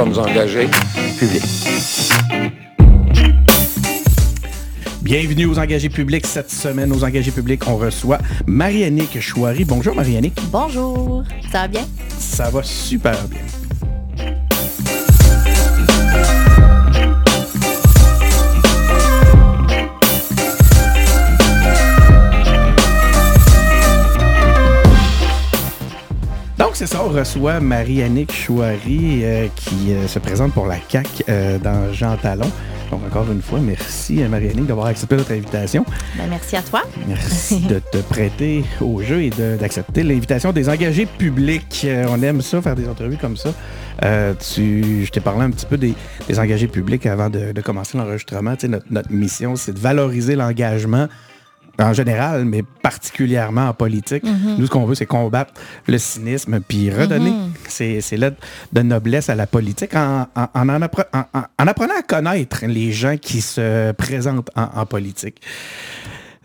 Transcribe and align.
sommes 0.00 0.18
engagés 0.18 0.66
publics. 1.18 1.42
Bienvenue 5.02 5.44
aux 5.44 5.58
engagés 5.58 5.90
publics. 5.90 6.24
Cette 6.24 6.50
semaine, 6.50 6.90
aux 6.90 7.04
engagés 7.04 7.30
publics, 7.30 7.68
on 7.68 7.76
reçoit 7.76 8.18
Marianique 8.46 9.20
Chouari. 9.20 9.66
Bonjour 9.66 9.94
Marianique. 9.94 10.38
Bonjour. 10.50 11.24
Ça 11.52 11.58
va 11.58 11.68
bien? 11.68 11.86
Ça 12.18 12.48
va 12.48 12.62
super 12.62 13.28
bien. 13.28 13.40
Reçoit 27.10 27.60
Marie-Annick 27.60 28.32
Chouari 28.32 29.24
euh, 29.24 29.48
qui 29.54 29.92
euh, 29.92 30.06
se 30.06 30.18
présente 30.18 30.52
pour 30.52 30.66
la 30.66 30.76
CAC 30.76 31.24
euh, 31.28 31.58
dans 31.58 31.92
Jean 31.92 32.16
Talon. 32.16 32.50
Donc, 32.90 33.00
encore 33.06 33.30
une 33.30 33.42
fois, 33.42 33.60
merci 33.60 34.14
Marie-Annick 34.14 34.66
d'avoir 34.66 34.86
accepté 34.86 35.16
notre 35.16 35.32
invitation. 35.32 35.84
Ben, 36.16 36.24
merci 36.28 36.56
à 36.56 36.62
toi. 36.62 36.82
Merci 37.08 37.60
de 37.68 37.80
te 37.80 37.98
prêter 37.98 38.64
au 38.80 39.02
jeu 39.02 39.22
et 39.22 39.30
d'accepter 39.30 40.02
l'invitation 40.02 40.52
des 40.52 40.68
engagés 40.68 41.06
publics. 41.06 41.86
on 42.08 42.22
aime 42.22 42.42
ça, 42.42 42.62
faire 42.62 42.76
des 42.76 42.88
entrevues 42.88 43.18
comme 43.18 43.36
ça. 43.36 43.50
tu, 44.52 45.04
je 45.04 45.10
t'ai 45.10 45.20
parlé 45.20 45.44
un 45.44 45.50
petit 45.50 45.66
peu 45.66 45.78
des, 45.78 45.94
engagés 46.38 46.68
publics 46.68 47.06
avant 47.06 47.30
de, 47.30 47.60
commencer 47.60 47.98
l'enregistrement. 47.98 48.54
Notre, 48.64 48.86
notre 48.90 49.12
mission, 49.12 49.56
c'est 49.56 49.72
de 49.72 49.78
valoriser 49.78 50.34
l'engagement 50.34 51.06
en 51.78 51.92
général, 51.92 52.44
mais 52.44 52.62
particulièrement 52.82 53.68
en 53.68 53.74
politique. 53.74 54.24
Mhm. 54.24 54.56
Nous, 54.58 54.66
ce 54.66 54.70
qu'on 54.70 54.84
veut, 54.84 54.94
c'est 54.94 55.06
combattre 55.06 55.52
le 55.86 55.98
cynisme, 55.98 56.60
puis 56.60 56.90
redonner 56.90 57.30
mhm. 57.30 57.52
ces, 57.68 58.16
lettres 58.16 58.38
de 58.72 58.82
noblesse 58.82 59.28
à 59.28 59.34
la 59.34 59.46
politique 59.46 59.94
en, 59.94 60.26
en, 60.34 60.68
apprenant 60.68 61.94
à 61.98 62.02
connaître 62.06 62.66
les 62.66 62.92
gens 62.92 63.16
qui 63.16 63.40
se 63.40 63.92
présentent 63.92 64.50
en 64.56 64.86
politique. 64.86 65.40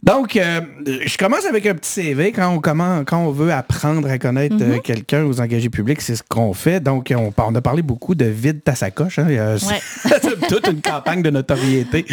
Donc, 0.05 0.35
euh, 0.35 0.61
je 0.85 1.17
commence 1.17 1.45
avec 1.45 1.65
un 1.65 1.73
petit 1.73 1.89
CV. 1.89 2.31
Quand 2.31 2.49
on, 2.49 2.59
comment, 2.59 3.03
quand 3.03 3.17
on 3.25 3.31
veut 3.31 3.51
apprendre 3.51 4.07
à 4.07 4.19
connaître 4.19 4.55
euh, 4.61 4.75
mhm. 4.75 4.81
quelqu'un 4.81 5.25
aux 5.25 5.41
engagés 5.41 5.69
publics, 5.69 5.99
c'est 5.99 6.15
ce 6.15 6.21
qu'on 6.21 6.53
fait. 6.53 6.79
Donc, 6.79 7.11
on, 7.15 7.33
on, 7.35 7.55
a 7.55 7.61
parlé 7.61 7.81
beaucoup 7.81 8.13
de 8.13 8.25
vide 8.25 8.63
ta 8.63 8.75
sacoche. 8.75 9.17
Hein. 9.17 9.25
Toute 10.47 10.67
une 10.67 10.81
campagne 10.81 11.23
de 11.23 11.31
notoriété 11.31 12.05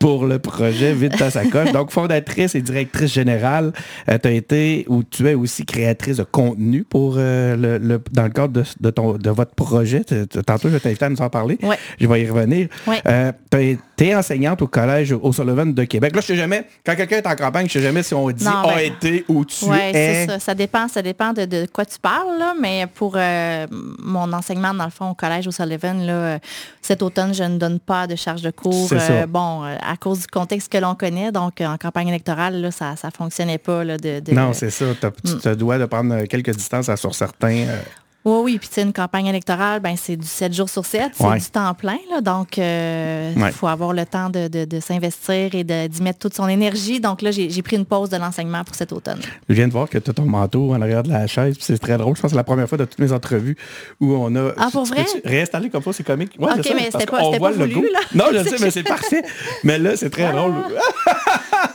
pour 0.00 0.24
le 0.24 0.38
projet 0.38 0.94
Vide 0.94 1.18
ta 1.18 1.30
sacoche. 1.30 1.70
Donc, 1.72 1.90
fondatrice 1.90 2.54
et 2.54 2.62
directrice 2.62 3.12
générale, 3.12 3.72
euh, 4.08 4.16
tu 4.16 4.28
as 4.28 4.32
été 4.32 4.86
ou 4.88 5.02
tu 5.02 5.28
es 5.28 5.34
aussi 5.34 5.66
créatrice 5.66 6.16
de 6.16 6.22
contenu 6.22 6.82
pour 6.82 7.16
le, 7.16 8.00
dans 8.10 8.22
le 8.22 8.30
cadre 8.30 8.62
de, 8.80 8.90
ton, 8.90 9.18
de 9.18 9.30
votre 9.30 9.54
projet. 9.54 10.00
Tantôt, 10.46 10.70
je 10.70 10.78
t'ai 10.78 10.88
invité 10.88 11.04
à 11.04 11.10
nous 11.10 11.20
en 11.20 11.28
parler. 11.28 11.58
Je 12.00 12.06
vais 12.06 12.22
y 12.22 12.30
revenir. 12.30 12.68
tu 12.86 13.56
as 13.56 13.60
été 13.60 14.16
enseignante 14.16 14.62
au 14.62 14.66
collège 14.66 15.12
au 15.12 15.32
Sullivan 15.32 15.74
de 15.74 15.84
Québec. 15.84 16.14
Là, 16.14 16.22
je 16.22 16.28
sais 16.28 16.36
jamais, 16.36 16.64
quand 16.86 16.96
quelqu'un 16.96 17.18
est 17.18 17.26
en 17.26 17.33
campagne, 17.36 17.66
je 17.66 17.74
sais 17.74 17.82
jamais 17.82 18.02
si 18.02 18.14
on 18.14 18.30
dit 18.30 18.46
a 18.46 18.62
ben, 18.62 18.78
été 18.78 19.24
ou 19.28 19.44
tu 19.44 19.64
ouais, 19.66 19.90
es. 19.94 20.26
Ça. 20.26 20.38
ça. 20.38 20.54
dépend, 20.54 20.88
ça 20.88 21.02
dépend 21.02 21.32
de, 21.32 21.66
quoi 21.72 21.84
tu 21.84 21.98
parles, 21.98 22.38
là, 22.38 22.54
mais 22.60 22.86
pour 22.86 23.14
euh, 23.16 23.66
mon 23.70 24.32
enseignement, 24.32 24.74
dans 24.74 24.84
le 24.84 24.90
fond, 24.90 25.10
au 25.10 25.14
collège 25.14 25.46
au 25.46 25.50
Sullivan, 25.50 26.04
là, 26.06 26.38
cet 26.82 27.02
automne, 27.02 27.34
je 27.34 27.44
ne 27.44 27.58
donne 27.58 27.80
pas 27.80 28.06
de 28.06 28.16
charge 28.16 28.42
de 28.42 28.50
cours. 28.50 28.88
Euh, 28.92 29.26
bon, 29.26 29.64
euh, 29.64 29.76
à 29.80 29.96
cause 29.96 30.20
du 30.20 30.26
contexte 30.26 30.70
que 30.70 30.78
l'on 30.78 30.94
connaît, 30.94 31.32
donc 31.32 31.60
en 31.60 31.76
campagne 31.76 32.08
électorale, 32.08 32.60
là, 32.60 32.70
ça 32.70 32.94
ne 33.02 33.10
fonctionnait 33.10 33.58
pas. 33.58 33.84
Là, 33.84 33.96
de, 33.96 34.22
non, 34.32 34.52
c'est 34.52 34.70
ça. 34.70 34.86
Tu 35.24 35.38
te 35.38 35.54
dois 35.54 35.78
de 35.78 35.86
prendre 35.86 36.24
quelques 36.24 36.50
distances 36.50 36.94
sur 36.96 37.14
certains. 37.14 37.66
Oui, 38.24 38.40
oui. 38.42 38.58
Puis, 38.58 38.82
une 38.82 38.92
campagne 38.92 39.26
électorale, 39.26 39.80
ben, 39.80 39.96
c'est 39.96 40.16
du 40.16 40.26
7 40.26 40.52
jours 40.52 40.68
sur 40.68 40.84
7, 40.86 41.12
c'est 41.14 41.38
du 41.38 41.50
temps 41.50 41.74
plein. 41.74 41.98
Là, 42.10 42.20
donc, 42.20 42.58
euh, 42.58 43.32
il 43.36 43.52
faut 43.52 43.66
avoir 43.66 43.92
le 43.92 44.06
temps 44.06 44.30
de, 44.30 44.80
s'investir 44.80 45.54
et 45.54 45.64
d'y 45.64 46.02
mettre 46.02 46.18
toute 46.18 46.34
son 46.34 46.48
énergie. 46.48 47.00
Donc, 47.00 47.22
là, 47.22 47.30
j'ai 47.30 47.62
pris 47.62 47.76
une 47.76 47.84
pause 47.84 48.10
de 48.10 48.16
l'enseignement 48.16 48.64
pour 48.64 48.74
cet 48.74 48.92
automne. 48.92 49.20
Je 49.48 49.54
viens 49.54 49.68
de 49.68 49.72
voir 49.72 49.88
que 49.88 49.98
tu 49.98 50.10
as 50.10 50.14
ton 50.14 50.24
manteau 50.24 50.72
en 50.72 50.80
arrière 50.80 51.02
de 51.02 51.10
la 51.10 51.26
chaise. 51.26 51.56
C'est 51.60 51.78
très 51.78 51.98
drôle. 51.98 52.16
Je 52.16 52.22
pense 52.22 52.30
que 52.30 52.34
c'est 52.34 52.36
la 52.36 52.44
première 52.44 52.68
fois 52.68 52.78
de 52.78 52.84
toutes 52.84 52.98
mes 52.98 53.12
entrevues 53.12 53.56
où 54.00 54.14
on 54.14 54.34
a. 54.36 54.52
Ah, 54.56 54.68
pour 54.72 54.84
vrai? 54.84 55.04
Réinstaller 55.24 55.70
comme 55.70 55.82
ça, 55.82 55.92
c'est 55.92 56.04
comique. 56.04 56.32
Ouais, 56.38 56.52
OK, 56.52 56.70
mais 56.74 56.90
c'était 56.90 57.06
pas, 57.06 57.18
pas 57.38 57.50
voulu, 57.50 57.90
là. 57.92 58.00
Non, 58.14 58.26
je 58.32 58.42
sais, 58.48 58.56
mais 58.60 58.70
c'est 58.70 58.82
parfait. 58.82 59.22
Mais 59.62 59.78
là, 59.78 59.96
c'est 59.96 60.10
très 60.10 60.32
drôle. 60.32 60.54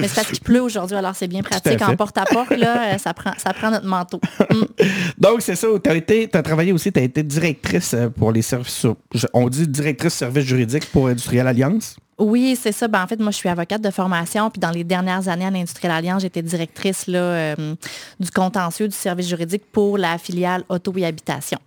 Mais 0.00 0.08
c'est 0.08 0.14
parce 0.14 0.28
qu'il 0.28 0.40
pleut 0.40 0.62
aujourd'hui, 0.62 0.96
alors 0.96 1.14
c'est 1.14 1.28
bien 1.28 1.42
pratique. 1.42 1.80
En 1.82 1.96
porte-à-porte, 1.96 2.50
là, 2.50 2.94
euh, 2.94 2.98
ça 2.98 3.14
prend, 3.14 3.32
ça 3.38 3.52
prend 3.52 3.70
notre 3.70 3.86
manteau. 3.86 4.20
Mm. 4.50 4.84
Donc, 5.18 5.42
c'est 5.42 5.56
ça. 5.56 5.68
Tu 5.82 5.90
as, 5.90 6.38
as 6.38 6.42
travaillé 6.42 6.72
aussi, 6.72 6.92
tu 6.92 7.00
as 7.00 7.02
été 7.02 7.22
directrice 7.22 7.94
euh, 7.94 8.08
pour 8.08 8.32
les 8.32 8.42
services. 8.42 8.86
On 9.32 9.48
dit 9.48 9.66
directrice 9.66 10.14
service 10.14 10.44
juridique 10.44 10.86
pour 10.90 11.08
Industriel 11.08 11.46
Alliance? 11.46 11.96
Oui, 12.20 12.56
c'est 12.60 12.72
ça. 12.72 12.86
Ben, 12.86 13.02
en 13.02 13.06
fait, 13.06 13.18
moi, 13.18 13.30
je 13.30 13.36
suis 13.36 13.48
avocate 13.48 13.80
de 13.80 13.90
formation. 13.90 14.50
Puis 14.50 14.60
dans 14.60 14.70
les 14.70 14.84
dernières 14.84 15.28
années 15.28 15.46
à 15.46 15.50
l'Industriel 15.50 15.92
Alliance, 15.92 16.22
j'étais 16.22 16.42
directrice 16.42 17.06
là, 17.06 17.18
euh, 17.18 17.74
du 18.20 18.30
contentieux 18.30 18.88
du 18.88 18.94
service 18.94 19.28
juridique 19.28 19.62
pour 19.72 19.96
la 19.96 20.18
filiale 20.18 20.62
auto 20.68 20.92
et 20.96 21.06
habitation. 21.06 21.58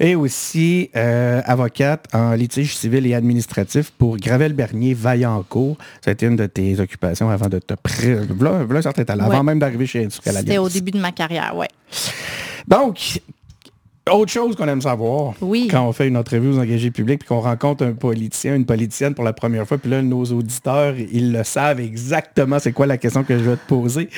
Et 0.00 0.16
aussi 0.16 0.90
euh, 0.96 1.40
avocate 1.44 2.06
en 2.12 2.32
litige 2.32 2.76
civil 2.76 3.06
et 3.06 3.14
administratif 3.14 3.92
pour 3.92 4.16
Gravel 4.16 4.54
Bernier 4.54 4.92
Vaillancourt. 4.92 5.76
Ça 6.04 6.10
a 6.10 6.12
été 6.12 6.26
une 6.26 6.36
de 6.36 6.46
tes 6.46 6.80
occupations 6.80 7.30
avant 7.30 7.48
de 7.48 7.60
te. 7.60 7.74
Voilà, 8.36 8.64
avant 9.24 9.44
même 9.44 9.60
d'arriver 9.60 9.86
chez 9.86 10.00
Industriel 10.00 10.36
Alliance. 10.36 10.48
C'était 10.48 10.58
au 10.58 10.68
début 10.68 10.90
de 10.90 11.00
ma 11.00 11.12
carrière, 11.12 11.54
oui. 11.56 11.66
Donc, 12.66 13.20
autre 14.10 14.32
chose 14.32 14.56
qu'on 14.56 14.66
aime 14.66 14.80
savoir, 14.80 15.34
quand 15.70 15.86
on 15.86 15.92
fait 15.92 16.08
une 16.08 16.16
entrevue 16.16 16.48
aux 16.48 16.58
engagés 16.58 16.90
publics, 16.90 17.20
puis 17.20 17.28
qu'on 17.28 17.40
rencontre 17.40 17.84
un 17.84 17.92
politicien, 17.92 18.56
une 18.56 18.66
politicienne 18.66 19.14
pour 19.14 19.22
la 19.22 19.32
première 19.32 19.66
fois, 19.66 19.78
puis 19.78 19.90
là, 19.90 20.02
nos 20.02 20.24
auditeurs, 20.24 20.94
ils 20.98 21.32
le 21.32 21.44
savent 21.44 21.80
exactement 21.80 22.58
c'est 22.58 22.72
quoi 22.72 22.86
la 22.86 22.98
question 22.98 23.22
que 23.22 23.38
je 23.38 23.44
vais 23.44 23.56
te 23.56 23.66
poser. 23.68 24.08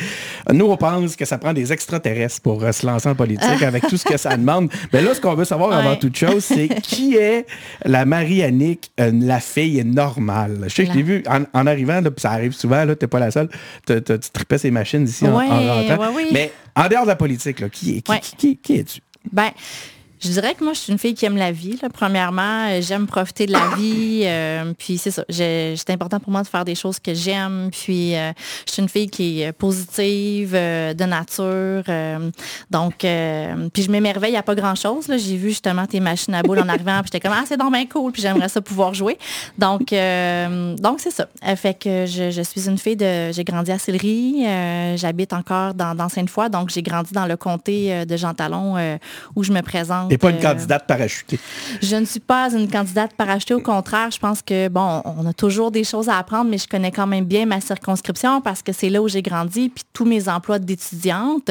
Nous, 0.50 0.64
on 0.64 0.76
pense 0.78 1.16
que 1.16 1.26
ça 1.26 1.36
prend 1.36 1.52
des 1.52 1.70
extraterrestres 1.70 2.40
pour 2.40 2.64
euh, 2.64 2.72
se 2.72 2.86
lancer 2.86 3.10
en 3.10 3.14
politique 3.14 3.62
avec 3.62 3.86
tout 3.86 3.98
ce 3.98 4.06
que 4.06 4.16
ça 4.16 4.36
demande. 4.36 4.70
Mais 4.92 5.02
là, 5.02 5.14
ce 5.14 5.20
qu'on 5.20 5.34
veut 5.34 5.44
savoir 5.44 5.72
avant 5.72 5.96
toute 5.96 6.16
chose, 6.16 6.42
c'est 6.42 6.68
qui 6.82 7.16
est 7.16 7.46
la 7.84 8.06
Marie-Annick, 8.06 8.90
euh, 9.00 9.12
la 9.12 9.40
fille 9.40 9.84
normale? 9.84 10.64
Je 10.68 10.74
sais 10.74 10.84
que 10.86 10.92
je 10.92 10.96
l'ai 10.96 11.02
vu 11.02 11.24
en, 11.28 11.66
arrivant, 11.66 12.00
là, 12.00 12.10
ça 12.16 12.30
arrive 12.30 12.52
souvent, 12.52 12.86
tu 12.86 12.94
n'es 13.02 13.08
pas 13.08 13.18
la 13.18 13.30
seule, 13.30 13.48
tu 13.86 14.02
tripais 14.32 14.58
ces 14.58 14.70
machines 14.70 15.04
ici 15.04 15.26
en, 15.26 15.36
rentrant. 15.36 16.12
Mais 16.32 16.52
en 16.74 16.88
dehors 16.88 17.02
de 17.02 17.08
la 17.08 17.16
politique, 17.16 17.60
là, 17.60 17.68
qui, 17.68 18.02
qui, 18.38 18.56
qui 18.56 18.76
es-tu? 18.76 19.00
Ben, 19.32 19.54
je 20.24 20.30
dirais 20.30 20.54
que 20.54 20.64
moi, 20.64 20.72
je 20.72 20.78
suis 20.78 20.92
une 20.92 20.98
fille 20.98 21.14
qui 21.14 21.26
aime 21.26 21.36
la 21.36 21.52
vie. 21.52 21.78
Premièrement, 21.92 22.68
euh, 22.70 22.80
j'aime 22.80 23.06
profiter 23.06 23.44
de 23.44 23.52
la 23.52 23.76
vie. 23.76 24.22
Euh, 24.24 24.72
puis 24.78 24.96
c'est 24.96 25.10
ça. 25.10 25.24
C'est 25.28 25.90
important 25.90 26.18
pour 26.18 26.32
moi 26.32 26.42
de 26.42 26.46
faire 26.48 26.64
des 26.64 26.74
choses 26.74 26.98
que 26.98 27.12
j'aime. 27.12 27.68
Puis 27.70 28.16
euh, 28.16 28.32
je 28.66 28.72
suis 28.72 28.82
une 28.82 28.88
fille 28.88 29.08
qui 29.08 29.42
est 29.42 29.52
positive, 29.52 30.52
de 30.52 31.04
nature. 31.04 31.84
donc, 32.70 32.94
puis 32.98 33.82
je 33.82 33.90
m'émerveille 33.90 34.36
à 34.36 34.42
pas 34.42 34.54
grand-chose. 34.54 35.06
J'ai 35.08 35.36
vu 35.36 35.50
justement 35.50 35.86
tes 35.86 36.00
machines 36.00 36.34
à 36.34 36.42
boules 36.42 36.60
en 36.60 36.68
arrivant. 36.68 37.00
Puis 37.02 37.10
j'étais 37.12 37.20
comme, 37.20 37.36
ah, 37.36 37.44
c'est 37.46 37.58
donc 37.58 37.72
bien 37.72 37.86
cool. 37.86 38.12
Puis 38.12 38.22
j'aimerais 38.22 38.48
ça 38.48 38.62
pouvoir 38.62 38.94
jouer. 38.94 39.18
Donc, 39.58 39.88
c'est 39.90 41.10
ça. 41.10 41.28
fait 41.56 41.74
que 41.74 42.06
je, 42.06 42.42
suis 42.42 42.68
une 42.68 42.78
fille 42.78 42.96
de... 42.96 43.30
J'ai 43.32 43.44
grandi 43.44 43.72
à 43.72 43.78
Sillery. 43.78 44.46
J'habite 44.96 45.34
encore 45.34 45.74
dans, 45.74 45.94
dans 45.94 46.08
Sainte-Foy. 46.08 46.48
Donc, 46.48 46.70
j'ai 46.70 46.82
grandi 46.82 47.12
dans 47.12 47.26
le 47.26 47.36
comté 47.36 48.06
de 48.06 48.16
Jean 48.16 48.32
Talon 48.32 48.76
où 49.36 49.44
je 49.44 49.52
me 49.52 49.60
présente 49.60 50.13
pas 50.18 50.30
une 50.30 50.40
candidate 50.40 50.86
parachutée. 50.86 51.38
Je 51.82 51.96
ne 51.96 52.04
suis 52.04 52.20
pas 52.20 52.52
une 52.52 52.70
candidate 52.70 53.12
parachutée. 53.14 53.54
Au 53.54 53.60
contraire, 53.60 54.10
je 54.10 54.18
pense 54.18 54.42
que, 54.42 54.68
bon, 54.68 55.02
on 55.04 55.26
a 55.26 55.32
toujours 55.32 55.70
des 55.70 55.84
choses 55.84 56.08
à 56.08 56.18
apprendre, 56.18 56.50
mais 56.50 56.58
je 56.58 56.68
connais 56.68 56.90
quand 56.90 57.06
même 57.06 57.24
bien 57.24 57.46
ma 57.46 57.60
circonscription 57.60 58.40
parce 58.40 58.62
que 58.62 58.72
c'est 58.72 58.90
là 58.90 59.02
où 59.02 59.08
j'ai 59.08 59.22
grandi. 59.22 59.68
Puis 59.68 59.84
tous 59.92 60.04
mes 60.04 60.28
emplois 60.28 60.58
d'étudiante, 60.58 61.50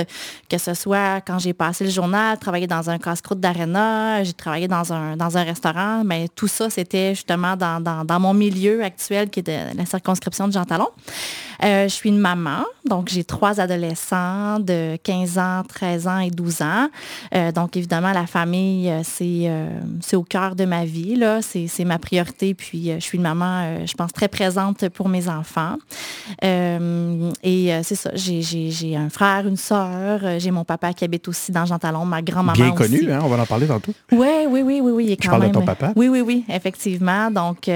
que 0.50 0.58
ce 0.58 0.74
soit 0.74 1.22
quand 1.22 1.40
j'ai 1.40 1.54
passé 1.54 1.84
le 1.84 1.90
journal, 1.90 2.38
travaillé 2.38 2.68
dans 2.68 2.90
un 2.90 2.98
casse-croûte 2.98 3.40
d'aréna, 3.40 4.24
j'ai 4.24 4.34
travaillé 4.34 4.68
dans 4.68 4.94
un, 4.94 5.18
dans 5.18 5.38
un 5.38 5.44
restaurant, 5.44 6.04
mais 6.04 6.28
tout 6.36 6.48
ça, 6.48 6.70
c'était 6.70 7.16
justement 7.16 7.56
dans, 7.56 7.82
dans, 7.82 8.20
mon 8.20 8.34
milieu 8.34 8.84
actuel 8.84 9.30
qui 9.30 9.40
est 9.40 9.44
de 9.44 9.78
la 9.78 9.86
circonscription 9.86 10.48
de 10.48 10.54
Jean 10.54 10.66
Talon. 10.66 10.90
Euh, 11.64 11.84
je 11.84 11.94
suis 11.94 12.10
une 12.10 12.20
maman, 12.20 12.66
donc 12.86 13.10
j'ai 13.10 13.24
trois 13.24 13.62
adolescents 13.62 14.60
de 14.60 14.98
15 15.02 15.38
ans, 15.38 15.64
13 15.68 16.08
ans 16.08 16.20
et 16.20 16.30
12 16.30 16.62
ans. 16.62 16.90
Euh, 17.34 17.52
donc 17.52 17.78
évidemment, 17.78 18.12
la 18.12 18.28
famille, 18.28 18.90
euh, 18.90 19.70
c'est 20.02 20.16
au 20.16 20.24
cœur 20.24 20.56
de 20.56 20.66
ma 20.66 20.84
vie. 20.84 21.22
C'est 21.42 21.86
ma 21.86 22.00
priorité. 22.00 22.54
Puis 22.54 22.92
je 22.94 23.00
suis 23.00 23.18
une 23.18 23.24
maman, 23.24 23.86
je 23.86 23.94
pense, 23.94 24.12
très 24.12 24.28
présente 24.28 24.90
pour 24.90 25.08
mes 25.08 25.30
enfants. 25.30 25.78
et 26.42 27.72
c'est 27.84 27.96
ça, 27.96 28.12
j'ai 28.16 28.96
un 28.96 29.10
frère, 29.10 29.48
une 29.48 29.58
soeur, 29.58 30.40
j'ai 30.40 30.52
mon 30.52 30.66
papa 30.66 30.94
qui 30.94 31.06
habite 31.06 31.28
aussi 31.28 31.52
dans 31.52 31.66
Jean 31.66 31.80
Talon, 31.80 32.06
ma 32.06 32.22
grand-maman 32.22 32.54
Bien 32.54 32.72
connu, 32.72 33.12
hein, 33.12 33.20
on 33.24 33.28
va 33.28 33.42
en 33.42 33.46
parler 33.46 33.68
tantôt. 33.68 33.94
Oui, 34.12 34.28
oui, 34.50 34.62
oui, 34.62 34.82
oui, 34.82 34.92
oui. 34.92 35.18
Je 35.20 35.30
parle 35.30 35.48
de 35.48 35.54
ton 35.54 35.66
papa. 35.66 35.94
Oui, 35.96 36.10
oui, 36.10 36.22
oui, 36.22 36.44
effectivement. 36.50 37.32
Donc, 37.32 37.70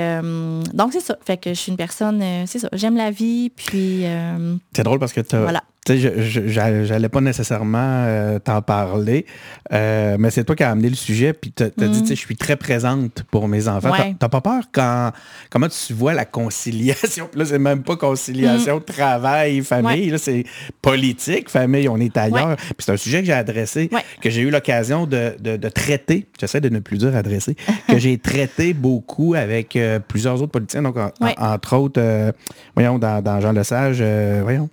donc 0.74 0.94
c'est 0.94 1.00
ça. 1.00 1.18
Fait 1.26 1.38
que 1.38 1.52
je 1.52 1.60
suis 1.60 1.72
une 1.72 1.78
personne, 1.78 2.22
c'est 2.46 2.60
ça, 2.60 2.70
j'aime 2.74 2.98
la 2.98 3.12
vie, 3.12 3.50
puis 3.50 3.77
euh, 4.06 4.58
c'est 4.74 4.84
drôle 4.84 5.00
parce 5.00 5.14
que 5.14 5.22
tu 5.22 5.36
as, 5.36 5.64
j'allais 5.96 7.10
pas 7.10 7.22
nécessairement 7.22 7.78
euh, 7.80 8.40
t'en 8.40 8.62
parler, 8.62 9.26
euh, 9.74 10.18
mais 10.20 10.30
c'est 10.32 10.44
toi 10.44 10.56
qui 10.56 10.64
as 10.64 10.72
amené 10.72 10.90
le 10.90 10.96
sujet, 10.96 11.34
puis 11.34 11.52
tu 11.52 11.64
as, 11.64 11.70
dit, 11.70 12.02
mm. 12.02 12.08
je 12.10 12.14
suis 12.16 12.36
très 12.36 12.56
présente 12.56 13.24
pour 13.32 13.48
mes 13.48 13.68
enfants. 13.68 13.92
T'as 14.20 14.30
pas 14.30 14.42
peur 14.42 14.64
quand, 14.72 15.12
comment 15.50 15.68
tu 15.68 15.94
vois 15.94 16.14
la 16.14 16.26
conciliation? 16.26 17.30
là, 17.36 17.46
c'est 17.46 17.60
même 17.60 17.84
pas 17.84 17.96
conciliation, 17.96 18.78
mm. 18.78 18.84
travail, 18.84 19.62
famille, 19.62 20.10
là, 20.10 20.18
c'est 20.18 20.44
politique, 20.82 21.50
famille, 21.50 21.88
on 21.90 21.98
est 21.98 22.16
ailleurs. 22.18 22.56
Puis 22.58 22.76
c'est 22.80 22.92
un 22.92 22.98
sujet 22.98 23.20
que 23.20 23.26
j'ai 23.26 23.34
adressé, 23.34 23.90
que 24.22 24.30
j'ai 24.30 24.42
eu 24.42 24.50
l'occasion 24.50 25.06
de, 25.06 25.36
traiter, 25.70 26.28
j'essaie 26.40 26.62
de 26.62 26.70
ne 26.70 26.80
plus 26.80 26.98
dire 26.98 27.16
adresser, 27.16 27.56
que 27.88 27.98
j'ai 27.98 28.18
traité 28.18 28.74
beaucoup 28.74 29.34
avec 29.34 29.76
euh, 29.76 30.00
plusieurs 30.00 30.42
autres 30.42 30.52
politiciens, 30.52 30.82
donc 30.82 30.96
entre 31.38 31.76
autres, 31.76 32.34
voyons, 32.76 33.00
dans, 33.00 33.22
dans 33.22 33.40
Jean 33.40 33.52
Lesage, 33.52 34.02
voyons, 34.44 34.70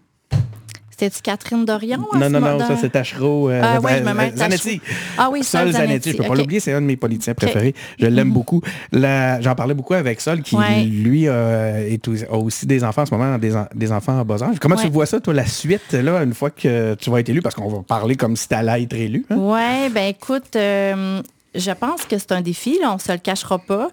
c'était-tu 0.96 1.22
Catherine 1.22 1.64
Dorion? 1.64 2.06
Non, 2.12 2.30
non, 2.30 2.40
non, 2.40 2.60
ça 2.60 2.76
c'est 2.80 2.90
Tachereau. 2.90 3.50
Euh, 3.50 3.60
ah 3.64 3.80
oui, 3.82 3.90
je 3.98 4.04
me 4.04 4.14
mets 4.14 4.32
Zanetti. 4.36 4.80
Ah 5.18 5.28
oui, 5.28 5.42
Sol 5.42 5.72
Zanetti. 5.72 6.10
Je 6.10 6.16
ne 6.16 6.22
peux 6.22 6.28
pas 6.28 6.36
l'oublier, 6.36 6.60
c'est 6.60 6.72
un 6.72 6.80
de 6.80 6.86
mes 6.86 6.96
politiciens 6.96 7.34
préférés. 7.34 7.74
Je 7.98 8.06
l'aime 8.06 8.28
mm-hmm. 8.28 8.32
beaucoup. 8.32 8.60
J'en 8.92 9.54
parlais 9.56 9.74
beaucoup 9.74 9.94
avec 9.94 10.20
Sol, 10.20 10.42
qui 10.42 10.56
lui 10.84 11.26
euh, 11.26 11.96
a 12.30 12.36
aussi 12.36 12.66
des 12.66 12.84
enfants 12.84 13.02
en 13.02 13.06
ce 13.06 13.14
moment, 13.14 13.38
des, 13.38 13.92
enfants 13.92 14.20
en 14.20 14.24
bas 14.24 14.40
âge. 14.40 14.58
Comment 14.60 14.76
tu 14.76 14.88
vois 14.88 15.06
ça, 15.06 15.18
toi, 15.20 15.34
la 15.34 15.46
suite, 15.46 15.92
là, 15.92 16.22
une 16.22 16.34
fois 16.34 16.50
que 16.50 16.94
tu 16.94 17.10
vas 17.10 17.18
être 17.18 17.28
élu, 17.28 17.42
parce 17.42 17.56
qu'on 17.56 17.68
va 17.68 17.82
parler 17.82 18.14
comme 18.14 18.36
si 18.36 18.46
tu 18.46 18.54
allais 18.54 18.84
être 18.84 18.94
élu? 18.94 19.26
Hein? 19.30 19.36
Oui, 19.36 19.90
ben 19.92 20.06
écoute, 20.06 20.54
euh, 20.54 21.20
je 21.56 21.70
pense 21.72 22.04
que 22.04 22.18
c'est 22.18 22.30
un 22.30 22.40
défi, 22.40 22.78
on 22.86 22.94
ne 22.94 22.98
se 23.00 23.10
le 23.10 23.18
cachera 23.18 23.58
pas. 23.58 23.90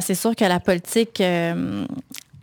c'est 0.00 0.14
sûr 0.14 0.36
que 0.36 0.44
la 0.44 0.60
politique, 0.60 1.20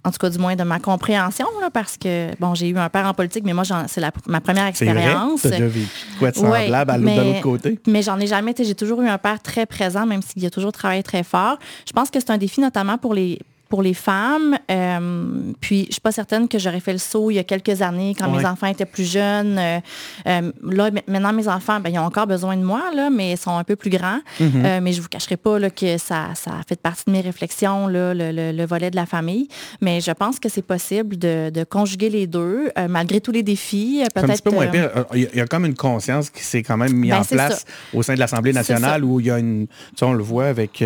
en 0.06 0.12
tout 0.12 0.18
cas 0.18 0.30
du 0.30 0.38
moins 0.38 0.56
de 0.56 0.64
ma 0.64 0.80
compréhension, 0.80 1.46
parce 1.72 1.98
que, 1.98 2.30
bon, 2.40 2.56
j'ai 2.56 2.70
eu 2.70 2.78
un 2.78 2.90
père 2.90 3.06
en 3.06 3.14
politique, 3.14 3.44
mais 3.46 3.54
moi, 3.54 3.64
c'est 3.88 4.02
ma 4.28 4.42
première 4.42 4.68
expérience. 4.68 5.42
C'est 5.42 5.52
déjà 5.52 5.68
vécu 5.68 5.88
quoi 6.20 6.32
de 6.32 6.36
semblable 6.36 6.92
à 6.92 6.98
l'autre 6.98 7.42
côté? 7.42 7.80
Mais 7.88 8.02
j'en 8.02 8.20
ai 8.20 8.28
jamais, 8.28 8.54
j'ai 8.58 8.76
toujours 8.76 9.02
eu 9.02 9.08
un 9.08 9.18
père 9.18 9.42
très 9.42 9.66
présent, 9.66 10.06
même 10.06 10.22
s'il 10.22 10.46
a 10.46 10.50
toujours 10.50 10.72
travaillé 10.72 11.04
très 11.04 11.24
fort. 11.24 11.58
Je 11.88 11.94
pense 11.94 12.10
que 12.10 12.20
c'est 12.20 12.32
un 12.32 12.38
défi 12.38 12.60
notamment 12.60 12.98
pour 12.98 13.14
les, 13.14 13.40
pour 13.74 13.82
les 13.82 13.96
femmes. 13.96 14.56
Euh, 14.70 15.52
puis, 15.60 15.88
je 15.88 15.94
suis 15.94 16.02
pas 16.02 16.12
certaine 16.12 16.48
que 16.48 16.60
j'aurais 16.60 16.80
fait 16.80 16.92
le 16.92 17.00
saut 17.00 17.32
il 17.32 17.38
y 17.38 17.40
a 17.40 17.44
quelques 17.44 17.82
années 17.82 18.14
quand 18.16 18.30
mes 18.30 18.46
enfants 18.46 18.68
étaient 18.68 18.86
plus 18.86 19.12
jeunes. 19.12 19.58
Euh, 19.58 19.80
euh, 20.28 20.52
là, 20.62 20.92
maintenant, 21.08 21.34
mes 21.34 21.48
enfants, 21.48 21.80
ben, 21.80 21.90
ils 21.92 21.98
ont 21.98 22.06
encore 22.06 22.28
besoin 22.28 22.56
de 22.56 22.62
moi, 22.62 22.84
là, 22.96 23.10
mais 23.10 23.32
ils 23.32 23.38
sont 23.38 23.58
un 23.58 23.64
peu 23.64 23.76
plus 23.76 23.90
grands. 23.90 24.20
Mm-hmm. 24.40 24.80
mais 24.80 24.94
je 24.94 25.02
vous 25.02 25.08
cacherai 25.08 25.38
pas 25.38 25.58
là, 25.58 25.72
que 25.72 25.98
ça, 25.98 26.36
ça 26.36 26.52
fait 26.70 26.80
partie 26.80 27.06
de 27.08 27.14
mes 27.14 27.22
réflexions, 27.22 27.88
là, 27.88 28.14
le, 28.14 28.66
volet 28.68 28.92
de 28.92 28.96
la 28.96 29.08
famille. 29.08 29.48
Mais 29.82 30.02
je 30.02 30.12
pense 30.12 30.40
que 30.40 30.50
c'est 30.50 30.62
possible 30.62 31.18
de, 31.18 31.66
conjuguer 31.68 32.12
les 32.12 32.28
deux, 32.28 32.70
malgré 32.88 33.22
tous 33.22 33.32
les 33.32 33.42
défis. 33.42 34.04
Peut-être, 34.14 34.30
un 34.30 34.34
petit 34.34 34.42
peu 34.44 34.52
moins 34.52 34.68
pire. 34.68 34.92
Il 35.16 35.30
y, 35.34 35.42
a, 35.42 35.48
comme 35.48 35.66
une 35.66 35.74
conscience 35.74 36.30
qui 36.30 36.44
s'est 36.44 36.62
quand 36.62 36.78
même 36.78 36.94
mise 36.94 37.10
ben, 37.10 37.22
en 37.22 37.26
place 37.26 37.66
au 37.92 38.04
sein 38.04 38.14
de 38.14 38.20
l'Assemblée 38.20 38.54
nationale 38.54 39.04
où 39.04 39.20
il 39.20 39.26
y 39.26 39.32
a 39.32 39.40
une... 39.40 39.66
Tu 39.98 40.04
on 40.04 40.14
le 40.14 40.24
voit 40.24 40.46
avec 40.46 40.84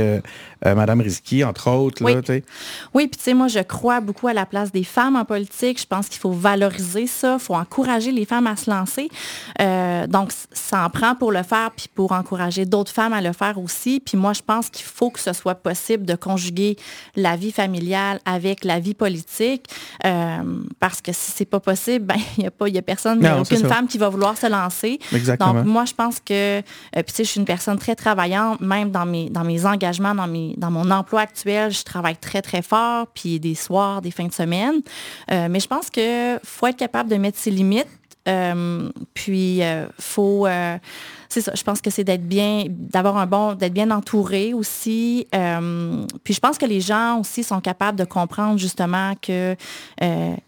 Mme 0.65 1.01
Rizki, 1.01 1.44
entre 1.44 1.69
autres. 1.69 2.04
Là, 2.04 2.21
oui, 2.94 3.07
puis 3.07 3.18
tu 3.18 3.24
sais, 3.24 3.33
moi, 3.33 3.48
je 3.48 3.59
crois 3.59 4.00
beaucoup 4.00 4.27
à 4.27 4.33
la 4.33 4.45
place 4.45 4.71
des 4.71 4.83
femmes 4.83 5.15
en 5.15 5.25
politique. 5.25 5.80
Je 5.80 5.86
pense 5.86 6.07
qu'il 6.09 6.19
faut 6.19 6.31
valoriser 6.31 7.07
ça, 7.07 7.38
il 7.39 7.44
faut 7.44 7.56
encourager 7.56 8.12
les 8.12 8.25
femmes 8.25 8.48
à 8.48 8.56
se 8.56 8.69
lancer. 8.69 9.09
Euh, 9.62 10.07
donc, 10.07 10.31
ça 10.51 10.86
en 10.86 10.89
prend 10.89 11.15
pour 11.15 11.31
le 11.31 11.44
faire, 11.44 11.71
puis 11.75 11.88
pour 11.94 12.12
encourager 12.12 12.65
d'autres 12.65 12.92
femmes 12.92 13.13
à 13.13 13.21
le 13.21 13.33
faire 13.33 13.57
aussi. 13.57 14.00
Puis 14.00 14.18
moi, 14.18 14.33
je 14.33 14.42
pense 14.42 14.69
qu'il 14.69 14.86
faut 14.86 15.09
que 15.09 15.19
ce 15.19 15.33
soit 15.33 15.56
possible 15.56 16.06
de 16.06 16.15
conjuguer 16.15 16.77
la 17.15 17.36
vie 17.36 17.51
familiale 17.51 18.19
avec 18.25 18.63
la 18.63 18.80
vie 18.80 18.94
politique, 18.94 19.68
euh, 20.06 20.38
parce 20.80 21.01
que 21.01 21.12
si 21.12 21.31
c'est 21.31 21.45
pas 21.45 21.59
possible, 21.59 22.06
ben 22.06 22.18
il 22.38 22.42
n'y 22.42 22.48
a 22.48 22.51
pas, 22.51 22.68
il 22.68 22.75
y 22.75 22.77
a 22.77 22.81
personne, 22.81 23.19
il 23.19 23.21
n'y 23.21 23.27
a 23.27 23.39
aucune 23.39 23.68
femme 23.68 23.88
qui 23.88 23.98
va 23.98 24.09
vouloir 24.09 24.38
se 24.38 24.48
lancer. 24.48 25.00
Exactement. 25.13 25.54
Donc, 25.54 25.65
moi, 25.65 25.86
je 25.86 25.94
pense 25.94 26.19
que, 26.19 26.59
euh, 26.59 26.62
puis 26.94 27.06
tu 27.06 27.13
sais, 27.15 27.24
je 27.24 27.30
suis 27.30 27.39
une 27.39 27.45
personne 27.45 27.77
très 27.77 27.95
travaillante, 27.95 28.62
même 28.62 28.92
dans 28.92 29.06
mes, 29.06 29.30
dans 29.30 29.44
mes 29.44 29.65
engagements, 29.65 30.15
dans, 30.15 30.27
mes, 30.27 30.47
dans 30.58 30.72
mon 30.72 30.92
emploi 30.92 31.22
actuel, 31.22 31.72
je 31.72 31.84
travaille 31.84 32.18
très, 32.18 32.42
très 32.42 32.62
fort, 32.62 33.08
puis 33.08 33.40
des 33.40 33.56
soirs, 33.56 34.02
des 34.02 34.12
fins 34.12 34.28
de 34.28 34.34
semaine. 34.34 34.82
Euh, 35.32 35.48
mais 35.50 35.60
je 35.60 35.68
pense 35.68 35.90
qu'il 35.90 36.40
faut 36.44 36.68
être 36.68 36.78
capable 36.78 37.10
de 37.10 37.16
mettre 37.16 37.38
ses 37.38 37.52
limites. 37.52 37.88
Euh, 38.28 38.90
puis, 39.14 39.64
euh, 39.64 39.88
faut 40.00 40.48
c'est 41.30 41.42
ça, 41.42 41.52
je 41.56 41.64
pense 41.64 41.82
que 41.82 41.90
c'est 41.90 42.06
d'être 42.06 42.26
bien, 42.26 42.64
d'avoir 42.70 43.18
un 43.18 43.26
bon, 43.26 43.54
d'être 43.54 43.74
bien 43.74 43.92
entouré 43.92 44.54
aussi. 44.54 45.28
puis 46.24 46.34
je 46.34 46.40
pense 46.40 46.58
que 46.58 46.66
les 46.66 46.80
gens 46.80 47.20
aussi 47.20 47.44
sont 47.44 47.60
capables 47.60 47.98
de 47.98 48.06
comprendre 48.06 48.58
justement 48.58 49.14
que 49.22 49.56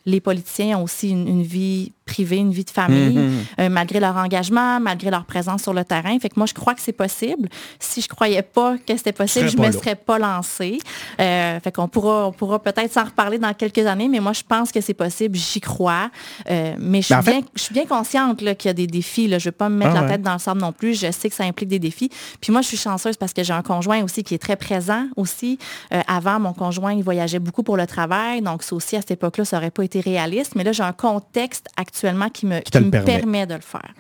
les 0.06 0.22
politiciens 0.22 0.78
ont 0.78 0.84
aussi 0.84 1.10
une 1.10 1.44
vie 1.44 1.92
privée, 2.10 2.38
une 2.38 2.52
vie 2.52 2.64
de 2.64 2.70
famille, 2.72 3.18
mm-hmm. 3.18 3.62
euh, 3.62 3.70
malgré 3.70 4.00
leur 4.00 4.16
engagement, 4.18 4.80
malgré 4.80 5.12
leur 5.12 5.26
présence 5.26 5.62
sur 5.62 5.74
le 5.74 5.84
terrain. 5.84 6.18
Fait 6.20 6.30
que 6.30 6.34
moi, 6.38 6.48
je 6.48 6.56
crois 6.56 6.74
que 6.74 6.82
c'est 6.82 6.92
possible. 7.06 7.48
Si 7.80 8.02
je 8.02 8.08
croyais 8.08 8.42
pas 8.42 8.78
que 8.78 8.98
c'était 8.98 9.12
possible, 9.12 9.48
je 9.48 9.58
ne 9.58 9.68
me 9.68 9.72
serais 9.72 9.96
pas 9.96 10.18
lancée. 10.18 10.80
Euh, 11.22 11.60
fait 11.60 11.72
qu'on 11.72 11.88
pourra, 11.88 12.28
on 12.28 12.32
pourra 12.32 12.58
peut-être 12.60 12.92
s'en 12.92 13.06
reparler 13.06 13.38
dans 13.38 13.54
quelques 13.54 13.86
années, 13.86 14.08
mais 14.08 14.20
moi, 14.20 14.34
je 14.34 14.42
pense 14.42 14.72
que 14.72 14.82
c'est 14.82 14.96
possible. 14.96 15.38
J'y 15.38 15.62
crois. 15.62 16.10
Euh, 16.50 16.74
mais 16.80 17.02
je 17.02 17.14
suis, 17.14 17.24
bien, 17.24 17.42
je 17.56 17.62
suis 17.62 17.74
bien 17.74 17.86
consciente 17.86 18.38
qu'il 18.40 18.70
y 18.70 18.70
a 18.70 18.74
des 18.74 18.88
défis. 18.88 19.28
Là. 19.28 19.38
Je 19.38 19.48
ne 19.48 19.52
vais 19.52 19.58
pas 19.58 19.70
me 19.70 19.78
mettre 19.78 19.96
ah 19.96 20.02
la 20.02 20.08
tête 20.10 20.24
dans 20.24 20.34
le 20.34 20.40
sable 20.40 20.62
non 20.62 20.72
plus. 20.72 21.00
Je 21.00 21.12
sais 21.12 21.30
que 21.30 21.36
ça 21.36 21.44
implique 21.44 21.70
des 21.70 21.80
défis. 21.80 22.10
Puis 22.42 22.52
moi, 22.52 22.62
je 22.62 22.68
suis 22.68 22.78
chanceuse 22.78 23.18
parce 23.18 23.34
que 23.34 23.44
j'ai 23.44 23.54
un 23.54 23.62
conjoint 23.62 24.04
aussi 24.04 24.24
qui 24.24 24.34
est 24.34 24.40
très 24.40 24.56
présent 24.56 25.06
aussi. 25.16 25.60
avant, 26.08 26.40
mon 26.40 26.54
conjoint, 26.54 26.94
il 26.94 27.04
voyageait 27.04 27.40
beaucoup 27.40 27.62
pour 27.62 27.78
le 27.78 27.86
travail. 27.86 28.42
Donc, 28.42 28.64
ça 28.64 28.76
aussi, 28.76 28.96
à 28.96 29.02
cette 29.02 29.12
époque-là, 29.12 29.46
ça 29.46 29.58
n'aurait 29.58 29.72
pas 29.72 29.84
été 29.84 30.00
réaliste. 30.00 30.56
Mais 30.56 30.64
là, 30.64 30.72
j'ai 30.72 30.84
un 30.84 30.94
contexte 30.94 31.68
actuel 31.78 31.99
actuellement 32.00 32.30
qui 32.30 32.46
me, 32.46 32.62
permet. 32.90 33.46
de 33.46 33.56
le 33.56 33.62
faire. 33.62 33.94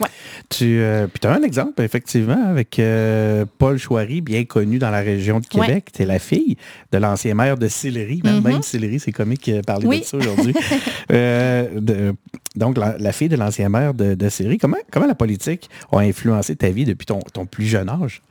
Tu 0.50 0.80
euh, 0.80 1.07
puis 1.07 1.28
as 1.28 1.34
un 1.34 1.44
exemple, 1.44 1.81
effectivement, 1.81 2.48
avec 2.48 2.80
euh, 2.80 3.46
Paul 3.57 3.78
Chouary, 3.78 4.22
bien 4.22 4.46
connu 4.46 4.80
dans 4.80 4.90
la 4.90 5.01
région 5.01 5.40
de 5.40 5.46
Québec. 5.46 5.90
Tu 5.94 6.04
es 6.04 6.06
la 6.06 6.19
fille 6.19 6.56
de 6.92 6.98
l'ancien 6.98 7.36
maire 7.36 7.57
de 7.57 7.68
Sillery. 7.68 8.22
Même, 8.24 8.42
mm-hmm. 8.42 8.62
Sillery, 8.62 9.00
c'est 9.00 9.12
comique 9.12 9.50
de 9.50 9.62
parler 9.62 10.00
de 10.00 10.04
ça 10.04 10.18
aujourd'hui. 10.18 10.54
Euh, 11.12 12.13
donc, 12.56 12.78
la, 12.78 13.12
fille 13.12 13.30
de 13.30 13.36
l'ancien 13.36 13.69
maire 13.69 13.94
de, 13.94 14.13
de 14.13 14.30
Sillery. 14.30 14.57
Comment, 14.57 14.78
comment 14.92 15.07
la 15.07 15.16
politique 15.16 15.69
a 15.92 16.00
influencé 16.00 16.56
ta 16.56 16.69
vie 16.69 16.86
depuis 16.86 17.06
ton, 17.06 17.19
ton 17.34 17.45
plus 17.45 17.66
jeune 17.66 17.90
âge? 17.90 18.22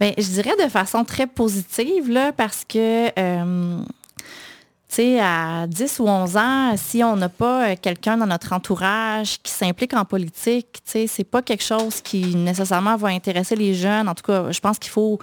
Bien, 0.00 0.12
je 0.16 0.22
dirais 0.22 0.52
de 0.62 0.70
façon 0.70 1.04
très 1.04 1.26
positive, 1.26 2.08
là, 2.10 2.32
parce 2.32 2.64
que 2.64 3.08
à 4.98 5.66
10 5.66 6.00
ou 6.00 6.08
11 6.08 6.36
ans, 6.36 6.76
si 6.76 7.02
on 7.02 7.16
n'a 7.16 7.28
pas 7.28 7.70
euh, 7.70 7.76
quelqu'un 7.80 8.16
dans 8.16 8.26
notre 8.26 8.52
entourage 8.52 9.40
qui 9.42 9.50
s'implique 9.50 9.94
en 9.94 10.04
politique, 10.04 10.68
tu 10.84 10.90
sais, 10.92 11.06
c'est 11.06 11.24
pas 11.24 11.40
quelque 11.40 11.64
chose 11.64 12.00
qui 12.02 12.36
nécessairement 12.36 12.96
va 12.96 13.08
intéresser 13.08 13.56
les 13.56 13.74
jeunes. 13.74 14.08
En 14.08 14.14
tout 14.14 14.24
cas, 14.24 14.50
je 14.50 14.60
pense 14.60 14.78
qu'il 14.78 14.90
faut 14.90 15.18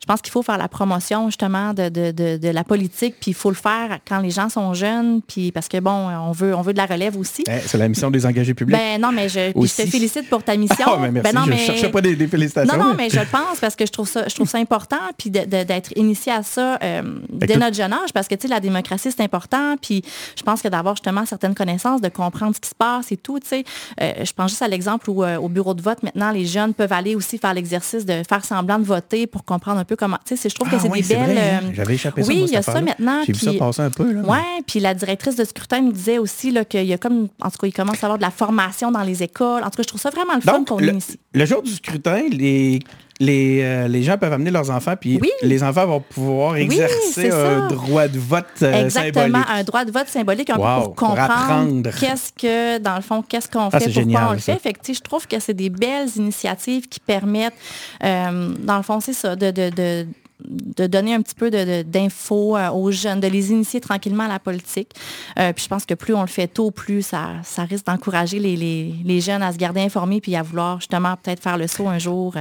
je 0.00 0.06
pense 0.06 0.22
qu'il 0.22 0.30
faut 0.30 0.42
faire 0.42 0.58
la 0.58 0.68
promotion 0.68 1.26
justement 1.26 1.74
de, 1.74 2.52
la 2.52 2.64
politique, 2.64 3.16
puis 3.20 3.32
il 3.32 3.34
faut 3.34 3.50
le 3.50 3.56
faire 3.56 3.98
quand 4.06 4.20
les 4.20 4.30
gens 4.30 4.48
sont 4.48 4.72
jeunes, 4.74 5.20
puis 5.22 5.52
parce 5.52 5.68
que 5.68 5.78
bon, 5.78 5.90
on 5.90 6.32
veut, 6.32 6.54
on 6.54 6.62
veut 6.62 6.72
de 6.72 6.78
la 6.78 6.86
relève 6.86 7.16
aussi. 7.16 7.44
Eh, 7.48 7.58
c'est 7.66 7.78
la 7.78 7.88
mission 7.88 8.10
des 8.10 8.24
engagés 8.24 8.54
publics. 8.54 8.76
Ben 8.76 9.00
non, 9.00 9.12
mais 9.12 9.28
je, 9.28 9.52
te 9.52 9.90
félicite 9.90 10.28
pour 10.30 10.42
ta 10.42 10.56
mission. 10.56 10.86
Ah, 10.86 10.96
ben, 10.96 11.10
merci, 11.10 11.32
ben 11.32 11.40
non, 11.40 11.46
je 11.46 11.52
ne 11.52 11.56
cherchais 11.56 11.90
pas 11.90 12.00
des, 12.00 12.16
félicitations. 12.28 12.76
Non, 12.76 12.84
non, 12.84 12.94
mais... 12.94 13.10
je 13.10 13.18
le 13.18 13.26
pense 13.26 13.58
parce 13.60 13.76
que 13.76 13.86
je 13.86 13.92
trouve 13.92 14.08
ça, 14.08 14.26
je 14.28 14.34
trouve 14.34 14.48
ça 14.48 14.58
important, 14.58 14.96
puis 15.16 15.30
d'être 15.30 15.92
initié 15.96 16.32
à 16.32 16.42
ça 16.42 16.78
euh, 16.82 17.02
dès 17.30 17.56
notre 17.56 17.76
jeune 17.76 17.92
âge, 17.92 18.12
parce 18.14 18.28
que 18.28 18.34
tu 18.34 18.42
sais, 18.42 18.48
la 18.48 18.60
démocratie 18.60 19.10
c'est 19.10 19.22
important, 19.22 19.76
puis 19.80 20.02
je 20.36 20.42
pense 20.42 20.62
que 20.62 20.68
d'avoir 20.68 20.94
justement 20.94 21.26
certaines 21.26 21.54
connaissances, 21.54 22.00
de 22.00 22.08
comprendre 22.08 22.54
ce 22.54 22.60
qui 22.60 22.68
se 22.68 22.74
passe 22.74 23.10
et 23.12 23.16
tout, 23.16 23.40
tu 23.40 23.48
sais, 23.48 23.64
euh, 24.00 24.24
je 24.24 24.32
pense 24.32 24.50
juste 24.50 24.62
à 24.62 24.68
l'exemple 24.68 25.10
où 25.10 25.24
euh, 25.24 25.36
au 25.36 25.48
bureau 25.48 25.74
de 25.74 25.82
vote 25.82 26.02
maintenant, 26.02 26.30
les 26.30 26.46
jeunes 26.46 26.74
peuvent 26.74 26.92
aller 26.92 27.14
aussi 27.14 27.38
faire 27.38 27.54
l'exercice 27.54 28.06
de 28.06 28.22
faire 28.28 28.44
semblant 28.44 28.78
de 28.78 28.84
voter 28.84 29.26
pour 29.26 29.44
comprendre 29.44 29.78
un 29.78 29.84
peu 29.88 29.96
comment. 29.96 30.18
Tu 30.24 30.36
sais, 30.36 30.48
je 30.48 30.54
trouve 30.54 30.68
que 30.68 30.76
ah 30.76 30.78
c'est 30.80 30.88
des 30.88 31.02
belles. 31.02 31.38
Hein. 31.38 31.60
Euh, 31.64 31.70
J'avais 31.72 31.94
échappé 31.94 32.22
ça. 32.22 32.28
Oui, 32.28 32.44
il 32.46 32.52
y 32.52 32.56
a 32.56 32.62
ça 32.62 32.80
maintenant. 32.80 33.22
J'ai 33.26 33.32
vu 33.32 33.40
ça 33.40 33.52
passer 33.54 33.82
un 33.82 33.90
peu. 33.90 34.22
Oui, 34.24 34.38
puis 34.66 34.78
la 34.78 34.94
directrice 34.94 35.34
de 35.34 35.44
scrutin 35.44 35.80
nous 35.80 35.92
disait 35.92 36.18
aussi 36.18 36.54
qu'il 36.68 36.84
y 36.84 36.92
a 36.92 36.98
comme, 36.98 37.28
en 37.40 37.50
tout 37.50 37.58
cas, 37.58 37.66
il 37.66 37.72
commence 37.72 38.02
à 38.04 38.06
avoir 38.06 38.18
de 38.18 38.22
la 38.22 38.30
formation 38.30 38.92
dans 38.92 39.02
les 39.02 39.22
écoles. 39.22 39.62
En 39.64 39.70
tout 39.70 39.78
cas, 39.78 39.82
je 39.82 39.88
trouve 39.88 40.00
ça 40.00 40.10
vraiment 40.10 40.34
le 40.34 40.40
fun 40.40 40.64
qu'on 40.64 40.78
initie. 40.78 41.18
Le 41.32 41.44
jour 41.44 41.62
du 41.62 41.72
scrutin, 41.72 42.22
les 42.30 42.80
les, 43.20 43.60
euh, 43.62 43.88
les, 43.88 44.02
gens 44.02 44.16
peuvent 44.18 44.32
amener 44.32 44.50
leurs 44.50 44.70
enfants, 44.70 44.94
puis 44.98 45.20
les 45.42 45.62
enfants 45.62 45.86
vont 45.86 46.00
pouvoir 46.00 46.56
exercer 46.56 47.30
un 47.30 47.68
droit 47.68 48.08
de 48.08 48.18
vote 48.18 48.46
euh, 48.62 48.84
Exactement, 48.84 49.42
un 49.48 49.64
droit 49.64 49.84
de 49.84 49.90
vote 49.90 50.08
symbolique 50.08 50.50
un 50.50 50.56
peu 50.56 50.84
pour 50.84 50.94
comprendre 50.94 51.90
qu'est-ce 51.98 52.32
que, 52.32 52.78
dans 52.78 52.96
le 52.96 53.02
fond, 53.02 53.22
qu'est-ce 53.22 53.48
qu'on 53.48 53.68
ah, 53.72 53.78
fait, 53.78 53.86
pourquoi 53.86 54.02
génial, 54.02 54.26
on 54.28 54.32
le 54.32 54.38
fait. 54.38 54.58
Fait 54.58 54.72
que, 54.72 54.92
je 54.92 55.00
trouve 55.00 55.26
que 55.26 55.38
c'est 55.40 55.54
des 55.54 55.70
belles 55.70 56.10
initiatives 56.16 56.88
qui 56.88 57.00
permettent, 57.00 57.54
dans 58.02 58.76
le 58.76 58.82
fond, 58.82 59.00
c'est 59.00 59.12
ça, 59.12 59.36
de, 59.36 59.50
de 59.50 59.68
de 59.70 60.06
donner 60.40 61.14
un 61.14 61.22
petit 61.22 61.34
peu 61.34 61.50
d'infos 61.50 62.56
de, 62.56 62.70
aux 62.70 62.90
jeunes, 62.90 63.20
de 63.20 63.26
les 63.26 63.50
initier 63.50 63.80
tranquillement 63.80 64.24
à 64.24 64.28
la 64.28 64.38
politique. 64.38 64.90
puis 65.36 65.64
je 65.64 65.68
pense 65.68 65.84
que 65.84 65.94
plus 65.94 66.14
on 66.14 66.20
le 66.20 66.28
fait 66.28 66.46
tôt, 66.46 66.70
plus 66.70 67.02
ça, 67.02 67.30
ça 67.42 67.64
risque 67.64 67.86
d'encourager 67.86 68.38
les, 68.38 68.56
les, 68.56 68.94
les, 69.04 69.20
jeunes 69.20 69.42
à 69.42 69.52
se 69.52 69.58
garder 69.58 69.80
informés 69.80 70.20
puis 70.20 70.36
à 70.36 70.42
vouloir 70.42 70.80
justement 70.80 71.16
peut-être 71.16 71.42
faire 71.42 71.58
le 71.58 71.66
saut 71.66 71.88
un 71.88 71.98
jour. 71.98 72.34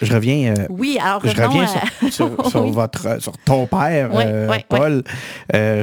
Je 0.00 0.14
reviens. 0.14 0.54
oui, 0.70 0.98
alors 1.00 1.20
je 1.24 1.30
reviens 1.30 1.66
sur, 2.10 2.50
sur, 2.50 2.66
votre, 2.72 3.20
sur 3.20 3.36
ton 3.38 3.66
père, 3.66 4.10
Paul 4.68 5.02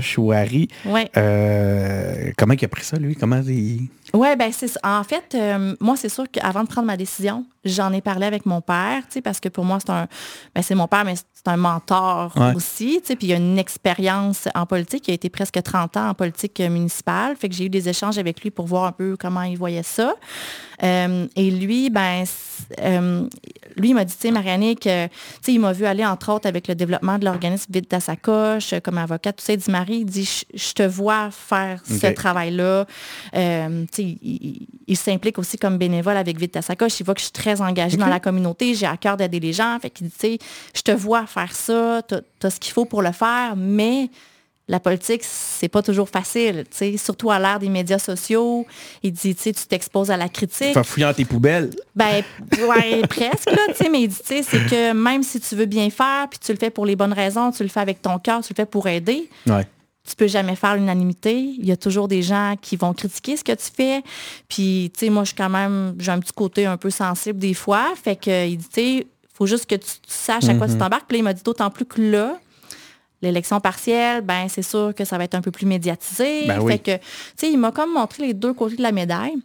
Chouari. 0.02 0.68
comment 0.84 2.54
il 2.54 2.66
a 2.66 2.68
pris 2.68 2.84
ça, 2.84 2.98
lui? 2.98 3.16
Comment 3.16 3.42
il... 3.48 3.88
Oui, 4.14 4.36
ben 4.38 4.52
c'est 4.52 4.72
En 4.84 5.04
fait, 5.04 5.36
euh, 5.36 5.76
moi, 5.80 5.96
c'est 5.96 6.10
sûr 6.10 6.26
qu'avant 6.32 6.64
de 6.64 6.68
prendre 6.68 6.88
ma 6.88 6.98
décision, 6.98 7.46
j'en 7.64 7.94
ai 7.94 8.02
parlé 8.02 8.26
avec 8.26 8.46
mon 8.46 8.62
père, 8.62 9.04
parce 9.24 9.40
que 9.40 9.50
pour 9.50 9.66
moi, 9.66 9.78
c'est 9.80 9.92
un. 9.92 10.08
Ben, 10.54 10.62
c'est 10.62 10.76
mon 10.76 10.88
père, 10.88 11.06
mais 11.06 11.16
c'est 11.16 11.48
un 11.48 11.58
mentor 11.58 12.34
aussi. 12.56 13.02
Puis 13.06 13.18
il 13.22 13.28
y 13.30 13.34
a 13.34 13.38
une 13.38 13.58
expérience 13.58 14.48
en 14.54 14.66
politique. 14.66 15.08
Il 15.08 15.12
a 15.12 15.14
été 15.16 15.30
presque 15.30 15.62
30 15.62 15.98
ans 15.98 16.10
en 16.10 16.14
politique 16.14 16.60
municipale. 16.60 17.36
Fait 17.36 17.50
que 17.50 17.56
j'ai 17.56 17.66
eu 17.66 17.70
des 17.70 17.90
échanges 17.90 18.18
avec 18.18 18.42
lui 18.42 18.52
pour 18.52 18.66
voir 18.66 18.86
un 18.86 18.92
peu 18.92 19.16
comment 19.20 19.44
il 19.44 19.58
voyait 19.58 19.84
ça. 19.84 20.14
Euh, 20.84 21.28
et 21.36 21.52
lui, 21.52 21.90
ben, 21.90 22.24
euh, 22.80 23.28
lui, 23.78 23.90
il 23.90 23.94
m'a 23.94 24.06
dit, 24.06 24.14
tu 24.14 24.22
sais, 24.22 24.32
Marianne, 24.32 24.76
que, 24.76 25.08
il 25.48 25.60
m'a 25.60 25.74
vu 25.74 25.86
aller, 25.86 26.06
entre 26.06 26.32
autres, 26.32 26.48
avec 26.48 26.68
le 26.68 26.76
développement 26.76 27.18
de 27.18 27.26
l'organisme 27.26 27.72
Vite 27.72 27.94
à 27.94 28.00
sa 28.00 28.16
coche, 28.16 28.74
comme 28.84 28.98
avocat, 28.98 29.34
tout 29.34 29.44
ça. 29.44 29.54
Il 29.54 29.58
dit, 29.58 29.72
Marie, 29.72 29.98
il 29.98 30.06
dit, 30.06 30.44
je 30.54 30.74
te 30.74 30.84
vois 30.84 31.30
faire 31.32 31.82
ce 31.86 32.08
travail-là. 32.08 32.86
Euh, 33.36 33.86
il, 33.98 34.98
s'implique 34.98 35.40
aussi 35.40 35.58
comme 35.58 35.78
bénévole 35.78 36.18
avec 36.18 36.38
Vite 36.38 36.58
à 36.58 36.62
sa 36.62 36.76
coche. 36.76 37.00
Il 37.00 37.04
voit 37.04 37.14
que 37.14 37.22
je 37.22 37.26
suis 37.26 37.34
très 37.34 37.62
engagée 37.62 37.98
dans 37.98 38.08
la 38.08 38.20
communauté. 38.20 38.74
J'ai 38.74 38.88
à 38.88 38.98
cœur 38.98 39.18
d'aider 39.18 39.40
les 39.40 39.54
gens. 39.54 39.78
Fait 39.82 39.90
qu'il 39.90 40.08
dit, 40.08 40.14
tu 40.14 40.20
sais, 40.20 40.38
je 40.76 40.82
te 40.82 40.92
vois 40.92 41.26
faire 41.28 41.54
ça. 41.54 42.02
Tu 42.08 42.16
as, 42.46 42.50
ce 42.50 42.60
qu'il 42.60 42.74
faut 42.74 42.86
pour 42.86 43.02
le 43.02 43.12
faire, 43.12 43.56
mais 43.56 44.10
la 44.72 44.80
politique, 44.80 45.22
c'est 45.26 45.68
pas 45.68 45.84
toujours 45.84 46.08
facile, 46.08 46.64
surtout 46.96 47.30
à 47.30 47.40
l'ère 47.40 47.60
des 47.60 47.68
médias 47.68 48.00
sociaux. 48.00 48.66
Il 49.04 49.12
dit, 49.12 49.36
tu 49.36 49.52
t'exposes 49.54 50.10
à 50.10 50.16
la 50.16 50.30
critique. 50.30 50.74
Faire 50.74 50.86
fouiller 50.86 51.14
tes 51.14 51.26
poubelles. 51.26 51.72
Ben, 51.94 52.24
ouais, 52.54 53.02
presque, 53.10 53.52
là, 53.52 53.90
mais 53.92 54.04
il 54.04 54.08
dit, 54.08 54.18
c'est 54.24 54.42
que 54.42 54.94
même 54.94 55.24
si 55.24 55.42
tu 55.42 55.58
veux 55.58 55.66
bien 55.66 55.90
faire, 55.90 56.30
puis 56.30 56.40
tu 56.40 56.54
le 56.54 56.58
fais 56.58 56.70
pour 56.70 56.86
les 56.86 56.96
bonnes 56.96 57.12
raisons, 57.12 57.52
tu 57.52 57.64
le 57.64 57.70
fais 57.70 57.82
avec 57.82 58.02
ton 58.02 58.18
cœur, 58.18 58.42
tu 58.42 58.54
le 58.54 58.56
fais 58.56 58.66
pour 58.66 58.88
aider. 58.88 59.30
Ouais. 59.46 59.68
Tu 60.08 60.16
peux 60.16 60.28
jamais 60.28 60.56
faire 60.56 60.76
l'unanimité. 60.76 61.38
Il 61.38 61.66
y 61.66 61.74
a 61.74 61.78
toujours 61.78 62.08
des 62.08 62.22
gens 62.22 62.56
qui 62.60 62.78
vont 62.78 62.94
critiquer 62.94 63.36
ce 63.36 63.44
que 63.44 63.52
tu 63.52 63.70
fais. 63.76 64.02
Puis, 64.48 64.90
tu 64.94 65.02
sais, 65.02 65.10
moi, 65.10 65.24
je 65.24 65.28
suis 65.28 65.36
quand 65.36 65.50
même, 65.50 65.96
j'ai 66.00 66.12
un 66.12 66.20
petit 66.20 66.34
côté 66.34 66.66
un 66.66 66.78
peu 66.78 66.90
sensible 66.90 67.40
des 67.40 67.54
fois. 67.54 67.90
Fait 68.02 68.16
que, 68.16 68.48
il 68.48 68.56
dit, 68.56 68.70
tu 68.70 68.82
sais, 68.82 69.08
faut 69.34 69.48
juste 69.48 69.66
que 69.66 69.76
tu, 69.76 69.92
saches 70.08 70.48
à 70.48 70.54
quoi 70.54 70.68
tu 70.68 70.74
mhm. 70.74 70.80
t'embarques. 70.80 71.08
Puis 71.10 71.18
il 71.18 71.24
m'a 71.24 71.34
dit 71.34 71.44
d'autant 71.44 71.70
plus 71.70 71.86
que 71.86 72.02
là, 72.02 72.40
l'élection 73.22 73.60
partielle, 73.60 74.22
ben 74.22 74.48
c'est 74.50 74.62
sûr 74.62 74.94
que 74.96 75.06
ça 75.06 75.18
va 75.18 75.26
être 75.26 75.36
un 75.36 75.42
peu 75.42 75.52
plus 75.52 75.66
médiatisé. 75.66 76.48
Ben 76.48 76.66
fait 76.68 76.80
que, 76.80 76.98
tu 76.98 77.02
sais, 77.38 77.52
il 77.52 77.58
m'a 77.58 77.72
comme 77.72 77.94
montré 77.94 78.28
les 78.28 78.34
deux 78.34 78.54
côtés 78.54 78.76
de 78.76 78.82
la 78.82 78.92
médaille. 78.92 79.36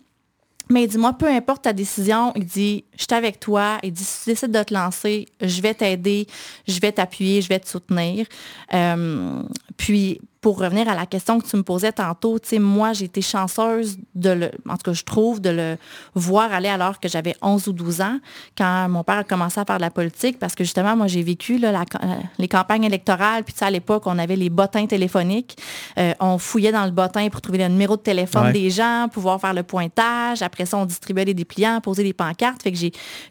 Mais 0.68 0.82
il 0.82 0.88
dit, 0.88 0.98
moi, 0.98 1.12
peu 1.12 1.28
importe 1.28 1.62
ta 1.62 1.72
décision, 1.72 2.32
il 2.34 2.44
dit, 2.44 2.84
je 2.96 3.04
suis 3.04 3.14
avec 3.14 3.38
toi. 3.38 3.78
Il 3.84 3.92
dit, 3.92 4.02
si 4.02 4.24
tu 4.24 4.30
décides 4.30 4.50
de 4.50 4.62
te 4.64 4.74
lancer, 4.74 5.28
je 5.40 5.60
vais 5.62 5.74
t'aider, 5.74 6.26
je 6.66 6.80
vais 6.80 6.90
t'appuyer, 6.90 7.40
je 7.40 7.48
vais 7.48 7.60
te 7.60 7.68
soutenir. 7.68 8.26
Euh, 8.74 9.42
puis, 9.76 10.20
pour 10.46 10.60
revenir 10.60 10.88
à 10.88 10.94
la 10.94 11.06
question 11.06 11.40
que 11.40 11.44
tu 11.48 11.56
me 11.56 11.64
posais 11.64 11.90
tantôt, 11.90 12.38
tu 12.38 12.50
sais, 12.50 12.58
moi, 12.60 12.92
j'ai 12.92 13.06
été 13.06 13.20
chanceuse 13.20 13.98
de 14.14 14.30
le, 14.30 14.50
en 14.68 14.76
tout 14.76 14.84
cas, 14.84 14.92
je 14.92 15.02
trouve, 15.02 15.40
de 15.40 15.50
le 15.50 15.76
voir 16.14 16.52
aller 16.52 16.68
alors 16.68 17.00
que 17.00 17.08
j'avais 17.08 17.34
11 17.42 17.66
ou 17.66 17.72
12 17.72 18.00
ans, 18.00 18.20
quand 18.56 18.88
mon 18.88 19.02
père 19.02 19.16
a 19.16 19.24
commencé 19.24 19.58
à 19.58 19.64
faire 19.64 19.78
de 19.78 19.80
la 19.80 19.90
politique, 19.90 20.38
parce 20.38 20.54
que 20.54 20.62
justement, 20.62 20.94
moi, 20.94 21.08
j'ai 21.08 21.24
vécu 21.24 21.58
là, 21.58 21.72
euh, 21.80 22.06
les 22.38 22.46
campagnes 22.46 22.84
électorales, 22.84 23.42
puis 23.42 23.54
tu 23.54 23.58
sais, 23.58 23.64
à 23.64 23.72
l'époque, 23.72 24.04
on 24.06 24.20
avait 24.20 24.36
les 24.36 24.48
bottins 24.48 24.86
téléphoniques. 24.86 25.58
Euh, 25.98 26.14
on 26.20 26.38
fouillait 26.38 26.70
dans 26.70 26.84
le 26.84 26.92
bottin 26.92 27.28
pour 27.28 27.40
trouver 27.40 27.58
le 27.58 27.66
numéro 27.66 27.96
de 27.96 28.02
téléphone 28.02 28.52
des 28.52 28.70
gens, 28.70 29.08
pouvoir 29.12 29.40
faire 29.40 29.52
le 29.52 29.64
pointage. 29.64 30.42
Après 30.42 30.64
ça, 30.64 30.78
on 30.78 30.84
distribuait 30.84 31.24
les 31.24 31.34
dépliants, 31.34 31.80
poser 31.80 32.04
des 32.04 32.12
pancartes. 32.12 32.62
Fait 32.62 32.70
que 32.70 32.78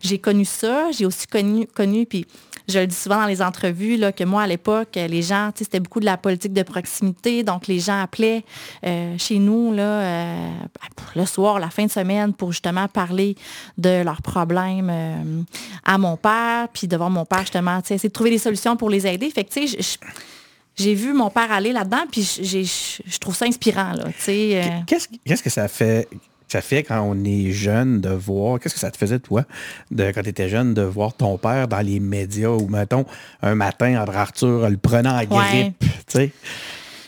j'ai 0.02 0.20
connu 0.20 0.44
ça. 0.44 0.92
J'ai 0.92 1.06
aussi 1.06 1.28
connu, 1.28 1.66
connu 1.66 2.06
puis 2.06 2.28
je 2.68 2.80
le 2.80 2.88
dis 2.88 2.96
souvent 2.96 3.22
dans 3.22 3.28
les 3.28 3.42
entrevues, 3.42 3.98
là, 3.98 4.12
que 4.12 4.24
moi, 4.24 4.44
à 4.44 4.48
l'époque, 4.48 4.96
les 4.96 5.22
gens, 5.22 5.52
c'était 5.56 5.80
beaucoup 5.80 6.00
de 6.00 6.06
la 6.06 6.18
politique 6.18 6.54
de 6.54 6.64
proximité. 6.64 7.44
Donc, 7.44 7.68
les 7.68 7.80
gens 7.80 8.02
appelaient 8.02 8.44
euh, 8.86 9.16
chez 9.18 9.40
nous 9.40 9.74
là, 9.74 9.84
euh, 9.84 10.50
le 11.16 11.26
soir, 11.26 11.60
la 11.60 11.70
fin 11.70 11.86
de 11.86 11.92
semaine, 11.92 12.34
pour 12.34 12.52
justement 12.52 12.88
parler 12.88 13.36
de 13.78 14.04
leurs 14.04 14.22
problèmes 14.22 14.90
euh, 14.92 15.42
à 15.84 15.98
mon 15.98 16.18
père, 16.18 16.68
puis 16.74 16.88
devant 16.88 17.10
mon 17.10 17.26
père, 17.26 17.42
justement, 17.42 17.80
essayer 17.80 18.10
de 18.10 18.14
trouver 18.14 18.32
des 18.32 18.40
solutions 18.40 18.76
pour 18.76 18.90
les 18.90 19.06
aider. 19.06 19.30
Fait 19.30 19.44
que, 19.44 19.54
tu 19.54 19.68
sais, 19.68 19.98
j'ai 20.76 20.94
vu 20.94 21.14
mon 21.14 21.30
père 21.30 21.52
aller 21.52 21.72
là-dedans, 21.72 22.06
puis 22.12 22.24
je 22.24 23.18
trouve 23.20 23.36
ça 23.36 23.46
inspirant. 23.46 23.94
Qu'est-ce 24.88 25.44
que 25.44 25.50
ça 25.50 25.68
fait 25.68 26.08
ça 26.56 26.62
fait 26.62 26.84
quand 26.84 27.02
on 27.02 27.26
est 27.26 27.52
jeune 27.52 28.00
de 28.00 28.10
voir, 28.10 28.62
qu'est-ce 28.62 28.76
que 28.76 28.80
ça 28.80 28.90
te 28.90 28.96
faisait 28.98 29.20
toi, 29.20 29.44
de, 29.92 30.12
quand 30.12 30.22
tu 30.22 30.30
étais 30.30 30.48
jeune, 30.48 30.74
de 30.74 30.84
voir 30.84 31.14
ton 31.14 31.38
père 31.38 31.68
dans 31.68 31.82
les 31.82 32.00
médias 32.00 32.50
ou, 32.50 32.68
mettons, 32.68 33.06
un 33.42 33.56
matin, 33.56 34.02
André 34.02 34.18
Arthur 34.18 34.70
le 34.70 34.78
prenant 34.78 35.18
à 35.18 35.26
grippe, 35.26 35.78
tu 35.80 35.88
sais? 36.08 36.32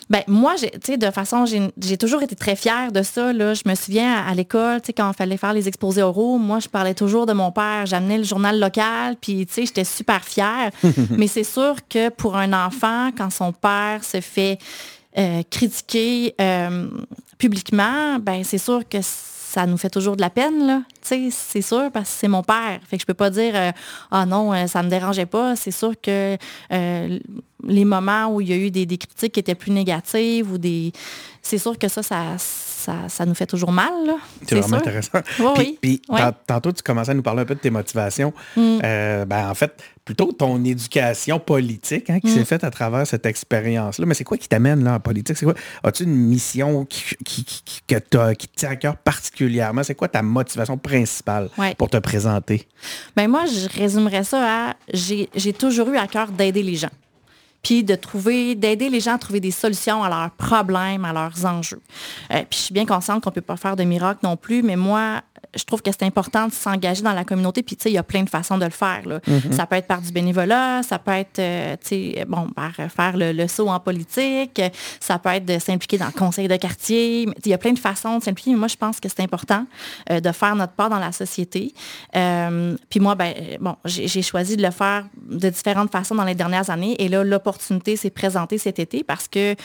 Ben, 0.10 0.22
moi, 0.28 0.56
j'ai, 0.58 0.98
de 0.98 1.12
façon, 1.12 1.46
j'ai 1.46 1.98
toujours 1.98 2.24
été 2.24 2.36
très 2.36 2.56
fière 2.56 2.92
de 2.94 3.04
ça. 3.04 3.34
Là. 3.34 3.54
Je 3.54 3.64
me 3.66 3.76
souviens 3.76 4.16
à, 4.16 4.34
l'école, 4.34 4.82
quand 4.96 5.12
il 5.12 5.16
fallait 5.16 5.36
faire 5.36 5.52
les 5.52 5.68
exposés 5.68 6.02
oraux, 6.02 6.38
moi, 6.38 6.60
je 6.60 6.70
parlais 6.70 6.94
toujours 6.94 7.26
de 7.26 7.34
mon 7.34 7.52
père. 7.52 7.86
J'amenais 7.86 8.18
le 8.18 8.24
journal 8.24 8.58
local, 8.58 9.18
puis 9.20 9.48
j'étais 9.58 9.84
super 9.84 10.24
fière. 10.24 10.72
Mais 11.10 11.28
c'est 11.28 11.44
sûr 11.44 11.76
que 11.90 12.08
pour 12.10 12.38
un 12.38 12.54
enfant, 12.54 13.12
quand 13.18 13.30
son 13.30 13.52
père 13.52 14.04
se 14.04 14.22
fait 14.22 14.60
euh, 15.18 15.42
critiquer 15.50 16.36
euh, 16.40 16.88
publiquement, 17.38 18.18
ben 18.20 18.44
c'est 18.46 18.58
sûr 18.58 18.88
que 18.88 19.00
ça 19.50 19.66
nous 19.66 19.78
fait 19.78 19.90
toujours 19.90 20.16
de 20.16 20.22
la 20.22 20.30
peine, 20.30 20.68
là. 20.68 20.82
c'est 21.02 21.62
sûr, 21.62 21.90
parce 21.92 22.10
que 22.10 22.16
c'est 22.20 22.28
mon 22.28 22.44
père. 22.44 22.80
Fait 22.88 22.98
que 22.98 23.02
je 23.02 23.06
peux 23.06 23.14
pas 23.14 23.30
dire 23.30 23.54
euh, 23.56 23.72
Ah 24.12 24.26
non, 24.26 24.68
ça 24.68 24.84
me 24.84 24.90
dérangeait 24.90 25.26
pas. 25.26 25.56
C'est 25.56 25.72
sûr 25.72 25.94
que 26.02 26.38
les 26.70 27.86
moments 27.86 28.28
où 28.28 28.42
il 28.42 28.50
y 28.50 28.54
a 28.54 28.58
eu 28.58 28.72
des, 28.72 28.86
des, 28.86 28.98
critiques 28.98 29.34
qui 29.34 29.40
étaient 29.40 29.56
plus 29.56 29.72
négatives 29.72 30.52
ou 30.52 30.58
des. 30.58 30.92
C'est 31.42 31.58
sûr 31.58 31.78
que 31.78 31.88
ça, 31.88 32.04
ça 32.04 32.36
ça, 33.08 33.26
nous 33.26 33.34
fait 33.34 33.46
toujours 33.46 33.72
mal. 33.72 33.94
C'est 34.48 34.56
vraiment 34.56 34.78
intéressant. 34.78 35.20
puis, 35.82 36.02
tantôt, 36.46 36.72
tu 36.72 36.84
commençais 36.84 37.12
à 37.12 37.14
nous 37.14 37.22
parler 37.22 37.42
un 37.42 37.46
peu 37.46 37.56
de 37.56 37.60
tes 37.60 37.70
motivations. 37.70 38.34
Mm. 38.56 38.80
Euh, 38.84 39.26
ben, 39.26 39.50
en 39.50 39.54
fait, 39.54 39.82
plutôt 40.06 40.32
ton 40.32 40.64
éducation 40.64 41.40
politique 41.40 42.10
hein, 42.10 42.20
qui 42.20 42.30
s'est 42.30 42.42
mm. 42.42 42.46
faite 42.46 42.64
à 42.64 42.72
travers 42.72 43.06
cette 43.06 43.26
expérience-là. 43.26 44.06
Mais 44.06 44.14
c'est 44.14 44.24
quoi 44.24 44.38
qui 44.38 44.48
t'amène 44.48 44.84
là 44.84 44.96
en 44.96 45.00
politique? 45.00 45.38
C'est 45.38 45.46
quoi? 45.46 45.56
As-tu 45.84 46.04
une 46.04 46.16
mission 46.16 46.86
qui, 46.86 47.16
qui, 47.24 47.46
que 47.88 48.34
qui 48.34 48.48
te 48.48 48.56
tient 48.56 48.70
à 48.70 48.76
cœur 48.76 48.98
particulièrement? 48.98 49.84
C'est 49.84 49.96
quoi 49.96 50.08
ta 50.08 50.22
motivation 50.22 50.78
principale 50.78 51.50
pour 51.78 51.90
te 51.90 51.98
présenter? 51.98 52.68
Ben 53.16 53.28
moi, 53.28 53.46
je 53.46 53.68
résumerais 53.78 54.24
ça 54.24 54.70
à 54.70 54.74
j'ai 54.94 55.54
toujours 55.54 55.90
eu 55.90 55.98
à 55.98 56.08
cœur 56.08 56.32
d'aider 56.32 56.64
les 56.64 56.76
gens 56.76 56.90
puis 57.68 57.84
de 57.84 57.96
trouver, 57.96 58.56
d'aider 58.56 58.90
les 58.90 59.02
gens 59.02 59.16
à 59.16 59.18
trouver 59.18 59.42
des 59.42 59.52
solutions 59.52 60.02
à 60.02 60.08
leurs 60.08 60.32
problèmes, 60.32 61.04
à 61.04 61.12
leurs 61.12 61.46
enjeux. 61.46 61.82
Euh, 62.32 62.44
puis 62.50 62.58
je 62.60 62.64
suis 62.64 62.74
bien 62.74 62.86
consciente 62.86 63.22
qu'on 63.22 63.30
ne 63.30 63.36
peut 63.36 63.42
pas 63.42 63.58
faire 63.58 63.76
de 63.76 63.84
miracle 63.84 64.22
non 64.24 64.38
plus, 64.38 64.64
mais 64.64 64.78
moi, 64.78 65.22
je 65.58 65.66
trouve 65.66 65.82
que 65.82 65.92
c'est 65.92 66.04
important 66.04 66.48
de 66.48 66.54
s'engager 66.54 67.02
dans 67.02 67.14
la 67.14 67.24
communauté. 67.24 67.64
Puis, 67.64 67.76
tu 67.76 67.84
sais, 67.84 67.90
il 67.90 67.94
y 67.94 67.98
a 67.98 68.04
plein 68.04 68.24
de 68.24 68.30
façons 68.30 68.58
de 68.58 68.66
le 68.66 68.72
faire. 68.72 69.02
Mm-hmm. 69.06 69.54
Ça 69.54 69.66
peut 69.66 69.76
être 69.76 69.88
par 69.88 70.02
du 70.02 70.12
bénévolat, 70.12 70.84
ça 70.84 71.00
peut 71.00 71.12
être, 71.12 71.40
euh, 71.40 71.76
tu 71.82 72.14
sais, 72.14 72.26
bon, 72.28 72.50
par 72.50 72.74
faire 72.74 73.14
le, 73.16 73.48
saut 73.48 73.70
en 73.70 73.80
politique, 73.80 74.62
ça 75.00 75.20
peut 75.20 75.30
être 75.30 75.46
de 75.46 75.58
s'impliquer 75.60 75.98
dans 75.98 76.08
le 76.08 76.12
conseil 76.12 76.48
de 76.48 76.56
quartier. 76.56 77.28
Il 77.44 77.50
y 77.50 77.54
a 77.54 77.58
plein 77.58 77.74
de 77.74 77.80
façons 77.80 78.20
de 78.20 78.24
s'impliquer. 78.24 78.56
Moi, 78.56 78.68
je 78.68 78.76
pense 78.76 79.00
que 79.00 79.10
c'est 79.10 79.22
important 79.22 79.66
euh, 80.12 80.20
de 80.20 80.32
faire 80.32 80.56
notre 80.56 80.74
part 80.74 80.90
dans 80.90 81.00
la 81.00 81.12
société. 81.12 81.74
Euh, 82.16 82.76
puis 82.90 83.00
moi, 83.00 83.16
ben, 83.16 83.34
bon, 83.60 83.76
j'ai 83.86 84.22
choisi 84.22 84.58
de 84.58 84.64
le 84.64 84.72
faire 84.72 85.06
de 85.18 85.50
différentes 85.50 85.92
façons 85.92 86.16
dans 86.16 86.26
les 86.26 86.36
dernières 86.36 86.70
années. 86.70 86.96
Et 87.00 87.08
là, 87.08 87.24
l'opportunité 87.24 87.96
s'est 87.96 88.10
présentée 88.10 88.58
cet 88.58 88.80
été 88.80 89.04
parce 89.04 89.28
que 89.28 89.56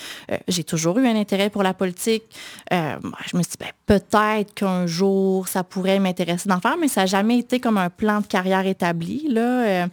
j'ai 0.49 0.64
toujours 0.64 0.99
eu 0.99 1.06
un 1.06 1.16
intérêt 1.16 1.50
pour 1.50 1.62
la 1.62 1.75
politique. 1.75 2.25
je 2.70 3.37
me 3.37 3.42
suis 3.42 3.52
dit, 3.52 3.58
ben, 3.58 3.70
peut-être 3.87 4.54
qu'un 4.54 4.87
jour, 4.87 5.49
ça 5.49 5.64
pourrait 5.64 5.81
m'intéresser 6.00 6.48
d'en 6.48 6.60
faire, 6.60 6.76
mais 6.78 6.88
ça 6.88 7.02
n'a 7.02 7.06
jamais 7.06 7.38
été 7.38 7.60
comme 7.60 7.78
un 7.78 7.90
plan 7.90 8.20
de 8.20 8.26
carrière 8.26 8.66
établi. 8.66 9.26
Là. 9.28 9.40
Euh, 9.40 9.86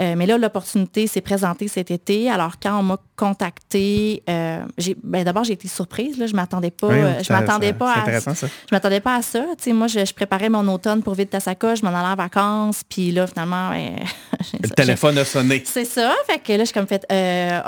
euh, 0.00 0.14
mais 0.16 0.26
là, 0.26 0.38
l'opportunité 0.38 1.06
s'est 1.06 1.20
présentée 1.20 1.68
cet 1.68 1.90
été. 1.90 2.30
Alors, 2.30 2.54
quand 2.62 2.78
on 2.78 2.82
m'a 2.82 2.98
contacté, 3.16 4.22
euh, 4.28 4.60
ben, 5.02 5.24
d'abord, 5.24 5.44
j'ai 5.44 5.54
été 5.54 5.68
surprise. 5.68 6.18
Là. 6.18 6.26
Je 6.26 6.32
ne 6.32 6.36
m'attendais 6.36 6.70
pas, 6.70 7.22
je 7.22 7.32
m'attendais 7.32 7.72
pas 7.72 7.94
à 7.94 8.20
ça. 8.20 8.34
Je 8.46 8.74
m'attendais 8.74 9.00
pas 9.00 9.16
à 9.16 9.22
ça. 9.22 9.44
moi, 9.68 9.86
je, 9.86 10.12
préparais 10.12 10.48
mon 10.48 10.66
automne 10.68 11.02
pour 11.02 11.14
vite 11.14 11.34
à 11.34 11.40
sa 11.40 11.54
coche, 11.54 11.80
je 11.80 11.84
m'en 11.84 11.94
allais 11.94 12.12
en 12.12 12.16
vacances, 12.16 12.82
puis 12.88 13.12
là, 13.12 13.26
finalement... 13.26 13.70
Ben, 13.70 13.96
Le 14.62 14.68
téléphone 14.70 15.18
a 15.18 15.24
sonné. 15.24 15.62
C'est 15.64 15.84
ça. 15.84 16.12
Fait 16.26 16.38
que 16.38 16.52
là, 16.52 16.60
je 16.60 16.64
suis 16.64 16.74
comme 16.74 16.86
fait, 16.86 17.04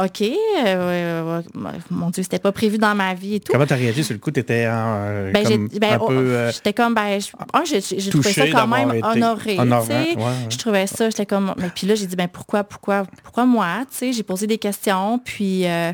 OK, 0.02 0.30
mon 1.90 2.10
Dieu, 2.10 2.22
c'était 2.22 2.38
pas 2.38 2.52
prévu 2.52 2.78
dans 2.78 2.94
ma 2.94 3.14
vie 3.14 3.37
et 3.37 3.40
tout. 3.40 3.52
Comment 3.52 3.66
tu 3.66 3.72
as 3.72 3.76
réagi? 3.76 4.04
Sur 4.04 4.14
le 4.14 4.20
coup? 4.20 4.30
Tu 4.30 4.40
étais 4.40 4.64
ben, 4.64 4.75
un, 4.75 5.30
ben, 5.32 5.98
peu... 5.98 6.50
J'étais 6.52 6.72
comme, 6.72 6.94
ben, 6.94 7.18
un, 7.55 7.64
j'ai 7.64 7.81
j'ai 7.81 8.11
trouvé 8.11 8.33
ça 8.33 8.47
quand 8.49 8.67
même 8.67 8.90
été 8.95 9.07
honoré. 9.07 9.57
ouais, 9.59 10.14
ouais. 10.17 10.33
Je 10.50 10.57
trouvais 10.59 10.87
ça, 10.87 11.11
j'étais 11.11 11.26
comme. 11.26 11.55
Mais 11.59 11.71
puis 11.75 11.87
là, 11.87 11.95
j'ai 11.95 12.07
dit, 12.07 12.17
ben 12.17 12.28
pourquoi, 12.28 12.64
pourquoi, 12.64 13.05
pourquoi 13.23 13.47
moi? 13.47 13.85
Tu 13.90 13.97
sais, 13.97 14.12
j'ai 14.12 14.23
posé 14.23 14.47
des 14.47 14.59
questions, 14.59 15.19
puis 15.25 15.67
euh, 15.67 15.93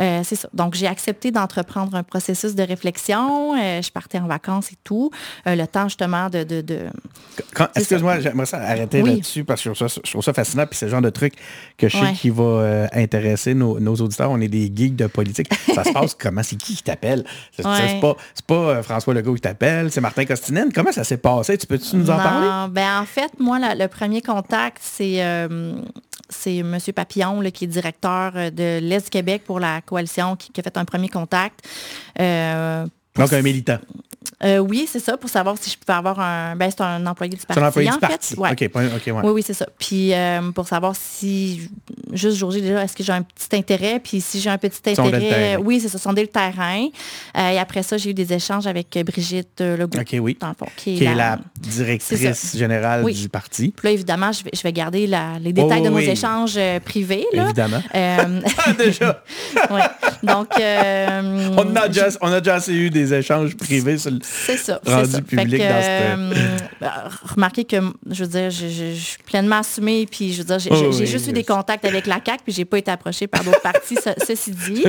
euh, 0.00 0.20
c'est 0.24 0.36
ça. 0.36 0.48
Donc, 0.52 0.74
j'ai 0.74 0.86
accepté 0.86 1.30
d'entreprendre 1.30 1.94
un 1.96 2.02
processus 2.02 2.54
de 2.54 2.62
réflexion. 2.62 3.54
Euh, 3.58 3.82
je 3.82 3.90
partais 3.90 4.18
en 4.18 4.26
vacances 4.26 4.72
et 4.72 4.76
tout. 4.84 5.10
Le 5.44 5.64
temps, 5.66 5.88
justement, 5.88 6.28
de. 6.30 6.42
de, 6.44 6.86
Excuse-moi, 7.74 8.20
j'aimerais 8.20 8.46
ça 8.46 8.58
arrêter 8.58 9.02
Oui. 9.02 9.10
là-dessus 9.10 9.44
parce 9.44 9.62
que 9.62 9.70
je 9.70 9.74
trouve, 9.74 9.88
ça, 9.88 10.00
je 10.04 10.10
trouve 10.10 10.22
ça 10.24 10.32
fascinant. 10.32 10.66
Puis 10.66 10.78
c'est 10.78 10.86
le 10.86 10.90
genre 10.92 11.02
de 11.02 11.10
truc 11.10 11.34
que 11.78 11.88
je 11.88 11.96
sais 11.96 12.02
Ouais. 12.02 12.12
qui 12.12 12.30
va 12.30 12.86
intéresser 12.92 13.54
nos, 13.54 13.80
nos 13.80 13.94
auditeurs. 13.96 14.30
On 14.30 14.40
est 14.40 14.48
des 14.48 14.70
geeks 14.74 14.96
de 14.96 15.06
politique. 15.06 15.48
Ça 15.74 15.82
se 15.84 15.92
passe 15.92 16.14
comment? 16.14 16.42
C'est 16.42 16.56
qui 16.56 16.76
qui 16.76 16.82
t'appelle? 16.82 17.24
C'est 17.52 17.62
pas, 18.00 18.16
pas 18.46 18.82
François 18.82 19.14
Legault 19.14 19.34
qui 19.34 19.40
t'appelle, 19.40 19.90
c'est 19.90 20.00
Martin 20.00 20.24
Costinène. 20.24 20.72
Comment 20.72 20.92
ça 20.96 21.04
s'est 21.04 21.16
passé? 21.18 21.56
Tu 21.58 21.66
peux-tu 21.66 21.96
nous 21.96 22.10
en 22.10 22.16
Non, 22.16 22.22
parler? 22.22 22.72
Ben, 22.72 23.00
en 23.00 23.04
fait, 23.06 23.30
moi, 23.38 23.58
la- 23.58 23.74
le 23.74 23.86
premier 23.88 24.20
contact, 24.22 24.78
c'est 24.80 25.22
euh, 25.24 25.74
c'est 26.28 26.56
M. 26.56 26.76
Papillon, 26.94 27.40
là, 27.40 27.50
qui 27.52 27.64
est 27.64 27.68
directeur 27.68 28.32
euh, 28.34 28.50
de 28.50 28.80
l'Est 28.80 29.04
du 29.04 29.10
Québec 29.10 29.42
pour 29.46 29.60
la 29.60 29.80
coalition, 29.82 30.34
qui, 30.36 30.50
qui 30.52 30.60
a 30.60 30.64
fait 30.64 30.76
un 30.76 30.84
premier 30.84 31.08
contact. 31.08 31.60
Euh, 32.20 32.86
Donc, 33.16 33.32
un 33.32 33.42
militant. 33.42 33.78
Euh, 34.44 34.58
oui, 34.58 34.88
c'est 34.90 34.98
ça, 35.00 35.16
pour 35.16 35.30
savoir 35.30 35.56
si 35.60 35.70
je 35.70 35.76
pouvais 35.78 35.96
avoir 35.96 36.20
un... 36.20 36.56
Ben, 36.56 36.70
c'est 36.70 36.82
un 36.82 37.06
employé 37.06 37.34
du 37.34 37.40
C'est 37.40 37.46
parti, 37.46 37.62
un 37.62 37.68
employé 37.68 37.90
en 37.90 37.94
du 37.94 37.98
parti. 38.00 38.34
fait. 38.34 38.40
Ouais. 38.40 38.50
Ouais. 39.12 39.20
Oui, 39.24 39.30
oui, 39.30 39.42
c'est 39.46 39.54
ça. 39.54 39.66
Puis 39.78 40.12
euh, 40.14 40.50
pour 40.52 40.66
savoir 40.68 40.94
si, 40.96 41.68
juste 42.12 42.36
Georgie, 42.38 42.60
déjà, 42.62 42.82
est-ce 42.84 42.94
que 42.96 43.02
j'ai 43.04 43.12
un 43.12 43.22
petit 43.22 43.54
intérêt? 43.56 44.00
Puis 44.00 44.20
si 44.20 44.40
j'ai 44.40 44.50
un 44.50 44.58
petit 44.58 44.80
intérêt, 44.90 45.56
oui, 45.56 45.80
c'est 45.80 45.88
ça, 45.88 45.98
sonder 45.98 46.22
le 46.22 46.28
terrain. 46.28 46.86
Euh, 47.36 47.50
et 47.50 47.58
après 47.58 47.82
ça, 47.82 47.96
j'ai 47.96 48.10
eu 48.10 48.14
des 48.14 48.32
échanges 48.32 48.66
avec 48.66 48.98
Brigitte 49.06 49.60
Legault, 49.60 49.98
oui. 50.20 50.36
dans 50.40 50.48
le 50.48 50.54
fond, 50.54 50.66
qui 50.76 50.94
est, 50.94 50.98
Qui 50.98 51.04
est 51.04 51.14
la- 51.14 51.38
directrice 51.60 52.56
générale 52.56 53.02
Oui. 53.04 53.14
du 53.14 53.28
parti. 53.28 53.72
Puis 53.76 53.88
là, 53.88 53.92
évidemment, 53.92 54.32
je 54.32 54.44
vais, 54.44 54.50
je 54.54 54.62
vais 54.62 54.72
garder 54.72 55.06
la- 55.06 55.38
les 55.40 55.52
détails 55.52 55.80
Oh, 55.82 55.84
de 55.84 55.90
nos 55.90 55.96
oui. 55.96 56.04
échanges 56.08 56.58
privés. 56.84 57.26
Là. 57.32 57.44
Évidemment. 57.44 57.82
Déjà! 58.78 59.22
ouais. 59.70 59.82
Donc, 60.22 60.48
On 60.58 61.76
a, 61.76 61.88
déjà, 61.88 62.08
on 62.20 62.32
a 62.32 62.40
déjà 62.40 62.58
eu 62.68 62.90
des 62.90 63.12
échanges 63.14 63.56
privés 63.56 63.98
sur 63.98 64.10
C'est 64.22 64.56
ça. 64.56 64.80
rendu 64.86 65.06
c'est 65.06 65.12
ça. 65.12 65.20
public 65.22 65.50
Fait 65.50 65.58
que, 65.58 65.72
dans 65.72 65.82
cette- 65.82 66.38
euh, 66.38 66.56
bah, 66.80 67.04
remarquez 67.34 67.64
que, 67.64 67.76
je 68.10 68.24
veux 68.24 68.30
dire, 68.30 68.50
je, 68.50 68.68
je- 68.68 68.92
je 68.94 69.00
suis 69.00 69.22
pleinement 69.24 69.58
assumée, 69.58 70.06
puis 70.10 70.32
je 70.32 70.38
veux 70.38 70.44
dire, 70.44 70.58
j'ai 70.58 70.70
Oh, 70.72 70.90
oui, 70.92 71.06
juste 71.06 71.28
eu 71.28 71.32
des 71.32 71.44
contacts 71.44 71.84
avec 71.84 72.06
la 72.06 72.16
CAQ, 72.24 72.42
puis 72.44 72.52
j'ai 72.52 72.64
pas 72.64 72.78
été 72.78 72.90
approchée 72.90 73.26
par 73.26 73.42
d'autres 73.44 73.60
partis, 73.62 73.96
ce- 73.96 74.10
ceci 74.26 74.50
dit. 74.52 74.82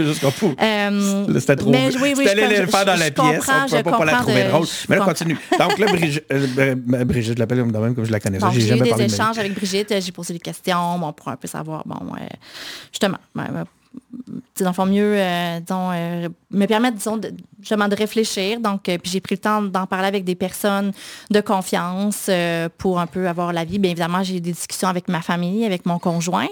Euh, 0.62 1.26
C'était 1.40 1.56
trop. 1.56 1.70
mais 1.72 1.90
oui, 2.02 2.14
oui, 2.18 2.24
je- 2.26 2.30
allé 2.30 2.58
le 2.60 2.68
faire 2.68 2.86
dans 2.86 2.96
la 2.96 3.12
pièce. 3.12 3.16
On 3.18 3.32
ne 3.78 3.82
pas, 3.84 3.98
pas 3.98 4.06
la 4.06 4.14
trouver 4.14 4.44
drôle. 4.46 4.68
Mais 4.90 4.96
là, 4.98 5.06
continue. 5.06 5.38
Donc 5.60 5.78
là, 5.78 5.86
Brigitte, 5.88 6.24
euh, 6.32 6.48
euh, 6.60 6.76
Brigitte, 7.06 7.34
je 7.36 7.40
l'appelle 7.40 7.64
même 7.64 7.96
comme 7.96 8.06
je 8.06 8.12
la 8.12 8.20
connais. 8.20 8.40
J'ai 8.54 8.76
eu 8.76 8.80
des 8.80 9.02
échanges 9.04 9.38
avec 9.38 9.54
Brigitte, 9.54 9.92
euh, 9.92 10.02
j'ai 10.02 10.12
posé 10.12 10.34
des 10.34 10.40
questions, 10.40 10.98
bon, 11.00 11.14
pour 11.14 11.28
un 11.30 11.36
peu 11.36 11.48
savoir, 11.48 11.84
bon, 11.86 11.96
euh, 12.16 12.26
justement, 12.92 13.18
dans 14.64 14.70
le 14.70 14.74
fond, 14.74 14.86
mieux, 14.86 15.16
euh, 15.18 15.60
disons, 15.60 15.92
euh, 15.92 16.30
me 16.52 16.66
permettre, 16.66 16.98
disons, 16.98 17.18
de, 17.18 17.32
justement, 17.60 17.88
de 17.88 17.96
réfléchir. 17.96 18.60
Donc, 18.60 18.90
euh, 18.90 18.98
puis 18.98 19.12
j'ai 19.12 19.22
pris 19.22 19.36
le 19.36 19.42
temps 19.42 19.62
d'en 19.62 19.86
parler 19.86 20.08
avec 20.08 20.24
des 20.24 20.36
personnes 20.36 20.92
de 21.30 21.42
confiance 21.42 22.30
pour 22.78 23.00
un 23.00 23.08
peu 23.08 23.28
avoir 23.28 23.54
l'avis. 23.54 23.80
Bien 23.80 23.92
évidemment, 23.92 24.24
j'ai 24.24 24.38
eu 24.38 24.42
des 24.42 24.52
discussions 24.52 24.88
avec 24.88 25.08
ma 25.08 25.22
famille, 25.22 25.66
avec 25.66 25.86
mon 25.86 26.00
conjoint, 26.00 26.48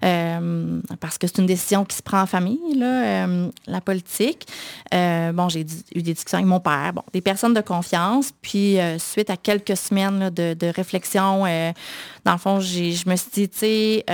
parce 0.00 1.18
que 1.18 1.26
c'est 1.26 1.38
une 1.38 1.46
décision 1.46 1.84
qui 1.84 1.96
se 1.96 2.02
prend 2.02 2.22
en 2.22 2.26
famille, 2.26 2.74
là, 2.76 3.26
la 3.66 3.80
politique. 3.80 4.46
Bon, 4.92 5.48
j'ai 5.48 5.60
eu 5.60 6.02
des 6.02 6.14
discussions 6.14 6.38
avec 6.38 6.48
mon 6.48 6.60
père, 6.60 6.92
bon, 6.94 7.02
des 7.12 7.20
personnes 7.20 7.54
de 7.54 7.60
confiance. 7.60 8.30
Puis, 8.42 8.78
suite 8.98 9.30
à 9.30 9.36
quelques 9.36 9.76
semaines 9.76 10.30
de, 10.30 10.54
de 10.54 10.66
réflexion, 10.66 11.44
dans 12.24 12.32
le 12.32 12.38
fond, 12.38 12.60
je 12.60 13.08
me 13.08 13.16
suis 13.16 13.30
dit, 13.32 13.48
tu 13.48 13.58
sais, 13.58 14.04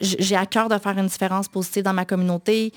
j'ai 0.00 0.36
à 0.36 0.46
cœur 0.46 0.68
de 0.68 0.78
faire 0.78 0.96
une 0.98 1.06
différence 1.06 1.48
positive 1.48 1.82
dans 1.82 1.92
ma 1.92 2.04
communauté. 2.04 2.72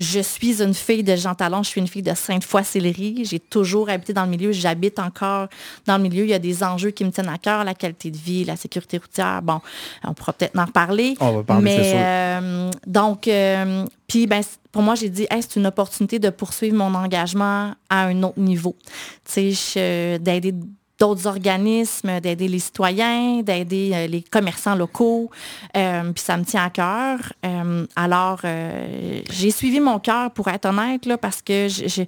Je 0.00 0.18
suis 0.18 0.60
une 0.60 0.74
fille 0.74 1.04
de 1.04 1.14
Jean 1.14 1.34
Talon, 1.36 1.62
je 1.62 1.68
suis 1.68 1.80
une 1.80 1.86
fille 1.86 2.02
de 2.02 2.12
Sainte-Foy-Sillery. 2.14 3.24
J'ai 3.24 3.38
toujours 3.38 3.88
habité 3.88 4.12
dans 4.12 4.24
le 4.24 4.30
milieu, 4.30 4.50
j'habite 4.50 4.98
encore 4.98 5.46
dans 5.86 5.96
le 5.96 6.02
milieu. 6.02 6.24
Il 6.24 6.30
y 6.30 6.34
a 6.34 6.40
des 6.40 6.64
enjeux 6.64 6.90
qui 6.90 7.04
me 7.04 7.10
tiennent 7.12 7.28
à 7.28 7.38
cœur, 7.38 7.62
la 7.62 7.74
qualité 7.74 8.10
de 8.10 8.16
vie, 8.16 8.44
la 8.44 8.56
sécurité 8.56 8.98
routière. 8.98 9.42
Bon, 9.42 9.60
on 10.02 10.12
pourra 10.12 10.32
peut-être 10.32 10.58
en 10.58 10.64
reparler. 10.64 11.14
On 11.20 11.36
va 11.36 11.42
parler, 11.44 11.62
Mais, 11.64 11.84
sûr. 11.90 11.98
euh, 12.00 12.70
donc, 12.86 13.28
euh, 13.28 13.84
puis 14.08 14.26
ben, 14.26 14.42
pour 14.72 14.82
moi, 14.82 14.96
j'ai 14.96 15.08
dit, 15.10 15.26
Hey, 15.30 15.40
c'est 15.42 15.56
une 15.56 15.66
opportunité 15.66 16.18
de 16.18 16.30
poursuivre 16.30 16.76
mon 16.76 16.92
engagement 16.96 17.74
à 17.88 18.06
un 18.06 18.22
autre 18.24 18.40
niveau. 18.40 18.74
Tu 19.32 19.54
sais, 19.54 20.18
d'aider 20.18 20.52
d'autres 21.02 21.26
organismes, 21.26 22.20
d'aider 22.20 22.46
les 22.46 22.60
citoyens, 22.60 23.42
d'aider 23.42 23.90
euh, 23.92 24.06
les 24.06 24.22
commerçants 24.22 24.76
locaux. 24.76 25.30
Euh, 25.76 26.12
puis 26.12 26.22
ça 26.22 26.36
me 26.36 26.44
tient 26.44 26.64
à 26.64 26.70
cœur. 26.70 27.18
Euh, 27.44 27.84
alors, 27.96 28.38
euh, 28.44 29.20
j'ai 29.28 29.50
suivi 29.50 29.80
mon 29.80 29.98
cœur, 29.98 30.30
pour 30.30 30.46
être 30.46 30.66
honnête, 30.66 31.04
là, 31.06 31.18
parce 31.18 31.42
que 31.42 31.66
j'ai- 31.68 32.06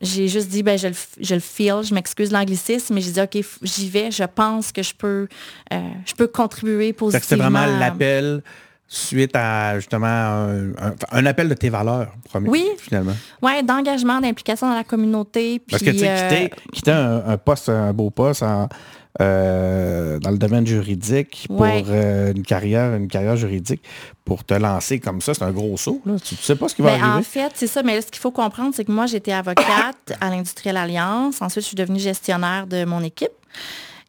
j'ai 0.00 0.28
juste 0.28 0.48
dit, 0.48 0.62
ben, 0.62 0.78
je 0.78 0.88
le, 0.88 0.94
je 1.20 1.34
le 1.34 1.40
feel, 1.40 1.82
je 1.82 1.94
m'excuse 1.94 2.30
l'anglicisme, 2.30 2.94
mais 2.94 3.00
j'ai 3.00 3.10
dit, 3.12 3.20
OK, 3.20 3.38
j'y 3.62 3.88
vais, 3.88 4.10
je 4.12 4.24
pense 4.24 4.70
que 4.70 4.82
je 4.84 4.94
peux, 4.94 5.26
euh, 5.72 5.80
je 6.04 6.14
peux 6.14 6.28
contribuer 6.28 6.92
positivement. 6.92 7.24
C'était 7.28 7.42
vraiment 7.42 7.78
l'appel 7.80 8.42
suite 8.88 9.34
à 9.34 9.78
justement 9.78 10.06
un, 10.06 10.68
un- 10.78 10.94
un 11.10 11.26
appel 11.26 11.48
de 11.48 11.54
tes 11.54 11.68
valeurs, 11.70 12.12
premier, 12.24 12.48
Oui. 12.48 12.66
finalement. 12.78 13.14
Oui, 13.42 13.62
d'engagement, 13.64 14.20
d'implication 14.20 14.68
dans 14.68 14.74
la 14.76 14.84
communauté. 14.84 15.60
Parce 15.70 15.82
que 15.82 15.90
puis, 15.90 15.98
tu 15.98 16.04
sais, 16.04 16.08
euh, 16.10 16.28
quitter, 16.28 16.50
quitter 16.72 16.92
un, 16.92 17.22
un 17.26 17.36
poste, 17.36 17.68
un 17.68 17.92
beau 17.92 18.10
poste 18.10 18.42
en, 18.44 18.68
euh, 19.20 20.18
dans 20.18 20.30
le 20.30 20.38
domaine 20.38 20.66
juridique 20.66 21.46
pour 21.48 21.60
Ouais. 21.62 21.82
euh, 21.88 22.32
une 22.32 22.42
carrière, 22.42 22.94
une 22.94 23.08
carrière 23.08 23.36
juridique, 23.36 23.82
pour 24.24 24.44
te 24.44 24.54
lancer 24.54 25.00
comme 25.00 25.20
ça, 25.20 25.34
c'est 25.34 25.42
un 25.44 25.52
gros 25.52 25.76
saut. 25.76 26.00
Là. 26.06 26.14
Tu 26.22 26.34
ne 26.34 26.38
sais 26.40 26.54
pas 26.56 26.68
ce 26.68 26.74
qui 26.74 26.82
va 26.82 26.92
Ben, 26.96 27.02
arriver. 27.02 27.18
en 27.18 27.22
fait, 27.22 27.52
c'est 27.54 27.66
ça. 27.66 27.82
Mais 27.82 28.00
ce 28.02 28.06
qu'il 28.08 28.20
faut 28.20 28.30
comprendre, 28.30 28.72
c'est 28.74 28.84
que 28.84 28.92
moi, 28.92 29.06
j'étais 29.06 29.32
avocate 29.32 30.12
à 30.20 30.30
l'Industrielle 30.30 30.76
Alliance. 30.76 31.40
Ensuite, 31.40 31.62
je 31.64 31.68
suis 31.68 31.76
devenue 31.76 31.98
gestionnaire 31.98 32.66
de 32.66 32.84
mon 32.84 33.02
équipe. 33.02 33.30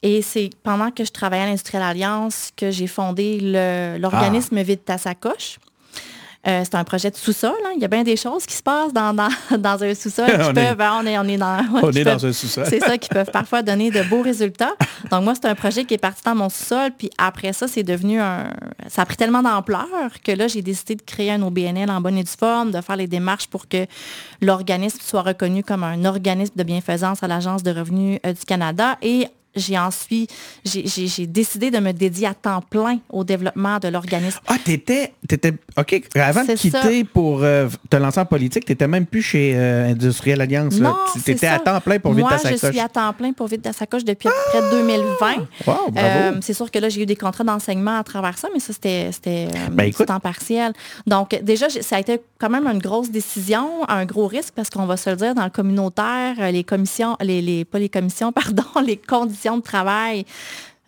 Et 0.03 0.21
c'est 0.21 0.49
pendant 0.63 0.91
que 0.91 1.03
je 1.03 1.11
travaillais 1.11 1.43
à 1.43 1.45
l'Industrielle 1.47 1.83
Alliance 1.83 2.51
que 2.55 2.69
j'ai 2.71 2.87
fondé 2.87 3.39
l'organisme 3.99 4.61
Vide 4.61 4.83
ta 4.85 4.97
sacoche. 4.97 5.57
Euh, 6.47 6.61
c'est 6.63 6.75
un 6.75 6.83
projet 6.85 7.11
de 7.11 7.15
sous-sol. 7.17 7.51
hein. 7.65 7.71
Il 7.75 7.81
y 7.81 7.85
a 7.85 7.89
bien 7.89 8.03
des 8.03 8.15
choses 8.15 8.45
qui 8.45 8.55
se 8.55 8.63
passent 8.63 8.93
dans, 8.93 9.13
dans, 9.13 9.27
dans 9.57 9.83
un 9.83 9.93
sous-sol. 9.93 10.27
On 10.39 10.49
est- 10.51 10.53
peuvent- 10.53 10.79
hein, 10.79 10.99
on, 11.03 11.05
est, 11.05 11.17
on 11.17 11.23
est 11.23 11.35
dans, 11.35 11.57
On 11.83 11.91
est 11.91 12.05
dans 12.05 12.25
un 12.25 12.31
sous-sol. 12.31 12.65
C'est 12.69 12.79
ça, 12.79 12.97
qui 12.97 13.09
peuvent 13.09 13.31
parfois 13.31 13.63
donner 13.63 13.91
de 13.91 14.01
beaux 14.03 14.21
résultats. 14.21 14.75
Donc, 15.11 15.23
moi, 15.25 15.33
c'est 15.35 15.47
un 15.47 15.55
projet 15.55 15.83
qui 15.83 15.95
est 15.95 15.97
parti 15.97 16.21
dans 16.23 16.35
mon 16.35 16.47
sous-sol. 16.47 16.91
Puis 16.97 17.09
après 17.17 17.51
ça, 17.51 17.67
c'est 17.67 17.83
devenu 17.83 18.21
un. 18.21 18.49
Ça 18.87 19.01
a 19.01 19.05
pris 19.05 19.17
tellement 19.17 19.41
d'ampleur 19.41 19.87
que 20.23 20.31
là, 20.31 20.47
j'ai 20.47 20.61
décidé 20.61 20.95
de 20.95 21.01
créer 21.01 21.31
un 21.31 21.41
OBNL 21.41 21.89
en 21.91 21.99
bonne 21.99 22.17
et 22.17 22.23
due 22.23 22.31
forme, 22.39 22.71
de 22.71 22.79
faire 22.79 22.95
les 22.95 23.07
démarches 23.07 23.47
pour 23.47 23.67
que 23.67 23.85
l'organisme 24.41 24.99
soit 25.01 25.23
reconnu 25.23 25.63
comme 25.63 25.83
un 25.83 26.05
organisme 26.05 26.53
de 26.55 26.63
bienfaisance 26.63 27.23
à 27.23 27.27
l'Agence 27.27 27.61
de 27.63 27.71
revenus 27.71 28.19
euh, 28.25 28.31
du 28.31 28.45
Canada. 28.45 28.97
Et 29.01 29.27
j'ai 29.57 29.77
ensuite, 29.77 30.31
j'ai- 30.65 31.27
décidé 31.27 31.71
de 31.71 31.79
me 31.79 31.91
dédier 31.91 32.27
à 32.27 32.33
temps 32.33 32.61
plein 32.61 32.99
au 33.09 33.23
développement 33.23 33.77
de 33.79 33.87
l'organisme. 33.89 34.39
Ah, 34.47 34.55
t'étais, 34.63 35.13
t'étais, 35.27 35.53
OK, 35.77 36.01
avant 36.15 36.43
de 36.45 36.53
quitter 36.53 37.03
pour 37.03 37.43
euh, 37.43 37.67
te 37.89 37.97
lancer 37.97 38.19
en 38.19 38.25
politique, 38.25 38.65
t'étais 38.65 38.87
même 38.87 39.05
plus 39.05 39.21
chez 39.21 39.53
euh, 39.55 39.91
Industriel 39.91 40.41
Alliance. 40.41 40.75
Non, 40.79 40.95
Tu 41.13 41.19
c'est 41.19 41.31
étais 41.33 41.47
à 41.47 41.57
ça. 41.57 41.59
temps 41.59 41.81
plein 41.81 41.99
pour 41.99 42.13
vite 42.13 42.21
Moi, 42.27 42.29
ta 42.37 42.37
je 42.37 42.55
sacoche. 42.55 42.71
suis 42.71 42.79
à 42.79 42.89
temps 42.89 43.13
plein 43.13 43.33
pour 43.33 43.47
Vite 43.47 43.61
ta 43.61 43.73
sacoche 43.73 44.03
depuis 44.03 44.27
à 44.27 44.31
peu 44.31 44.59
près 44.59 44.69
2020. 44.71 45.35
Wow, 45.37 45.45
bravo. 45.65 45.91
Euh, 45.97 46.33
c'est 46.41 46.53
sûr 46.53 46.69
que 46.71 46.79
là, 46.79 46.89
j'ai 46.89 47.01
eu 47.01 47.05
des 47.05 47.15
contrats 47.15 47.43
d'enseignement 47.43 47.97
à 47.97 48.03
travers 48.03 48.37
ça, 48.37 48.47
mais 48.53 48.59
ça, 48.59 48.73
c'était 48.73 49.09
c'était, 49.11 49.47
euh, 49.55 49.69
Ben, 49.71 49.91
temps 49.91 50.19
partiel. 50.19 50.73
Donc, 51.05 51.37
déjà, 51.43 51.69
ça 51.69 51.95
a 51.95 51.99
été 51.99 52.19
quand 52.39 52.49
même 52.49 52.67
une 52.67 52.79
grosse 52.79 53.09
décision, 53.09 53.87
un 53.87 54.05
gros 54.05 54.27
risque, 54.27 54.53
parce 54.55 54.69
qu'on 54.69 54.85
va 54.85 54.97
se 54.97 55.09
le 55.09 55.15
dire, 55.15 55.33
dans 55.35 55.43
le 55.45 55.49
communautaire, 55.49 56.35
euh, 56.39 56.51
les 56.51 56.63
commissions, 56.63 57.15
les, 57.21 57.41
les, 57.41 57.63
pas 57.65 57.79
les 57.79 57.89
commissions, 57.89 58.31
pardon, 58.33 58.63
les 58.85 58.97
conditions 58.97 59.46
de 59.55 59.61
travail, 59.61 60.25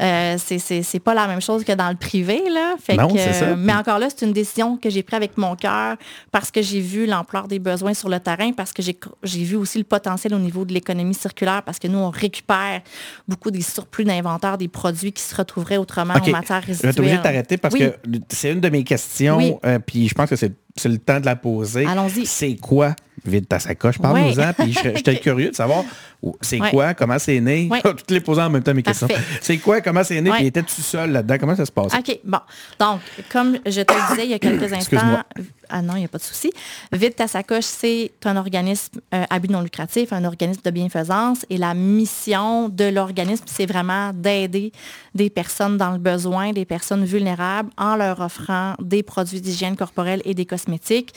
euh, 0.01 0.37
c'est- 0.37 0.99
pas 0.99 1.13
la 1.13 1.27
même 1.27 1.41
chose 1.41 1.65
que 1.65 1.73
dans 1.73 1.89
le 1.89 1.95
privé. 1.97 2.41
Là. 2.49 2.75
Fait 2.81 2.95
Non, 2.95 3.09
que, 3.09 3.17
c'est 3.19 3.33
ça. 3.33 3.55
Mais 3.57 3.73
encore 3.73 3.99
là, 3.99 4.07
c'est 4.09 4.25
une 4.25 4.31
décision 4.31 4.77
que 4.77 4.89
j'ai 4.89 5.03
prise 5.03 5.17
avec 5.17 5.37
mon 5.37 5.55
cœur 5.57 5.97
parce 6.31 6.51
que 6.51 6.61
j'ai 6.61 6.79
vu 6.79 7.05
l'ampleur 7.05 7.49
des 7.49 7.59
besoins 7.59 7.93
sur 7.93 8.07
le 8.07 8.17
terrain, 8.21 8.53
parce 8.53 8.71
que 8.71 8.81
j'ai 8.81 9.43
vu 9.43 9.57
aussi 9.57 9.77
le 9.77 9.83
potentiel 9.83 10.33
au 10.33 10.39
niveau 10.39 10.63
de 10.63 10.73
l'économie 10.73 11.13
circulaire, 11.13 11.63
parce 11.63 11.79
que 11.79 11.87
nous, 11.89 11.97
on 11.99 12.09
récupère 12.11 12.81
beaucoup 13.27 13.51
des 13.51 13.61
surplus 13.61 14.05
d'inventaire 14.05 14.57
des 14.57 14.69
produits 14.69 15.11
qui 15.11 15.21
se 15.23 15.35
retrouveraient 15.35 15.77
autrement 15.77 16.13
en 16.13 16.29
matière 16.31 16.61
Je 16.65 16.67
vais 16.73 16.73
être 16.73 16.81
obligé 16.81 16.93
de 16.93 17.01
résiduelle. 17.01 17.21
t'arrêter 17.21 17.57
parce 17.57 17.73
Oui. 17.73 17.79
que 17.81 17.93
c'est 18.29 18.51
une 18.53 18.61
de 18.61 18.69
mes 18.69 18.85
questions, 18.85 19.35
Oui. 19.37 19.53
euh, 19.65 19.79
puis 19.79 20.07
je 20.07 20.13
pense 20.13 20.29
que 20.29 20.35
c'est 20.37 20.53
le 20.85 20.97
temps 20.97 21.19
de 21.19 21.25
la 21.25 21.35
poser. 21.35 21.85
Allons-y. 21.85 22.25
C'est 22.25 22.55
quoi? 22.55 22.95
Vide 23.25 23.49
ta 23.49 23.59
sacoche, 23.59 23.99
parle-nous-en, 23.99 24.53
puis 24.53 24.71
j'étais 24.71 25.17
curieux 25.19 25.49
de 25.49 25.55
savoir 25.55 25.83
c'est 26.41 26.59
quoi, 26.59 26.93
comment 26.93 27.19
c'est 27.19 27.39
né? 27.39 27.69
Toutes 27.83 28.11
les 28.11 28.19
posant 28.19 28.45
en 28.45 28.49
même 28.49 28.63
temps 28.63 28.73
mes 28.73 28.83
questions. 28.83 29.07
C'est 29.41 29.57
quoi, 29.57 29.81
comment 29.81 30.03
c'est 30.03 30.19
né, 30.21 30.31
puis 30.31 30.47
étais-tu 30.47 30.81
seul 30.81 31.11
là-dedans? 31.11 31.37
Comment 31.39 31.55
ça 31.55 31.65
se 31.65 31.71
passe? 31.71 31.93
OK, 31.93 32.19
bon. 32.23 32.39
Donc, 32.79 32.99
comme 33.31 33.57
je 33.65 33.81
te 33.81 33.93
le 33.93 34.09
disais 34.09 34.25
il 34.25 34.31
y 34.31 34.33
a 34.33 34.39
quelques 34.39 34.71
instants, 34.73 35.23
ah 35.69 35.81
non, 35.81 35.95
il 35.95 35.99
n'y 35.99 36.05
a 36.05 36.09
pas 36.09 36.17
de 36.17 36.23
souci. 36.23 36.51
Vide 36.91 37.15
ta 37.15 37.27
sacoche, 37.27 37.65
c'est 37.65 38.11
un 38.25 38.37
organisme 38.37 38.99
euh, 39.13 39.23
à 39.29 39.39
but 39.39 39.51
non 39.51 39.61
lucratif, 39.61 40.11
un 40.11 40.25
organisme 40.25 40.61
de 40.63 40.71
bienfaisance. 40.71 41.45
Et 41.49 41.57
la 41.57 41.73
mission 41.73 42.69
de 42.69 42.85
l'organisme, 42.85 43.45
c'est 43.47 43.67
vraiment 43.67 44.11
d'aider 44.13 44.71
des 45.13 45.29
personnes 45.29 45.77
dans 45.77 45.91
le 45.91 45.99
besoin, 45.99 46.51
des 46.51 46.65
personnes 46.65 47.05
vulnérables, 47.05 47.69
en 47.77 47.95
leur 47.95 48.19
offrant 48.19 48.73
des 48.81 49.03
produits 49.03 49.41
d'hygiène 49.41 49.75
corporelle 49.75 50.21
et 50.25 50.33
des 50.33 50.45
cosmétiques. 50.45 51.13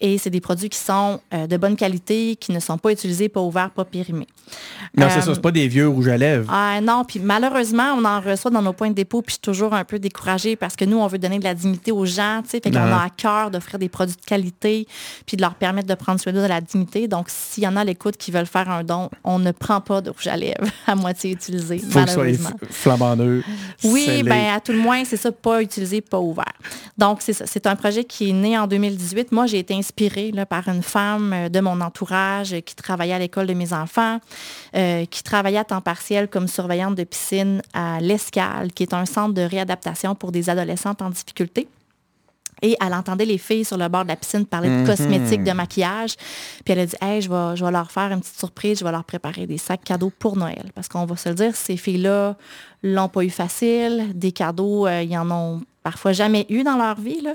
Et 0.00 0.16
c'est 0.16 0.30
des 0.30 0.40
produits 0.40 0.70
qui 0.70 0.78
sont 0.78 1.20
euh, 1.34 1.46
de 1.46 1.56
bonne 1.58 1.76
qualité, 1.76 2.36
qui 2.36 2.52
ne 2.52 2.60
sont 2.60 2.78
pas 2.78 2.92
utilisés, 2.92 3.28
pas 3.28 3.40
ouverts, 3.40 3.70
pas 3.70 3.84
périmés. 3.84 4.26
Non, 4.96 5.06
c'est 5.08 5.20
ça, 5.20 5.34
c'est 5.34 5.40
pas 5.40 5.52
des 5.52 5.68
vieux 5.68 5.88
rouges 5.88 6.08
à 6.08 6.16
lèvres. 6.16 6.50
Ah, 6.52 6.80
non, 6.80 7.04
puis 7.04 7.20
malheureusement, 7.20 7.94
on 7.96 8.04
en 8.04 8.20
reçoit 8.20 8.50
dans 8.50 8.62
nos 8.62 8.72
points 8.72 8.90
de 8.90 8.94
dépôt, 8.94 9.22
puis 9.22 9.30
je 9.30 9.34
suis 9.34 9.40
toujours 9.40 9.72
un 9.72 9.84
peu 9.84 9.98
découragée 9.98 10.56
parce 10.56 10.74
que 10.74 10.84
nous, 10.84 10.98
on 10.98 11.06
veut 11.06 11.18
donner 11.18 11.38
de 11.38 11.44
la 11.44 11.54
dignité 11.54 11.92
aux 11.92 12.04
gens, 12.04 12.40
tu 12.42 12.50
sais, 12.50 12.60
fait 12.60 12.70
qu'on 12.70 12.78
a 12.78 13.04
à 13.04 13.10
cœur 13.10 13.50
d'offrir 13.50 13.78
des 13.78 13.88
produits 13.88 14.16
de 14.16 14.26
qualité, 14.26 14.88
puis 15.26 15.36
de 15.36 15.42
leur 15.42 15.54
permettre 15.54 15.86
de 15.86 15.94
prendre 15.94 16.20
soin 16.20 16.32
de 16.32 16.40
la 16.40 16.60
dignité. 16.60 17.06
Donc, 17.06 17.26
s'il 17.28 17.62
y 17.62 17.68
en 17.68 17.76
a 17.76 17.82
à 17.82 17.84
l'écoute 17.84 18.16
qui 18.16 18.30
veulent 18.30 18.46
faire 18.46 18.68
un 18.68 18.82
don, 18.82 19.10
on 19.22 19.38
ne 19.38 19.52
prend 19.52 19.80
pas 19.80 20.00
de 20.00 20.10
rouge 20.10 20.26
à 20.26 20.36
lèvres 20.36 20.66
à 20.86 20.94
moitié 20.94 21.30
utilisé, 21.30 21.78
Faut 21.78 22.00
malheureusement. 22.00 22.50
Que 22.50 22.72
soit 22.72 22.96
Oui, 23.84 24.22
bien, 24.24 24.54
à 24.54 24.60
tout 24.60 24.72
le 24.72 24.78
moins, 24.78 25.04
c'est 25.04 25.16
ça, 25.16 25.30
pas 25.30 25.62
utilisé, 25.62 26.00
pas 26.00 26.18
ouvert. 26.18 26.44
Donc, 26.98 27.18
c'est 27.20 27.32
ça. 27.32 27.44
C'est 27.46 27.66
un 27.66 27.76
projet 27.76 28.04
qui 28.04 28.30
est 28.30 28.32
né 28.32 28.58
en 28.58 28.66
2018. 28.66 29.32
Moi, 29.32 29.46
j'ai 29.46 29.58
été 29.58 29.74
inspirée 29.74 30.32
là, 30.32 30.46
par 30.46 30.68
une 30.68 30.82
femme 30.82 31.32
euh, 31.32 31.48
de 31.48 31.60
mon 31.60 31.80
entourage 31.80 32.54
qui 32.64 32.74
travaillait 32.74 33.14
à 33.14 33.18
l'école 33.18 33.46
de 33.46 33.54
mes 33.54 33.72
enfants, 33.72 34.18
euh, 34.76 35.04
qui 35.06 35.22
travaillait 35.22 35.58
à 35.58 35.64
temps 35.64 35.80
partiel 35.80 36.28
comme 36.28 36.48
surveillante 36.48 36.94
de 36.94 37.04
piscine 37.04 37.62
à 37.72 38.00
l'Escale, 38.00 38.72
qui 38.72 38.82
est 38.82 38.94
un 38.94 39.06
centre 39.06 39.34
de 39.34 39.42
réadaptation 39.42 40.14
pour 40.14 40.32
des 40.32 40.50
adolescentes 40.50 41.02
en 41.02 41.10
difficulté. 41.10 41.68
Et 42.62 42.76
elle 42.84 42.92
entendait 42.94 43.24
les 43.24 43.38
filles 43.38 43.64
sur 43.64 43.76
le 43.76 43.88
bord 43.88 44.02
de 44.02 44.08
la 44.08 44.16
piscine 44.16 44.44
parler 44.44 44.68
de 44.68 44.74
mhm. 44.74 44.86
cosmétiques, 44.86 45.44
de 45.44 45.52
maquillage. 45.52 46.16
Puis 46.64 46.72
elle 46.72 46.80
a 46.80 46.86
dit, 46.86 46.96
hey, 47.00 47.22
je 47.22 47.30
vais, 47.30 47.56
je 47.56 47.64
vais 47.64 47.70
leur 47.70 47.90
faire 47.90 48.12
une 48.12 48.20
petite 48.20 48.38
surprise, 48.38 48.80
je 48.80 48.84
vais 48.84 48.92
leur 48.92 49.04
préparer 49.04 49.46
des 49.46 49.58
sacs 49.58 49.84
cadeaux 49.84 50.12
pour 50.18 50.36
Noël. 50.36 50.70
Parce 50.74 50.88
qu'on 50.88 51.06
va 51.06 51.16
se 51.16 51.28
le 51.28 51.34
dire, 51.34 51.56
ces 51.56 51.76
filles-là 51.76 52.36
l'ont 52.82 53.08
pas 53.08 53.22
eu 53.22 53.30
facile. 53.30 54.08
Des 54.14 54.32
cadeaux, 54.32 54.86
euh, 54.86 55.02
ils 55.02 55.16
en 55.16 55.30
ont 55.30 55.62
parfois 55.82 56.12
jamais 56.12 56.46
eu 56.48 56.62
dans 56.62 56.76
leur 56.76 57.00
vie. 57.00 57.26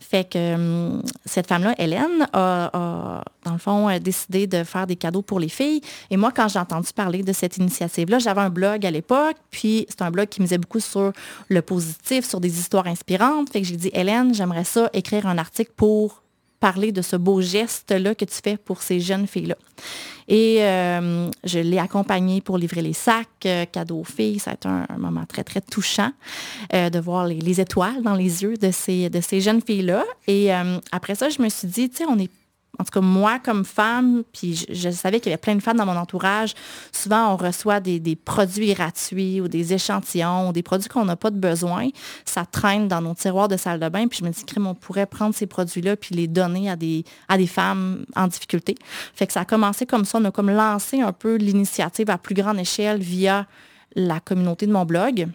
Fait 0.00 0.28
que 0.28 0.54
hum, 0.54 1.02
cette 1.24 1.46
femme-là, 1.46 1.74
Hélène, 1.78 2.26
a, 2.32 3.22
dans 3.44 3.52
le 3.52 3.58
fond, 3.58 3.98
décidé 3.98 4.46
de 4.46 4.64
faire 4.64 4.86
des 4.86 4.96
cadeaux 4.96 5.22
pour 5.22 5.40
les 5.40 5.48
filles. 5.48 5.80
Et 6.10 6.16
moi, 6.16 6.32
quand 6.34 6.48
j'ai 6.48 6.58
entendu 6.58 6.88
parler 6.94 7.22
de 7.22 7.32
cette 7.32 7.56
initiative-là, 7.56 8.18
j'avais 8.18 8.40
un 8.40 8.50
blog 8.50 8.84
à 8.86 8.90
l'époque, 8.90 9.36
puis 9.50 9.86
c'est 9.88 10.02
un 10.02 10.10
blog 10.10 10.28
qui 10.28 10.42
misait 10.42 10.58
beaucoup 10.58 10.80
sur 10.80 11.12
le 11.48 11.62
positif, 11.62 12.26
sur 12.26 12.40
des 12.40 12.58
histoires 12.58 12.86
inspirantes. 12.86 13.50
Fait 13.50 13.60
que 13.60 13.66
j'ai 13.66 13.76
dit, 13.76 13.90
Hélène, 13.92 14.34
j'aimerais 14.34 14.64
ça 14.64 14.90
écrire 14.92 15.26
un 15.26 15.38
article 15.38 15.72
pour 15.76 16.23
parler 16.64 16.92
de 16.92 17.02
ce 17.02 17.16
beau 17.16 17.42
geste-là 17.42 18.14
que 18.14 18.24
tu 18.24 18.38
fais 18.42 18.56
pour 18.56 18.80
ces 18.80 18.98
jeunes 18.98 19.26
filles-là. 19.26 19.56
Et 20.28 20.64
euh, 20.64 21.28
je 21.44 21.58
l'ai 21.58 21.76
accompagnée 21.76 22.40
pour 22.40 22.56
livrer 22.56 22.80
les 22.80 22.94
sacs, 22.94 23.44
euh, 23.44 23.66
cadeaux 23.66 23.98
aux 23.98 24.04
filles. 24.04 24.38
Ça 24.38 24.52
a 24.52 24.54
été 24.54 24.66
un, 24.66 24.86
moment 24.96 25.26
très, 25.26 25.44
très 25.44 25.60
touchant 25.60 26.10
euh, 26.72 26.88
de 26.88 26.98
voir 26.98 27.26
les, 27.26 27.60
étoiles 27.60 28.02
dans 28.02 28.14
les 28.14 28.42
yeux 28.42 28.56
de 28.56 28.70
ces, 28.70 29.10
de 29.10 29.20
ces 29.20 29.42
jeunes 29.42 29.60
filles-là. 29.60 30.04
Et 30.26 30.50
après 30.90 31.14
ça, 31.16 31.28
je 31.28 31.42
me 31.42 31.50
suis 31.50 31.68
dit, 31.68 31.90
tu 31.90 31.98
sais, 31.98 32.04
on 32.08 32.18
est 32.18 32.30
en 32.78 32.84
tout 32.84 32.90
cas, 32.90 33.00
moi, 33.00 33.38
comme 33.38 33.64
femme, 33.64 34.24
puis 34.32 34.66
je, 34.68 34.90
savais 34.90 35.20
qu'il 35.20 35.30
y 35.30 35.32
avait 35.32 35.40
plein 35.40 35.54
de 35.54 35.62
femmes 35.62 35.76
dans 35.76 35.86
mon 35.86 35.96
entourage, 35.96 36.54
souvent 36.92 37.32
on 37.32 37.36
reçoit 37.36 37.80
des, 37.80 38.16
produits 38.16 38.74
gratuits 38.74 39.40
ou 39.40 39.48
des 39.48 39.72
échantillons 39.72 40.48
ou 40.48 40.52
des 40.52 40.62
produits 40.62 40.88
qu'on 40.88 41.04
n'a 41.04 41.16
pas 41.16 41.30
de 41.30 41.38
besoin. 41.38 41.88
Ça 42.24 42.44
traîne 42.44 42.88
dans 42.88 43.00
nos 43.00 43.14
tiroirs 43.14 43.48
de 43.48 43.56
salle 43.56 43.80
de 43.80 43.88
bain, 43.88 44.08
puis 44.08 44.20
je 44.20 44.24
me 44.24 44.30
dis, 44.30 44.44
crème, 44.44 44.66
on 44.66 44.74
pourrait 44.74 45.06
prendre 45.06 45.34
ces 45.34 45.46
produits-là 45.46 45.96
puis 45.96 46.14
les 46.14 46.26
donner 46.26 46.70
à 46.70 46.76
des, 46.76 47.04
à 47.28 47.38
des 47.38 47.46
femmes 47.46 48.04
en 48.16 48.26
difficulté. 48.26 48.74
Fait 49.14 49.26
que 49.26 49.32
ça 49.32 49.40
a 49.40 49.44
commencé 49.44 49.86
comme 49.86 50.04
ça. 50.04 50.18
On 50.18 50.24
a 50.24 50.30
comme 50.30 50.50
lancé 50.50 51.00
un 51.00 51.12
peu 51.12 51.36
l'initiative 51.36 52.10
à 52.10 52.18
plus 52.18 52.34
grande 52.34 52.58
échelle 52.58 53.00
via 53.00 53.46
la 53.94 54.20
communauté 54.20 54.66
de 54.66 54.72
mon 54.72 54.84
blog. 54.84 55.28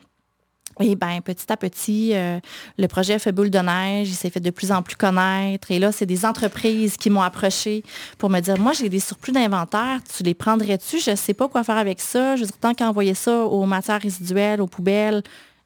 Et 0.82 0.96
bien, 0.96 1.20
petit 1.22 1.52
à 1.52 1.58
petit, 1.58 2.12
euh, 2.14 2.40
le 2.78 2.88
projet 2.88 3.20
fait 3.20 3.34
boule 3.34 3.50
de 3.50 3.60
neige, 3.60 4.10
il 4.10 4.16
s'est 4.16 4.30
fait 4.30 4.40
de 4.40 4.50
plus 4.50 4.72
en 4.72 4.82
plus 4.82 4.96
connaître. 4.96 5.72
Et 5.72 5.80
là, 5.80 5.92
c'est 5.92 6.06
des 6.06 6.26
entreprises 6.26 6.96
qui 6.96 7.10
m'ont 7.10 7.22
approché 7.22 7.84
pour 8.18 8.30
me 8.30 8.40
dire, 8.40 8.58
moi, 8.58 8.72
j'ai 8.72 8.88
des 8.88 9.02
surplus 9.02 9.34
d'inventaire, 9.34 10.00
tu 10.16 10.24
les 10.24 10.34
prendrais-tu? 10.34 11.00
Je 11.00 11.12
ne 11.12 11.16
sais 11.18 11.34
pas 11.34 11.50
quoi 11.50 11.66
faire 11.66 11.78
avec 11.78 12.00
ça. 12.00 12.38
Je 12.38 12.42
veux 12.42 12.48
dire, 12.48 12.58
tant 12.58 12.74
qu'envoyer 12.74 13.14
ça 13.14 13.44
aux 13.46 13.66
matières 13.66 14.02
résiduelles, 14.02 14.62
aux 14.62 14.68
poubelles, 14.68 15.22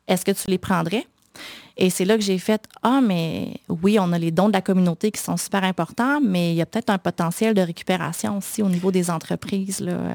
est-ce 0.08 0.26
que 0.26 0.32
tu 0.32 0.50
les 0.50 0.58
prendrais? 0.58 1.06
Et 1.78 1.90
c'est 1.90 2.06
là 2.06 2.18
que 2.18 2.24
j'ai 2.24 2.38
fait, 2.38 2.64
ah, 2.84 3.00
mais 3.02 3.56
oui, 3.68 3.98
on 4.00 4.12
a 4.14 4.20
les 4.20 4.32
dons 4.32 4.48
de 4.48 4.54
la 4.54 4.62
communauté 4.62 5.12
qui 5.12 5.22
sont 5.22 5.38
super 5.38 5.64
importants, 5.64 6.20
mais 6.22 6.52
il 6.52 6.56
y 6.56 6.62
a 6.62 6.66
peut-être 6.66 6.92
un 6.92 7.00
potentiel 7.00 7.54
de 7.54 7.62
récupération 7.62 8.38
aussi 8.38 8.62
au 8.62 8.70
niveau 8.70 8.92
des 8.92 9.10
entreprises. 9.10 9.80
Là. 9.80 10.14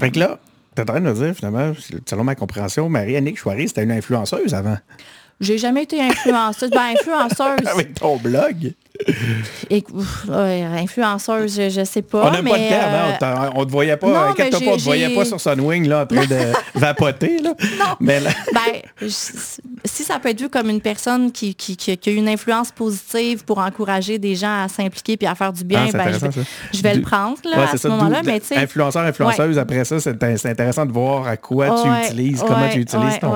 T'es 0.78 0.82
en 0.82 0.94
train 0.94 1.00
de 1.00 1.12
dire, 1.12 1.34
finalement, 1.34 1.72
selon 2.06 2.22
ma 2.22 2.36
compréhension, 2.36 2.88
Marie-Annick 2.88 3.36
Chouari, 3.36 3.66
c'était 3.66 3.82
une 3.82 3.90
influenceuse 3.90 4.54
avant. 4.54 4.78
J'ai 5.40 5.58
jamais 5.58 5.82
été 5.82 6.00
influenceuse. 6.00 6.70
ben, 6.70 6.94
influenceuse. 6.96 7.66
Avec 7.66 7.94
ton 7.94 8.16
blog. 8.16 8.74
Et, 9.70 9.84
influenceuse, 10.28 11.54
je, 11.54 11.80
ne 11.80 11.84
sais 11.84 12.02
pas. 12.02 12.26
On 12.26 12.30
n'a 12.30 12.42
pas 12.42 12.58
de 12.58 12.68
terme, 12.68 12.94
hein? 13.20 13.50
on, 13.54 13.60
ne 13.60 13.64
te 13.64 13.70
voyait 13.70 13.96
pas, 13.96 14.06
non, 14.06 14.34
pas, 14.34 14.44
on 14.44 14.76
te 14.76 14.82
voyait 14.82 15.14
pas 15.14 15.24
sur 15.24 15.40
Sunwing 15.40 15.86
là, 15.88 16.02
en 16.02 16.06
train 16.06 16.26
de 16.26 16.52
vapoter. 16.74 17.38
Là. 17.38 17.54
Non. 17.78 17.96
Mais 18.00 18.20
ben, 18.20 19.08
si 19.08 20.04
ça 20.04 20.18
peut 20.18 20.30
être 20.30 20.40
vu 20.40 20.48
comme 20.48 20.70
une 20.70 20.80
personne 20.80 21.32
qui, 21.32 21.54
qui, 21.54 21.76
qui, 21.76 21.90
a 21.90 22.12
une 22.12 22.28
influence 22.28 22.70
positive 22.72 23.44
pour 23.44 23.58
encourager 23.58 24.18
des 24.18 24.34
gens 24.34 24.64
à 24.64 24.68
s'impliquer 24.68 25.16
puis 25.16 25.26
à 25.26 25.34
faire 25.34 25.52
du 25.52 25.64
bien, 25.64 25.88
ah, 25.88 25.96
ben, 25.96 26.12
je, 26.72 26.82
vais, 26.82 26.94
le 26.94 27.02
prendre 27.02 27.38
là, 27.44 27.70
à 27.72 27.76
ce 27.76 27.88
moment-là. 27.88 28.22
Mais, 28.24 28.40
influenceur, 28.56 29.02
influenceuse, 29.02 29.58
après 29.58 29.84
ça, 29.84 30.00
c'est 30.00 30.46
intéressant 30.46 30.86
de 30.86 30.92
voir 30.92 31.26
à 31.26 31.36
quoi 31.36 31.82
tu 31.82 32.06
utilises, 32.06 32.40
comment 32.46 32.68
tu 32.70 32.80
utilises 32.80 33.18
ton... 33.20 33.34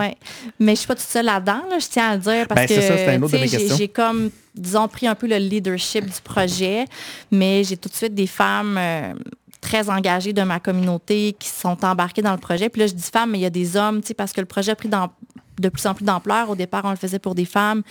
Mais 0.58 0.72
je 0.72 0.78
suis 0.80 0.86
pas 0.86 0.94
toute 0.94 1.04
seule 1.04 1.26
là-dedans, 1.26 1.62
je 1.78 1.86
tiens 1.86 2.10
à 2.10 2.14
le 2.14 2.20
dire, 2.20 2.46
parce 2.48 2.66
ben, 2.66 3.20
que 3.20 3.76
j'ai 3.76 3.88
comme 3.88 4.30
disons, 4.54 4.88
pris 4.88 5.06
un 5.06 5.14
peu 5.14 5.26
le 5.26 5.36
leadership 5.36 6.04
du 6.04 6.20
projet, 6.22 6.84
mais 7.30 7.64
j'ai 7.64 7.76
tout 7.76 7.88
de 7.88 7.94
suite 7.94 8.14
des 8.14 8.26
femmes 8.26 8.76
euh, 8.78 9.14
très 9.60 9.88
engagées 9.88 10.32
de 10.32 10.42
ma 10.42 10.60
communauté 10.60 11.34
qui 11.38 11.48
sont 11.48 11.82
embarquées 11.84 12.22
dans 12.22 12.32
le 12.32 12.38
projet. 12.38 12.68
Puis 12.68 12.80
là, 12.80 12.86
je 12.86 12.92
dis 12.92 13.02
femmes, 13.02 13.30
mais 13.30 13.38
il 13.38 13.42
y 13.42 13.46
a 13.46 13.50
des 13.50 13.76
hommes, 13.76 14.02
parce 14.16 14.32
que 14.32 14.40
le 14.40 14.46
projet 14.46 14.72
a 14.72 14.76
pris 14.76 14.90
de 14.90 15.68
plus 15.68 15.86
en 15.86 15.94
plus 15.94 16.04
d'ampleur. 16.04 16.50
Au 16.50 16.56
départ, 16.56 16.82
on 16.84 16.90
le 16.90 16.96
faisait 16.96 17.18
pour 17.18 17.34
des 17.34 17.44
femmes, 17.44 17.82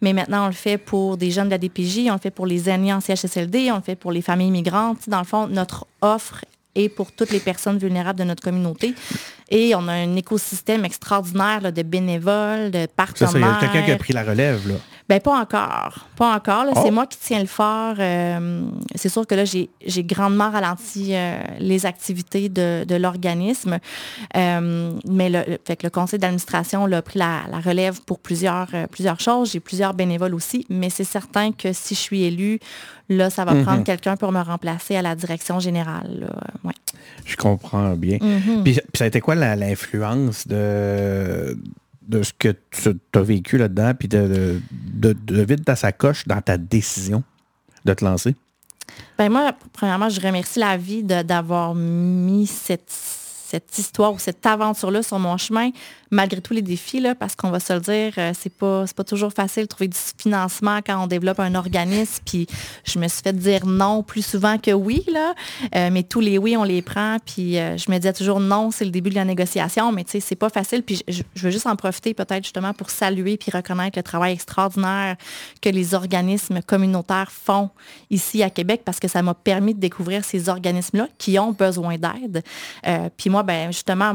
mais 0.00 0.12
maintenant, 0.12 0.44
on 0.44 0.48
le 0.48 0.52
fait 0.52 0.78
pour 0.78 1.16
des 1.16 1.30
jeunes 1.30 1.46
de 1.46 1.52
la 1.52 1.58
DPJ, 1.58 2.08
on 2.08 2.14
le 2.14 2.18
fait 2.18 2.30
pour 2.30 2.46
les 2.46 2.68
aînés 2.68 2.92
en 2.92 3.00
CHSLD, 3.00 3.70
on 3.70 3.76
le 3.76 3.82
fait 3.82 3.96
pour 3.96 4.10
les 4.10 4.22
familles 4.22 4.50
migrantes. 4.50 5.08
Dans 5.08 5.18
le 5.18 5.24
fond, 5.24 5.46
notre 5.46 5.86
offre 6.00 6.44
est 6.74 6.88
pour 6.88 7.12
toutes 7.12 7.30
les 7.30 7.40
personnes 7.40 7.78
vulnérables 7.78 8.18
de 8.18 8.24
notre 8.24 8.42
communauté. 8.42 8.94
Et 9.50 9.74
on 9.74 9.88
a 9.88 9.92
un 9.92 10.16
écosystème 10.16 10.84
extraordinaire 10.84 11.72
de 11.72 11.82
bénévoles, 11.82 12.70
de 12.70 12.86
partenaires. 12.86 13.32
il 13.34 13.40
y 13.40 13.44
a 13.44 13.56
quelqu'un 13.60 13.82
qui 13.82 13.92
a 13.92 13.96
pris 13.96 14.12
la 14.12 14.24
relève. 14.24 14.68
Là. 14.68 14.74
Ben 15.08 15.20
pas 15.20 15.40
encore. 15.40 16.06
Pas 16.16 16.34
encore. 16.34 16.66
C'est 16.74 16.88
oh. 16.88 16.92
moi 16.92 17.06
qui 17.06 17.18
tiens 17.18 17.40
le 17.40 17.46
fort. 17.46 17.94
Euh, 17.98 18.62
c'est 18.94 19.08
sûr 19.08 19.26
que 19.26 19.34
là, 19.34 19.44
j'ai 19.44 20.04
grandement 20.04 20.50
ralenti 20.50 21.14
euh, 21.14 21.40
les 21.60 21.86
activités 21.86 22.50
de, 22.50 22.94
l'organisme. 22.96 23.78
Euh, 24.36 24.92
mais 25.08 25.30
le, 25.30 25.58
fait 25.66 25.76
que 25.76 25.86
le 25.86 25.90
conseil 25.90 26.18
d'administration 26.18 26.84
a 26.84 27.02
pris 27.02 27.18
la, 27.18 27.44
relève 27.64 28.02
pour 28.02 28.18
plusieurs, 28.18 28.68
plusieurs 28.90 29.18
choses. 29.18 29.52
J'ai 29.52 29.60
plusieurs 29.60 29.94
bénévoles 29.94 30.34
aussi. 30.34 30.66
Mais 30.68 30.90
c'est 30.90 31.04
certain 31.04 31.52
que 31.52 31.72
si 31.72 31.94
je 31.94 32.00
suis 32.00 32.24
élue, 32.24 32.60
là, 33.08 33.30
ça 33.30 33.46
va 33.46 33.54
mm-hmm. 33.54 33.64
prendre 33.64 33.84
quelqu'un 33.84 34.16
pour 34.16 34.30
me 34.30 34.42
remplacer 34.42 34.94
à 34.94 35.00
la 35.00 35.14
direction 35.14 35.58
générale. 35.58 36.30
Je 37.24 37.36
comprends 37.36 37.94
bien. 37.94 38.18
Mm-hmm. 38.18 38.62
puis, 38.62 38.78
ça 38.92 39.04
a 39.04 39.06
été 39.06 39.22
quoi 39.22 39.34
l'influence 39.34 40.46
de 40.46 41.56
de 42.08 42.22
ce 42.22 42.32
que 42.32 42.56
tu 42.70 42.90
as 43.14 43.20
vécu 43.20 43.58
là-dedans, 43.58 43.92
puis 43.98 44.08
de, 44.08 44.60
de, 44.72 45.12
de, 45.12 45.42
vide 45.42 45.64
ta 45.64 45.76
sacoche 45.76 46.26
dans 46.26 46.40
ta 46.40 46.56
décision 46.56 47.22
de 47.84 47.94
te 47.94 48.04
lancer? 48.04 48.34
Ben 49.18 49.30
moi, 49.30 49.52
premièrement, 49.72 50.08
je 50.08 50.20
remercie 50.20 50.58
la 50.58 50.76
vie 50.76 51.02
d'avoir 51.02 51.74
mis 51.74 52.46
cette, 52.46 52.90
cette 53.48 53.78
histoire 53.78 54.12
ou 54.12 54.18
cette 54.18 54.44
aventure-là 54.44 55.02
sur 55.02 55.18
mon 55.18 55.38
chemin, 55.38 55.70
malgré 56.10 56.40
tous 56.40 56.52
les 56.52 56.62
défis, 56.62 57.00
là, 57.00 57.14
parce 57.14 57.34
qu'on 57.34 57.50
va 57.50 57.60
se 57.60 57.72
le 57.72 57.80
dire, 57.80 58.12
euh, 58.18 58.32
c'est 58.38 58.52
pas, 58.52 58.84
pas 58.94 59.04
toujours 59.04 59.32
facile 59.32 59.62
de 59.62 59.68
trouver 59.68 59.88
du 59.88 59.98
financement 60.18 60.80
quand 60.84 61.02
on 61.02 61.06
développe 61.06 61.40
un 61.40 61.54
organisme. 61.54 62.22
Puis 62.26 62.46
je 62.84 62.98
me 62.98 63.08
suis 63.08 63.22
fait 63.22 63.32
dire 63.32 63.64
non 63.64 64.02
plus 64.02 64.24
souvent 64.24 64.58
que 64.58 64.70
oui, 64.70 65.02
là. 65.10 65.34
Euh, 65.74 65.88
mais 65.90 66.02
tous 66.02 66.20
les 66.20 66.36
oui, 66.36 66.58
on 66.58 66.64
les 66.64 66.82
prend. 66.82 67.16
Puis 67.24 67.58
euh, 67.58 67.78
je 67.78 67.90
me 67.90 67.96
disais 67.96 68.12
toujours 68.12 68.40
non, 68.40 68.70
c'est 68.70 68.84
le 68.84 68.90
début 68.90 69.08
de 69.08 69.14
la 69.14 69.24
négociation. 69.24 69.92
Mais 69.92 70.04
tu 70.04 70.12
sais, 70.12 70.20
c'est 70.20 70.36
pas 70.36 70.50
facile. 70.50 70.82
Puis 70.82 71.02
je, 71.08 71.22
veux 71.36 71.50
juste 71.50 71.66
en 71.66 71.76
profiter 71.76 72.12
peut-être 72.12 72.44
justement 72.44 72.74
pour 72.74 72.90
saluer 72.90 73.38
puis 73.38 73.50
reconnaître 73.50 73.98
le 73.98 74.02
travail 74.02 74.34
extraordinaire 74.34 75.16
que 75.62 75.70
les 75.70 75.94
organismes 75.94 76.60
communautaires 76.60 77.30
font 77.32 77.70
ici 78.10 78.42
à 78.42 78.50
Québec 78.50 78.82
parce 78.84 79.00
que 79.00 79.08
ça 79.08 79.22
m'a 79.22 79.34
permis 79.34 79.74
de 79.74 79.80
découvrir 79.80 80.24
ces 80.24 80.50
organismes-là 80.50 81.08
qui 81.16 81.38
ont 81.38 81.52
besoin 81.52 81.96
d'aide. 81.96 82.42
puis 83.16 83.30
moi, 83.30 83.37
ben 83.42 83.72
justement, 83.72 84.14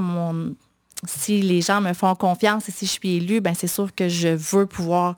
si 1.06 1.42
les 1.42 1.62
gens 1.62 1.82
me 1.82 1.94
font 1.94 2.16
confiance 2.16 2.70
et 2.70 2.72
si 2.72 2.86
je 2.86 2.92
suis 2.92 3.18
élue, 3.18 3.42
ben 3.42 3.54
c'est 3.54 3.68
sûr 3.68 3.94
que 3.94 4.10
je 4.10 4.30
veux 4.30 4.66
pouvoir 4.66 5.16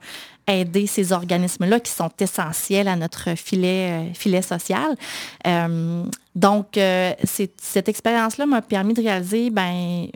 aider 0.48 0.86
ces 0.86 1.12
organismes-là 1.12 1.80
qui 1.80 1.90
sont 1.90 2.10
essentiels 2.20 2.88
à 2.88 2.96
notre 2.96 3.36
filet, 3.36 3.90
euh, 3.90 4.14
filet 4.14 4.42
social. 4.42 4.96
Euh, 5.46 6.04
donc, 6.34 6.76
euh, 6.76 7.12
cette 7.24 7.88
expérience-là 7.88 8.46
m'a 8.46 8.62
permis 8.62 8.94
de 8.94 9.02
réaliser, 9.02 9.50
ben, 9.50 10.06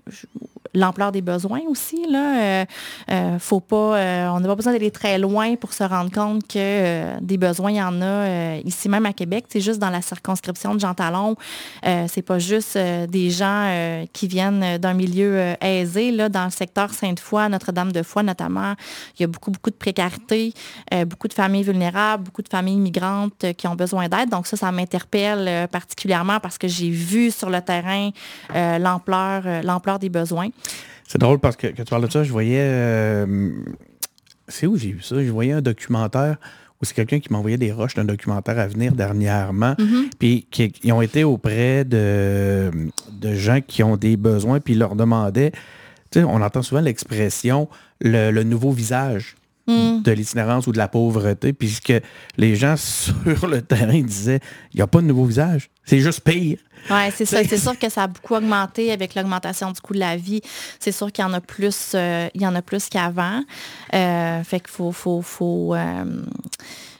l'ampleur 0.75 1.13
des 1.13 1.23
besoins 1.23 1.61
aussi. 1.69 2.07
Là. 2.09 2.41
Euh, 2.41 2.65
euh, 3.11 3.39
faut 3.39 3.61
pas, 3.61 3.97
euh, 3.97 4.29
on 4.29 4.41
n'a 4.41 4.49
pas 4.49 4.55
besoin 4.55 4.73
d'aller 4.73 4.91
très 4.91 5.19
loin 5.19 5.57
pour 5.57 5.73
se 5.73 5.83
rendre 5.83 6.11
compte 6.11 6.47
que 6.47 7.21
des 7.21 7.37
besoins, 7.37 7.71
il 7.71 7.77
y 7.77 7.83
en 7.83 8.01
a 8.03 8.57
ici 8.65 8.89
même 8.89 9.07
à 9.07 9.13
Québec. 9.13 9.47
C'est 9.49 9.61
juste 9.61 9.79
dans 9.79 9.91
la 9.91 10.03
circonscription 10.03 10.75
de 10.75 10.81
Jean 10.81 10.95
Talon. 10.95 11.37
c'est 11.83 12.23
pas 12.23 12.39
juste 12.39 12.77
des 12.77 13.31
gens 13.31 14.07
qui 14.13 14.29
viennent 14.29 14.79
d'un 14.79 14.95
milieu 14.95 15.55
aisé. 15.61 16.13
Là, 16.13 16.29
dans 16.29 16.45
le 16.45 16.51
secteur 16.51 16.93
Sainte-Foy, 16.93 17.49
Notre-Dame-de-Foy 17.49 18.23
notamment, 18.23 18.75
il 19.19 19.23
y 19.23 19.25
a 19.25 19.27
beaucoup, 19.27 19.51
beaucoup 19.51 19.71
de 19.71 19.77
précarité, 19.77 20.53
beaucoup 21.07 21.29
de 21.29 21.33
familles 21.33 21.63
vulnérables, 21.63 22.25
beaucoup 22.25 22.43
de 22.43 22.49
familles 22.49 22.77
migrantes 22.77 23.47
qui 23.57 23.67
ont 23.67 23.75
besoin 23.75 24.09
d'aide. 24.09 24.31
Donc 24.31 24.47
ça, 24.47 24.57
ça 24.57 24.71
m'interpelle 24.73 25.69
particulièrement 25.69 26.41
parce 26.41 26.59
que 26.59 26.69
j'ai 26.69 26.91
vu 26.91 27.31
sur 27.31 27.51
le 27.51 27.61
terrain 27.61 28.11
l'ampleur, 28.55 29.63
l'ampleur 29.63 29.99
des 29.99 30.09
besoins. 30.09 30.49
C'est 31.11 31.18
drôle 31.18 31.40
parce 31.40 31.57
que 31.57 31.66
quand 31.66 31.83
tu 31.83 31.90
parles 31.90 32.07
de 32.07 32.12
ça, 32.12 32.23
je 32.23 32.31
voyais. 32.31 32.61
Euh, 32.61 33.51
c'est 34.46 34.68
où 34.68 34.77
j'ai 34.77 34.92
vu 34.92 35.03
ça? 35.03 35.20
Je 35.20 35.29
voyais 35.33 35.51
un 35.51 35.61
documentaire 35.61 36.37
où 36.81 36.85
c'est 36.85 36.94
quelqu'un 36.94 37.18
qui 37.18 37.33
m'envoyait 37.33 37.57
des 37.57 37.73
roches 37.73 37.94
d'un 37.94 38.05
documentaire 38.05 38.61
à 38.61 38.68
venir 38.68 38.92
dernièrement. 38.92 39.73
Mm-hmm. 39.73 40.11
Puis 40.20 40.46
qui, 40.53 40.92
ont 40.92 41.03
été 41.03 41.25
auprès 41.25 41.85
de, 41.85 42.70
de 43.11 43.35
gens 43.35 43.61
qui 43.61 43.83
ont 43.83 43.96
des 43.96 44.16
besoins, 44.16 44.61
puis 44.61 44.75
ils 44.75 44.79
leur 44.79 44.94
demandaient. 44.94 45.51
Tu 46.12 46.20
sais, 46.20 46.25
on 46.25 46.40
entend 46.42 46.62
souvent 46.62 46.81
l'expression 46.81 47.68
le, 48.01 48.44
nouveau 48.44 48.70
visage. 48.70 49.35
Mm. 49.71 50.03
de 50.03 50.13
l'itinérance 50.13 50.67
ou 50.67 50.73
de 50.73 50.79
la 50.79 50.89
pauvreté, 50.89 51.53
puisque 51.53 51.93
les 52.37 52.57
gens 52.57 52.75
sur 52.79 53.47
le 53.47 53.63
terrain 53.63 54.01
disaient, 54.01 54.41
il 54.73 54.79
n'y 54.79 54.83
a 54.83 54.87
pas 54.87 55.01
de 55.01 55.07
nouveau 55.07 55.25
visage, 55.25 55.71
c'est 55.85 56.01
juste 56.01 56.21
pire. 56.21 56.59
Oui, 56.89 56.97
c'est 57.15 57.27
ça. 57.27 57.45
C'est 57.45 57.59
sûr 57.59 57.79
que 57.79 57.89
ça 57.91 58.05
a 58.05 58.07
beaucoup 58.07 58.35
augmenté 58.35 58.91
avec 58.91 59.15
l'augmentation 59.15 59.71
du 59.71 59.81
coût 59.81 59.93
de 59.93 59.99
la 59.99 60.17
vie. 60.17 60.41
C'est 60.79 60.93
sûr 60.93 61.13
qu'il 61.13 61.23
y 61.23 61.29
en 61.29 61.33
a 61.35 61.41
plus, 61.41 61.93
euh, 61.95 62.29
il 62.35 62.41
y 62.41 62.47
en 62.47 62.55
a 62.55 62.63
plus 62.63 62.89
qu'avant. 62.89 63.43
Euh, 63.93 64.43
fait 64.43 64.61
qu'il 64.61 64.71
faut, 64.71 64.91
faut, 64.91 65.21
faut, 65.21 65.75
euh, 65.75 66.05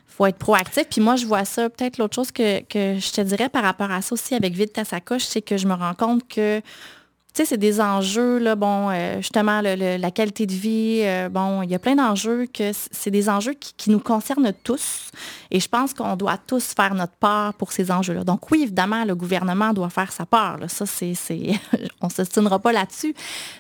faut, 0.07 0.27
être 0.27 0.37
proactif. 0.37 0.85
Puis 0.91 1.01
moi, 1.01 1.17
je 1.17 1.25
vois 1.25 1.47
ça. 1.47 1.71
Peut-être 1.71 1.97
l'autre 1.97 2.15
chose 2.15 2.31
que, 2.31 2.61
que, 2.65 3.01
je 3.01 3.11
te 3.11 3.23
dirais 3.23 3.49
par 3.49 3.63
rapport 3.63 3.91
à 3.91 4.03
ça 4.03 4.13
aussi 4.13 4.35
avec 4.35 4.53
Vide 4.53 4.73
ta 4.73 4.85
sacoche, 4.85 5.25
c'est 5.25 5.43
que 5.43 5.57
je 5.57 5.67
me 5.67 5.75
rends 5.75 5.95
compte 5.95 6.29
que 6.29 6.61
sais, 7.35 7.45
c'est 7.45 7.59
des 7.59 7.81
enjeux, 7.81 8.39
là, 8.39 8.57
bon, 8.57 8.91
euh, 8.91 9.17
justement, 9.19 9.61
la 9.61 10.11
qualité 10.11 10.47
de 10.47 10.53
vie, 10.53 11.01
euh, 11.03 11.29
bon, 11.29 11.63
il 11.63 11.71
y 11.71 11.75
a 11.75 11.79
plein 11.79 11.95
d'enjeux 11.95 12.47
que 12.47 12.73
c'est 12.91 13.11
des 13.11 13.29
enjeux 13.29 13.55
qui, 13.55 13.91
nous 13.91 13.99
concernent 13.99 14.53
tous. 14.63 15.11
Et 15.51 15.59
je 15.59 15.69
pense 15.69 15.95
qu'on 15.95 16.15
doit 16.15 16.37
tous 16.39 16.75
faire 16.75 16.95
notre 16.95 17.15
part 17.15 17.55
pour 17.55 17.73
ces 17.73 17.91
enjeux-là. 17.91 18.23
Donc 18.23 18.51
oui, 18.51 18.63
évidemment, 18.63 19.05
le 19.05 19.15
gouvernement 19.15 19.73
doit 19.73 19.91
faire 19.91 20.13
sa 20.13 20.27
part. 20.27 20.59
Ça, 20.69 20.87
c'est, 20.87 21.15
on 22.01 22.07
ne 22.07 22.13
s'ostinera 22.13 22.59
pas 22.59 22.73
là-dessus. 22.73 23.15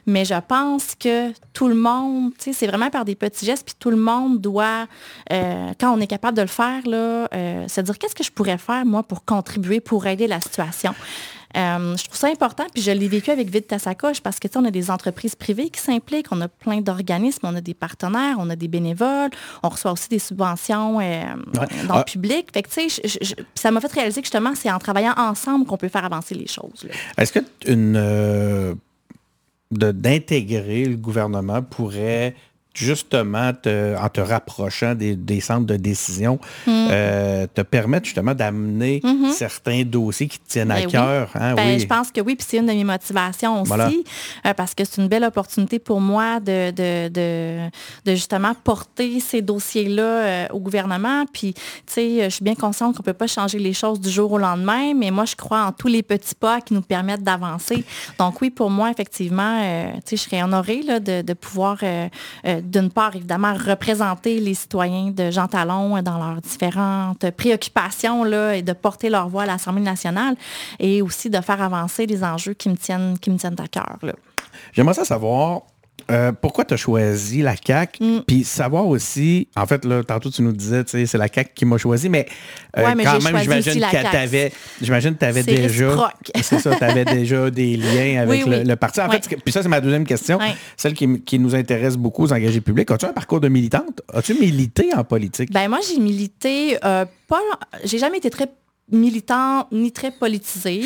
Mais 0.06 0.24
je 0.24 0.34
pense 0.46 0.94
que 0.94 1.32
tout 1.52 1.68
le 1.68 1.74
monde, 1.74 2.32
tu 2.38 2.44
sais, 2.44 2.52
c'est 2.52 2.66
vraiment 2.66 2.90
par 2.90 3.04
des 3.04 3.16
petits 3.16 3.46
gestes, 3.46 3.64
puis 3.64 3.74
tout 3.78 3.90
le 3.90 3.96
monde 3.96 4.40
doit, 4.40 4.86
euh, 5.32 5.72
quand 5.80 5.92
on 5.92 6.00
est 6.00 6.06
capable 6.06 6.36
de 6.36 6.42
le 6.42 6.48
faire, 6.48 6.86
là, 6.86 7.28
se 7.68 7.80
dire 7.80 7.98
qu'est-ce 7.98 8.14
que 8.14 8.24
je 8.24 8.30
pourrais 8.30 8.58
faire, 8.58 8.84
moi, 8.84 9.02
pour 9.02 9.24
contribuer, 9.24 9.80
pour 9.80 10.06
aider 10.06 10.26
la 10.26 10.40
situation? 10.40 10.94
Euh, 11.56 11.96
je 11.96 12.04
trouve 12.04 12.16
ça 12.16 12.28
important, 12.28 12.64
puis 12.72 12.82
je 12.82 12.90
l'ai 12.90 13.08
vécu 13.08 13.30
avec 13.30 13.50
Vite 13.50 13.68
ta 13.68 13.78
sacoche 13.78 14.20
parce 14.20 14.38
que 14.38 14.48
on 14.56 14.64
a 14.64 14.70
des 14.70 14.90
entreprises 14.90 15.34
privées 15.34 15.70
qui 15.70 15.80
s'impliquent, 15.80 16.30
on 16.30 16.40
a 16.40 16.48
plein 16.48 16.80
d'organismes, 16.80 17.46
on 17.46 17.54
a 17.54 17.60
des 17.60 17.74
partenaires, 17.74 18.36
on 18.38 18.50
a 18.50 18.56
des 18.56 18.68
bénévoles, 18.68 19.30
on 19.62 19.68
reçoit 19.68 19.92
aussi 19.92 20.08
des 20.08 20.18
subventions 20.18 21.00
euh, 21.00 21.22
dans 21.52 21.62
le 21.62 22.00
ah. 22.00 22.04
public. 22.04 22.48
Fait 22.52 22.62
que, 22.62 22.70
ça 23.54 23.70
m'a 23.70 23.80
fait 23.80 23.92
réaliser 23.92 24.20
que 24.20 24.26
justement, 24.26 24.54
c'est 24.54 24.70
en 24.70 24.78
travaillant 24.78 25.14
ensemble 25.16 25.66
qu'on 25.66 25.76
peut 25.76 25.88
faire 25.88 26.04
avancer 26.04 26.34
les 26.34 26.46
choses. 26.46 26.86
Est-ce 27.16 27.32
que 27.32 27.40
une 27.66 27.96
euh, 27.96 28.74
d'intégrer 29.70 30.84
le 30.84 30.96
gouvernement 30.96 31.62
pourrait 31.62 32.34
justement, 32.74 33.48
en 33.48 34.08
te 34.08 34.20
rapprochant 34.20 34.94
des, 34.94 35.40
centres 35.40 35.66
de 35.66 35.76
décision, 35.76 36.38
mm. 36.66 36.70
euh, 36.90 37.46
te 37.52 37.62
permettre 37.62 38.06
justement 38.06 38.34
d'amener 38.34 39.00
mm-hmm. 39.02 39.32
certains 39.32 39.82
dossiers 39.82 40.28
qui 40.28 40.38
te 40.38 40.48
tiennent 40.48 40.70
à 40.70 40.80
ben 40.80 40.86
cœur. 40.86 41.30
Hein, 41.34 41.54
ben, 41.54 41.78
je 41.78 41.86
pense 41.86 42.10
que 42.10 42.20
oui, 42.20 42.36
puis 42.36 42.46
c'est 42.48 42.58
une 42.58 42.66
de 42.66 42.72
mes 42.72 42.84
motivations 42.84 43.62
aussi, 43.62 44.04
euh, 44.46 44.54
parce 44.54 44.74
que 44.74 44.84
c'est 44.84 45.00
une 45.00 45.08
belle 45.08 45.24
opportunité 45.24 45.78
pour 45.78 46.00
moi 46.00 46.38
de, 46.40 46.70
de, 46.70 47.70
justement 48.06 48.54
porter 48.54 49.20
ces 49.20 49.42
dossiers-là 49.42 50.02
euh, 50.02 50.46
au 50.52 50.60
gouvernement. 50.60 51.24
Puis, 51.32 51.54
tu 51.54 51.62
sais, 51.86 52.24
je 52.24 52.28
suis 52.28 52.44
bien 52.44 52.54
consciente 52.54 52.96
qu'on 52.96 53.02
ne 53.02 53.06
peut 53.06 53.12
pas 53.12 53.26
changer 53.26 53.58
les 53.58 53.72
choses 53.72 54.00
du 54.00 54.10
jour 54.10 54.32
au 54.32 54.38
lendemain, 54.38 54.94
mais 54.94 55.10
moi, 55.10 55.24
je 55.24 55.34
crois 55.34 55.64
en 55.64 55.72
tous 55.72 55.88
les 55.88 56.02
petits 56.02 56.34
pas 56.34 56.60
qui 56.60 56.74
nous 56.74 56.82
permettent 56.82 57.24
d'avancer. 57.24 57.84
Donc 58.18 58.40
oui, 58.40 58.50
pour 58.50 58.70
moi, 58.70 58.90
effectivement, 58.90 59.60
tu 60.06 60.16
sais, 60.16 60.16
je 60.16 60.22
serais 60.22 60.42
honorée 60.42 60.82
là, 60.82 61.00
de, 61.00 61.22
de 61.22 61.32
pouvoir 61.32 61.78
d'une 62.60 62.90
part, 62.90 63.14
évidemment, 63.16 63.54
représenter 63.54 64.40
les 64.40 64.54
citoyens 64.54 65.10
de 65.10 65.30
Jean 65.30 65.48
Talon 65.48 66.00
dans 66.02 66.18
leurs 66.18 66.40
différentes 66.40 67.30
préoccupations 67.32 68.24
là, 68.24 68.56
et 68.56 68.62
de 68.62 68.72
porter 68.72 69.10
leur 69.10 69.28
voix 69.28 69.42
à 69.42 69.46
l'Assemblée 69.46 69.82
nationale 69.82 70.36
et 70.78 71.02
aussi 71.02 71.30
de 71.30 71.40
faire 71.40 71.62
avancer 71.62 72.06
les 72.06 72.22
enjeux 72.24 72.54
qui 72.54 72.68
me 72.68 72.76
tiennent, 72.76 73.16
à 73.58 73.68
cœur. 73.68 73.98
J'aimerais 74.72 74.94
savoir, 75.04 75.62
euh, 76.10 76.32
pourquoi 76.32 76.64
tu 76.64 76.74
as 76.74 76.76
choisi 76.76 77.42
la 77.42 77.54
CAQ? 77.56 78.02
Mm. 78.02 78.20
Puis 78.26 78.44
savoir 78.44 78.86
aussi, 78.86 79.48
en 79.56 79.66
fait, 79.66 79.84
là, 79.84 80.02
tantôt 80.02 80.30
tu 80.30 80.42
nous 80.42 80.52
disais, 80.52 80.82
c'est 80.86 81.14
la 81.14 81.28
CAQ 81.28 81.52
qui 81.54 81.64
m'a 81.64 81.78
choisi, 81.78 82.08
mais, 82.08 82.26
euh, 82.76 82.82
quand 82.82 82.96
même, 83.22 83.38
j'imagine 83.40 83.80
que 83.80 84.10
tu 84.10 84.16
avais, 84.16 84.52
j'imagine 84.80 85.16
déjà. 85.44 86.12
C'est 86.42 86.58
ça, 86.58 86.70
déjà 87.04 87.50
des 87.50 87.76
liens 87.76 88.22
avec 88.22 88.46
Le, 88.46 88.74
parti. 88.74 89.00
En 89.00 89.10
fait, 89.10 89.36
puis 89.44 89.52
ça, 89.52 89.62
c'est 89.62 89.68
ma 89.68 89.80
deuxième 89.80 90.06
question, 90.06 90.38
celle 90.76 90.94
qui, 90.94 91.38
nous 91.38 91.54
intéresse 91.54 91.96
beaucoup 91.96 92.24
aux 92.24 92.32
engagés 92.32 92.60
publics. 92.60 92.90
As-tu 92.90 93.06
un 93.06 93.12
parcours 93.12 93.40
de 93.40 93.48
militante? 93.48 94.02
As-tu 94.12 94.34
milité 94.34 94.92
en 94.94 95.04
politique? 95.04 95.52
Ben 95.52 95.68
moi, 95.68 95.78
j'ai 95.86 95.98
milité, 95.98 96.76
euh, 96.84 97.04
pas. 97.28 97.40
J'ai 97.84 97.98
jamais 97.98 98.18
été 98.18 98.28
très 98.30 98.46
militant 98.92 99.66
ni 99.72 99.92
très 99.92 100.10
politisé. 100.10 100.82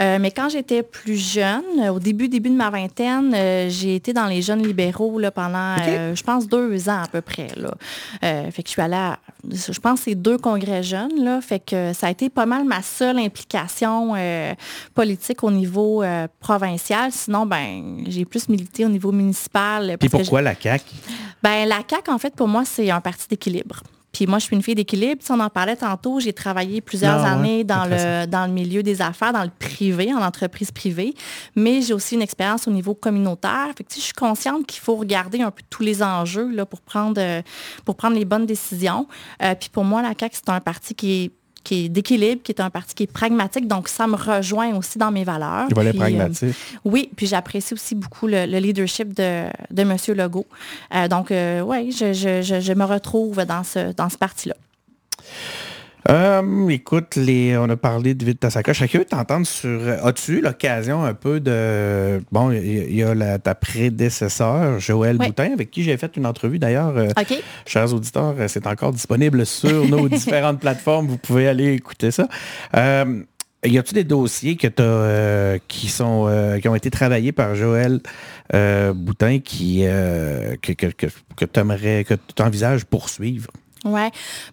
Euh, 0.00 0.18
mais 0.20 0.30
quand 0.30 0.48
j'étais 0.48 0.82
plus 0.82 1.16
jeune, 1.16 1.88
au 1.90 1.98
début, 1.98 2.28
début 2.28 2.50
de 2.50 2.56
ma 2.56 2.70
vingtaine, 2.70 3.32
euh, 3.34 3.68
j'ai 3.68 3.94
été 3.94 4.12
dans 4.12 4.26
les 4.26 4.42
jeunes 4.42 4.62
libéraux 4.62 5.18
là, 5.18 5.30
pendant, 5.30 5.76
euh, 5.80 6.14
je 6.14 6.22
pense, 6.22 6.46
deux 6.46 6.88
ans 6.88 7.02
à 7.02 7.08
peu 7.08 7.20
près. 7.20 7.48
Là. 7.56 7.74
fait 8.50 8.62
que 8.62 8.68
je 8.68 8.72
suis 8.72 8.82
allée 8.82 8.94
à, 8.94 9.18
je 9.50 9.78
pense, 9.78 10.00
c'est 10.00 10.14
deux 10.14 10.38
congrès 10.38 10.82
jeunes. 10.82 11.24
Là, 11.24 11.40
fait 11.40 11.60
que 11.60 11.92
ça 11.92 12.08
a 12.08 12.10
été 12.10 12.28
pas 12.28 12.46
mal 12.46 12.64
ma 12.64 12.82
seule 12.82 13.18
implication 13.18 14.14
politique 14.94 15.42
au 15.44 15.50
niveau 15.50 16.02
provincial. 16.40 17.10
Sinon, 17.12 17.46
ben, 17.46 18.04
j'ai 18.06 18.24
plus 18.24 18.48
milité 18.48 18.84
au 18.84 18.88
niveau 18.88 19.12
municipal. 19.12 19.96
Et 20.00 20.08
pourquoi 20.08 20.42
la 20.42 20.54
CAQ? 20.54 20.84
Ben, 21.42 21.66
la 21.68 21.82
CAQ, 21.88 22.10
en 22.10 22.18
fait, 22.18 22.34
pour 22.34 22.48
moi, 22.48 22.64
c'est 22.64 22.90
un 22.90 23.00
parti 23.00 23.26
d'équilibre. 23.28 23.82
Puis 24.16 24.26
moi, 24.26 24.38
je 24.38 24.44
suis 24.46 24.56
une 24.56 24.62
fille 24.62 24.74
d'équilibre. 24.74 25.22
On 25.28 25.40
en 25.40 25.50
parlait 25.50 25.76
tantôt, 25.76 26.20
j'ai 26.20 26.32
travaillé 26.32 26.80
plusieurs 26.80 27.22
ah 27.22 27.32
années 27.32 27.64
dans, 27.64 27.84
le, 27.84 28.24
dans 28.24 28.46
le 28.46 28.52
milieu 28.52 28.82
des 28.82 29.02
affaires, 29.02 29.34
dans 29.34 29.42
le 29.42 29.50
privé, 29.50 30.10
en 30.14 30.22
entreprise 30.22 30.70
privée. 30.70 31.12
Mais 31.54 31.82
j'ai 31.82 31.92
aussi 31.92 32.14
une 32.14 32.22
expérience 32.22 32.66
au 32.66 32.70
niveau 32.70 32.94
communautaire. 32.94 33.68
Fait 33.76 33.84
que, 33.84 33.92
je 33.94 34.00
suis 34.00 34.14
consciente 34.14 34.64
qu'il 34.64 34.80
faut 34.80 34.96
regarder 34.96 35.42
un 35.42 35.50
peu 35.50 35.62
tous 35.68 35.82
les 35.82 36.02
enjeux 36.02 36.50
là, 36.50 36.64
pour, 36.64 36.80
prendre, 36.80 37.20
pour 37.84 37.94
prendre 37.94 38.16
les 38.16 38.24
bonnes 38.24 38.46
décisions. 38.46 39.06
Euh, 39.42 39.54
puis 39.54 39.68
pour 39.68 39.84
moi, 39.84 40.00
la 40.00 40.14
CAQ, 40.18 40.34
c'est 40.34 40.48
un 40.48 40.60
parti 40.60 40.94
qui 40.94 41.24
est 41.24 41.30
qui 41.66 41.86
est 41.86 41.88
d'équilibre, 41.88 42.42
qui 42.44 42.52
est 42.52 42.60
un 42.60 42.70
parti 42.70 42.94
qui 42.94 43.02
est 43.02 43.12
pragmatique. 43.12 43.66
Donc, 43.66 43.88
ça 43.88 44.06
me 44.06 44.14
rejoint 44.14 44.76
aussi 44.76 44.98
dans 44.98 45.10
mes 45.10 45.24
valeurs. 45.24 45.66
Le 45.68 45.92
pragmatique. 45.92 46.54
oui, 46.84 47.10
puis 47.16 47.26
j'apprécie 47.26 47.74
aussi 47.74 47.96
beaucoup 47.96 48.28
le, 48.28 48.44
leadership 48.44 49.12
de, 49.12 49.46
de 49.72 49.82
M. 49.82 49.96
Legault. 50.14 50.46
Euh, 50.94 51.08
donc, 51.08 51.32
euh, 51.32 51.62
oui, 51.62 51.90
je, 51.90 52.12
je, 52.12 52.60
je, 52.60 52.72
me 52.72 52.84
retrouve 52.84 53.44
dans 53.44 53.64
ce, 53.64 53.92
dans 53.94 54.08
ce 54.08 54.16
parti-là. 54.16 54.54
Euh, 56.08 56.68
écoute, 56.68 57.16
les, 57.16 57.56
on 57.56 57.68
a 57.68 57.76
parlé 57.76 58.14
de 58.14 58.24
Vite 58.24 58.40
ta 58.40 58.50
sacoche. 58.50 58.78
Chacun 58.78 59.02
t'entendre 59.02 59.46
sur. 59.46 59.80
As-tu 60.04 60.40
l'occasion 60.40 61.04
un 61.04 61.14
peu 61.14 61.40
de. 61.40 62.20
Bon, 62.30 62.50
il 62.50 62.94
y, 62.94 63.02
a 63.02 63.14
la, 63.14 63.38
ta 63.38 63.54
prédécesseur, 63.54 64.78
Joël 64.78 65.18
Boutin, 65.18 65.52
avec 65.52 65.70
qui 65.70 65.82
j'ai 65.82 65.96
fait 65.96 66.16
une 66.16 66.26
entrevue 66.26 66.58
d'ailleurs. 66.58 66.96
Euh, 66.96 67.08
chers 67.66 67.92
auditeurs, 67.92 68.34
c'est 68.48 68.66
encore 68.66 68.92
disponible 68.92 69.44
sur 69.46 69.88
nos 69.88 70.08
différentes 70.08 70.60
plateformes. 70.60 71.06
Vous 71.06 71.18
pouvez 71.18 71.48
aller 71.48 71.74
écouter 71.74 72.10
ça. 72.10 72.28
Euh, 72.76 73.22
y 73.64 73.78
a-t-il 73.78 73.94
des 73.94 74.04
dossiers 74.04 74.56
que 74.56 74.68
as, 74.68 75.58
qui, 75.66 75.88
sont, 75.88 76.30
qui 76.62 76.68
ont 76.68 76.74
été 76.76 76.90
travaillés 76.90 77.32
par 77.32 77.56
Joël 77.56 78.00
Boutin 78.52 79.40
qui, 79.40 79.80
que, 80.62 80.72
que, 80.72 80.86
que, 80.86 81.06
que 81.36 81.44
tu 82.14 82.42
envisages 82.42 82.84
poursuivre? 82.84 83.50
Oui. 83.86 84.00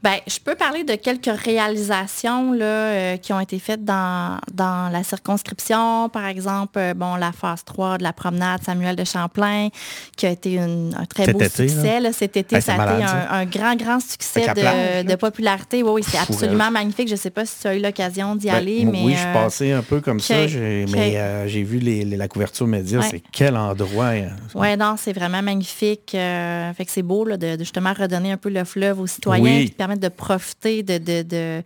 Ben, 0.04 0.17
je 0.28 0.38
peux 0.39 0.56
parler 0.56 0.84
de 0.84 0.96
quelques 0.96 1.26
réalisations 1.26 2.54
là, 2.54 2.65
euh, 2.65 3.17
qui 3.17 3.34
ont 3.34 3.39
été 3.39 3.58
faites 3.58 3.84
dans, 3.84 4.38
dans 4.54 4.91
la 4.91 5.04
circonscription. 5.04 6.10
Par 6.10 6.28
exemple, 6.28 6.78
euh, 6.78 6.93
bon, 6.93 7.15
la 7.15 7.32
phase 7.32 7.63
3 7.65 7.98
de 7.98 8.04
la 8.04 8.13
promenade 8.13 8.62
Samuel 8.63 8.96
de 8.96 9.04
Champlain, 9.04 9.69
qui 10.15 10.28
a 10.28 10.30
été 10.30 10.60
un 10.60 11.06
très 11.10 11.32
beau 11.32 11.39
succès. 11.41 12.00
Là. 12.00 12.13
cet 12.13 12.38
été, 12.38 12.62
ça 12.62 12.76
a 12.76 12.96
été 12.96 13.04
un, 13.04 13.46
grand, 13.46 13.76
grand 13.76 14.00
succès 14.00 14.46
de, 14.54 15.15
popularité. 15.15 15.84
Oui, 15.84 16.04
c'est 16.08 16.17
absolument 16.17 16.69
magnifique. 16.69 17.08
Je 17.08 17.13
ne 17.13 17.19
sais 17.19 17.30
pas 17.30 17.46
si 17.46 17.60
tu 17.62 17.67
as 17.67 17.76
eu 17.76 17.82
l'occasion 17.82 18.36
d'y 18.36 18.48
ben, 18.48 18.56
aller. 18.56 18.86
mais, 18.86 19.04
oui, 19.04 19.13
je 19.13 19.19
suis 19.19 19.28
euh, 19.28 19.34
passé 19.34 19.72
un 19.72 19.82
peu 19.82 20.00
comme 20.02 20.19
ça, 20.19 20.36
mais 20.46 21.48
j'ai 21.48 21.63
vu 21.63 21.80
les, 21.80 22.06
la 22.06 22.28
couverture 22.28 22.67
média. 22.67 23.02
C'est 23.02 23.24
quel 23.32 23.58
endroit. 23.58 24.10
Hein? 24.10 24.36
Oui, 24.54 24.78
non, 24.78 24.96
c'est 24.98 25.13
vraiment 25.13 25.41
magnifique. 25.41 26.12
fait 26.12 26.86
que 26.86 26.91
c'est 26.91 27.02
beau 27.02 27.26
là, 27.26 27.38
de, 27.38 27.58
justement 27.58 27.93
redonner 27.93 28.32
un 28.32 28.38
peu 28.38 28.50
le 28.50 28.63
fleuve 28.63 29.00
aussi 29.00 29.22
qui 29.32 29.74
permettent 29.78 30.00
de 30.00 30.10
profiter 30.10 30.84
de, 30.84 30.98
de, 30.98 31.64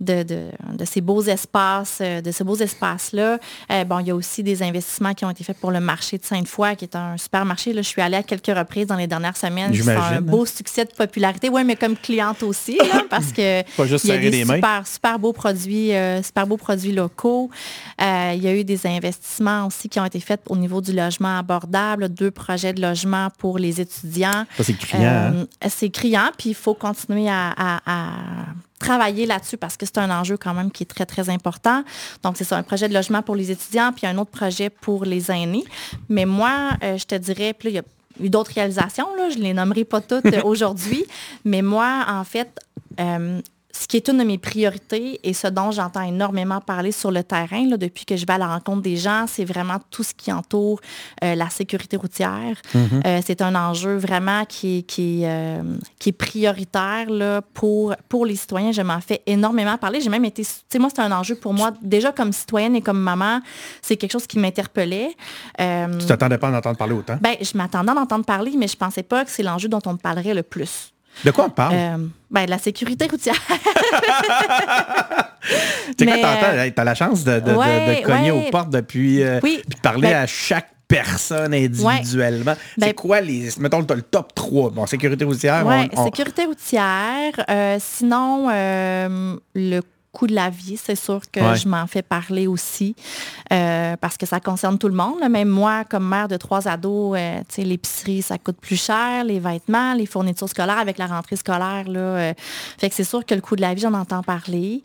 de, 0.00 0.84
ces 0.84 1.00
beaux 1.00 1.22
espaces, 1.22 1.98
euh, 2.00 2.20
de 2.20 2.30
ces 2.30 2.44
beaux 2.44 2.56
espaces-là. 2.56 3.38
Euh, 3.72 3.84
bon, 3.84 3.98
il 4.00 4.08
y 4.08 4.10
a 4.10 4.14
aussi 4.14 4.42
des 4.42 4.62
investissements 4.62 5.14
qui 5.14 5.24
ont 5.24 5.30
été 5.30 5.44
faits 5.44 5.58
pour 5.58 5.70
le 5.70 5.80
marché 5.80 6.18
de 6.18 6.24
Sainte-Foy, 6.24 6.76
qui 6.76 6.84
est 6.84 6.96
un 6.96 7.16
super 7.16 7.44
marché. 7.44 7.72
Là, 7.72 7.82
je 7.82 7.88
suis 7.88 8.02
allée 8.02 8.16
à 8.16 8.22
quelques 8.22 8.46
reprises 8.56 8.86
dans 8.86 8.96
les 8.96 9.06
dernières 9.06 9.36
semaines. 9.36 9.72
C'est 9.74 9.90
un 9.90 10.20
beau 10.20 10.42
hein. 10.42 10.46
succès 10.46 10.84
de 10.84 10.90
popularité. 10.90 11.48
Oui, 11.48 11.64
mais 11.64 11.76
comme 11.76 11.96
cliente 11.96 12.42
aussi, 12.42 12.78
parce 13.10 13.32
que 13.32 13.62
il 13.62 14.08
y 14.08 14.10
a 14.10 14.18
des 14.18 14.44
super, 14.44 14.86
super 14.86 15.18
beaux 15.18 15.32
produits, 15.32 15.92
euh, 15.92 16.22
super 16.22 16.46
beaux 16.46 16.56
produits 16.56 16.92
locaux. 16.92 17.50
il 18.00 18.42
y 18.42 18.48
a 18.48 18.54
eu 18.54 18.64
des 18.64 18.86
investissements 18.86 19.66
aussi 19.66 19.88
qui 19.88 20.00
ont 20.00 20.04
été 20.04 20.20
faits 20.20 20.40
au 20.48 20.56
niveau 20.56 20.80
du 20.80 20.92
logement 20.92 21.38
abordable, 21.38 22.08
deux 22.08 22.30
projets 22.30 22.72
de 22.72 22.80
logement 22.80 23.28
pour 23.38 23.58
les 23.58 23.80
étudiants. 23.80 24.44
c'est 24.60 24.76
criant. 24.76 25.02
Hein? 25.04 25.46
C'est 25.68 25.90
criant, 25.90 26.30
puis 26.36 26.50
il 26.50 26.54
faut 26.54 26.74
continuer 26.94 27.28
à, 27.28 27.80
travailler 28.78 29.24
là-dessus 29.24 29.56
parce 29.56 29.78
que 29.78 29.86
c'est 29.86 29.96
un 29.96 30.10
enjeu 30.10 30.36
quand 30.36 30.52
même 30.52 30.70
qui 30.70 30.82
est 30.82 30.86
très, 30.86 31.06
très 31.06 31.30
important. 31.30 31.84
Donc, 32.22 32.36
c'est 32.36 32.44
ça, 32.44 32.58
un 32.58 32.62
projet 32.62 32.86
de 32.86 32.92
logement 32.92 33.22
pour 33.22 33.34
les 33.34 33.50
étudiants, 33.50 33.92
puis 33.92 34.06
un 34.06 34.18
autre 34.18 34.30
projet 34.30 34.68
pour 34.68 35.06
les 35.06 35.30
aînés. 35.30 35.64
Mais 36.10 36.26
moi, 36.26 36.72
euh, 36.82 36.98
je 36.98 37.06
te 37.06 37.14
dirais, 37.14 37.54
puis 37.54 37.70
il 37.70 37.74
y 37.76 37.78
a 37.78 37.82
eu 38.20 38.28
d'autres 38.28 38.52
réalisations, 38.52 39.06
là, 39.16 39.30
je 39.30 39.38
ne 39.38 39.44
les 39.44 39.54
nommerai 39.54 39.84
pas 39.84 40.02
toutes 40.02 40.26
aujourd'hui, 40.44 41.04
mais 41.46 41.62
moi, 41.62 42.04
en 42.08 42.24
fait, 42.24 42.60
euh, 43.00 43.40
ce 43.76 43.88
qui 43.88 43.96
est 43.96 44.08
une 44.08 44.18
de 44.18 44.24
mes 44.24 44.38
priorités 44.38 45.18
et 45.24 45.32
ce 45.32 45.48
dont 45.48 45.72
j'entends 45.72 46.02
énormément 46.02 46.60
parler 46.60 46.92
sur 46.92 47.10
le 47.10 47.24
terrain 47.24 47.64
depuis 47.76 48.04
que 48.04 48.16
je 48.16 48.24
vais 48.24 48.34
à 48.34 48.38
la 48.38 48.46
rencontre 48.46 48.82
des 48.82 48.96
gens, 48.96 49.26
c'est 49.26 49.44
vraiment 49.44 49.78
tout 49.90 50.04
ce 50.04 50.14
qui 50.14 50.32
entoure 50.32 50.80
euh, 51.24 51.34
la 51.34 51.50
sécurité 51.50 51.96
routière. 51.96 52.56
Mm-hmm. 52.72 53.06
Euh, 53.06 53.20
c'est 53.24 53.42
un 53.42 53.54
enjeu 53.56 53.96
vraiment 53.96 54.44
qui, 54.44 54.84
qui, 54.84 55.22
euh, 55.24 55.62
qui 55.98 56.10
est 56.10 56.12
prioritaire 56.12 57.10
là, 57.10 57.42
pour, 57.42 57.94
pour 58.08 58.26
les 58.26 58.36
citoyens. 58.36 58.70
Je 58.70 58.82
m'en 58.82 59.00
fais 59.00 59.22
énormément 59.26 59.76
parler. 59.76 60.00
J'ai 60.00 60.10
même 60.10 60.24
été, 60.24 60.44
tu 60.44 60.50
sais, 60.68 60.78
moi, 60.78 60.88
c'est 60.94 61.02
un 61.02 61.12
enjeu 61.12 61.34
pour 61.34 61.52
moi, 61.52 61.72
déjà 61.82 62.12
comme 62.12 62.32
citoyenne 62.32 62.76
et 62.76 62.80
comme 62.80 63.00
maman, 63.00 63.40
c'est 63.82 63.96
quelque 63.96 64.12
chose 64.12 64.28
qui 64.28 64.38
m'interpellait. 64.38 65.16
tu 65.58 66.06
t'attendais 66.06 66.38
pas 66.38 66.48
à 66.48 66.52
en 66.52 66.54
entendre 66.54 66.76
parler 66.76 66.94
autant? 66.94 67.18
Ben, 67.20 67.34
je 67.40 67.58
m'attendais 67.58 67.90
à 67.90 67.94
en 67.94 68.02
entendre 68.02 68.24
parler, 68.24 68.52
mais 68.56 68.68
je 68.68 68.76
pensais 68.76 69.02
pas 69.02 69.24
que 69.24 69.32
c'est 69.32 69.42
l'enjeu 69.42 69.68
dont 69.68 69.82
on 69.86 69.94
me 69.94 69.98
parlerait 69.98 70.34
le 70.34 70.44
plus. 70.44 70.93
De 71.24 71.30
quoi 71.30 71.46
on 71.46 71.50
parle? 71.50 71.74
Euh, 71.74 71.96
ben, 72.30 72.44
de 72.46 72.50
la 72.50 72.58
sécurité 72.58 73.06
routière. 73.06 73.40
tu 73.46 73.52
sais, 75.98 76.06
quand 76.06 76.20
t'entends, 76.20 76.70
t'as 76.74 76.84
la 76.84 76.94
chance 76.94 77.24
de, 77.24 77.40
cogner 78.04 78.30
aux 78.30 78.50
portes 78.50 78.70
depuis, 78.70 79.22
euh, 79.22 79.40
puis 79.40 79.58
de 79.58 79.76
parler 79.82 80.08
ben 80.08 80.22
à 80.22 80.26
chaque 80.26 80.70
personne 80.88 81.54
individuellement. 81.54 82.54
c'est 82.78 82.86
ben 82.86 82.94
quoi 82.94 83.20
les. 83.20 83.50
Mettons 83.58 83.80
le 83.80 84.02
top 84.02 84.34
3. 84.34 84.70
Bon, 84.70 84.86
sécurité 84.86 85.24
routière. 85.24 85.64
Oui, 85.66 85.88
sécurité 86.04 86.44
routière. 86.44 87.32
Euh, 87.48 87.78
sinon, 87.80 88.48
le 89.54 89.80
coût 90.14 90.26
de 90.26 90.34
la 90.34 90.48
vie, 90.48 90.78
c'est 90.82 90.94
sûr 90.94 91.20
que 91.30 91.40
je 91.56 91.68
m'en 91.68 91.86
fais 91.86 92.02
parler 92.02 92.46
aussi 92.46 92.94
euh, 93.52 93.96
parce 94.00 94.16
que 94.16 94.24
ça 94.24 94.40
concerne 94.40 94.78
tout 94.78 94.88
le 94.88 94.94
monde. 94.94 95.18
Même 95.28 95.48
moi, 95.48 95.84
comme 95.84 96.08
mère 96.08 96.28
de 96.28 96.36
trois 96.36 96.68
ados, 96.68 97.18
euh, 97.18 97.42
l'épicerie, 97.58 98.22
ça 98.22 98.38
coûte 98.38 98.56
plus 98.60 98.80
cher, 98.80 99.24
les 99.24 99.40
vêtements, 99.40 99.94
les 99.94 100.06
fournitures 100.06 100.48
scolaires 100.48 100.78
avec 100.78 100.96
la 100.98 101.06
rentrée 101.06 101.36
scolaire. 101.36 101.84
Là, 101.88 102.00
euh, 102.00 102.34
fait 102.78 102.88
que 102.88 102.94
c'est 102.94 103.04
sûr 103.04 103.26
que 103.26 103.34
le 103.34 103.40
coût 103.40 103.56
de 103.56 103.60
la 103.60 103.74
vie, 103.74 103.82
j'en 103.82 103.92
entends 103.92 104.22
parler. 104.22 104.82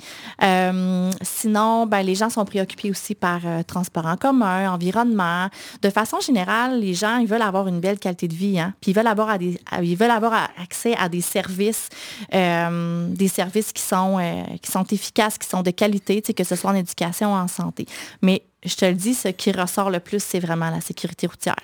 sinon, 1.21 1.85
ben, 1.85 2.01
les 2.01 2.15
gens 2.15 2.29
sont 2.29 2.43
préoccupés 2.43 2.89
aussi 2.89 3.13
par 3.13 3.41
transport 3.67 4.07
en 4.07 4.17
commun, 4.17 4.71
environnement. 4.71 5.47
De 5.83 5.89
façon 5.89 6.19
générale, 6.19 6.79
les 6.79 6.95
gens, 6.95 7.17
ils 7.17 7.27
veulent 7.27 7.41
avoir 7.43 7.67
une 7.67 7.79
belle 7.79 7.99
qualité 7.99 8.27
de 8.27 8.35
vie. 8.35 8.59
Hein? 8.59 8.73
Puis 8.81 8.91
ils 8.91 8.95
veulent 8.95 9.07
avoir, 9.07 9.37
des, 9.37 9.59
ils 9.81 9.95
veulent 9.95 10.09
avoir 10.09 10.33
accès 10.61 10.95
à 10.97 11.07
des 11.07 11.21
services, 11.21 11.89
des 12.31 13.27
services 13.27 13.71
qui 13.71 13.83
sont, 13.83 14.17
qui 14.61 14.71
sont 14.71 14.85
efficaces 14.85 15.18
qui 15.27 15.47
sont 15.47 15.61
de 15.61 15.71
qualité, 15.71 16.21
que 16.21 16.43
ce 16.43 16.55
soit 16.55 16.71
en 16.71 16.75
éducation 16.75 17.33
ou 17.33 17.35
en 17.35 17.47
santé. 17.47 17.85
Mais 18.21 18.43
je 18.65 18.75
te 18.75 18.85
le 18.85 18.93
dis, 18.93 19.13
ce 19.13 19.29
qui 19.29 19.51
ressort 19.51 19.89
le 19.89 19.99
plus, 19.99 20.23
c'est 20.23 20.39
vraiment 20.39 20.69
la 20.69 20.81
sécurité 20.81 21.27
routière. 21.27 21.55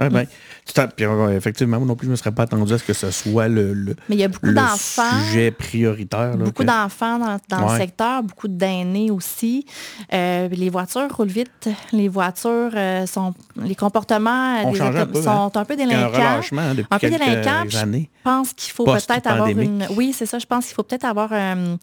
Ah 0.00 0.08
ben, 0.10 0.26
effectivement, 1.30 1.78
moi 1.78 1.88
non 1.88 1.96
plus, 1.96 2.06
je 2.06 2.10
ne 2.10 2.12
me 2.12 2.16
serais 2.16 2.30
pas 2.30 2.44
attendu 2.44 2.72
à 2.72 2.78
ce 2.78 2.84
que 2.84 2.92
ce 2.92 3.10
soit 3.10 3.48
le, 3.48 3.72
le, 3.72 3.96
Mais 4.08 4.14
il 4.14 4.20
y 4.20 4.24
a 4.24 4.28
beaucoup 4.28 4.46
sujet 4.46 5.50
prioritaire. 5.50 6.36
beaucoup 6.36 6.62
d'enfants 6.62 7.18
dans, 7.48 7.72
le 7.72 7.78
secteur, 7.78 8.22
beaucoup 8.22 8.46
d'aînés 8.46 9.10
aussi. 9.10 9.66
Euh, 10.12 10.48
les 10.48 10.70
voitures 10.70 11.08
roulent 11.14 11.26
vite. 11.26 11.68
Les 11.92 12.08
voitures 12.08 12.70
euh, 12.74 13.06
sont... 13.06 13.34
Les 13.56 13.74
comportements 13.74 14.70
des 14.70 14.80
un 14.80 15.06
peu, 15.06 15.20
sont 15.20 15.30
hein? 15.30 15.50
un 15.52 15.64
peu 15.64 15.74
délinquants. 15.74 16.40
Un, 16.56 16.74
depuis 16.74 16.86
un 16.90 16.98
peu 16.98 17.10
délinquants. 17.10 17.64
Je 17.68 18.06
pense 18.22 18.52
qu'il 18.52 18.72
faut 18.72 18.84
peut-être 18.84 19.26
avoir 19.26 19.48
une... 19.48 19.84
Oui, 19.96 20.14
c'est 20.16 20.26
ça. 20.26 20.38
Je 20.38 20.46
pense 20.46 20.66
qu'il 20.66 20.74
faut 20.74 20.84
peut-être 20.84 21.06
avoir 21.06 21.30
euh, 21.32 21.76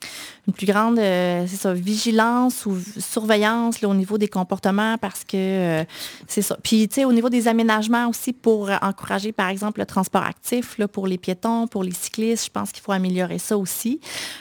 une 0.47 0.53
plus 0.53 0.67
grande 0.67 0.99
ça, 1.47 1.73
vigilance 1.73 2.65
ou 2.65 2.77
surveillance 2.97 3.81
là, 3.81 3.89
au 3.89 3.93
niveau 3.93 4.17
des 4.17 4.29
comportements 4.29 4.97
parce 4.97 5.25
que 5.25 5.83
c'est 6.27 6.41
ça. 6.41 6.57
Puis, 6.63 6.87
tu 6.87 6.95
sais, 6.95 7.05
au 7.05 7.11
niveau 7.11 7.29
des 7.29 7.49
aménagements 7.49 8.04
aussi 8.07 8.33
pour 8.33 8.69
euh, 8.69 8.75
encourager, 8.81 9.31
par 9.31 9.49
exemple, 9.49 9.79
le 9.79 9.85
transport 9.85 10.23
actif 10.23 10.77
là, 10.77 10.87
pour 10.87 11.07
les 11.07 11.17
piétons, 11.17 11.67
pour 11.67 11.83
les 11.83 11.91
cyclistes. 11.91 12.45
Je 12.45 12.51
pense 12.51 12.71
qu'il 12.71 12.81
faut 12.83 12.91
améliorer 12.91 13.39
ça 13.39 13.57
aussi. 13.57 13.99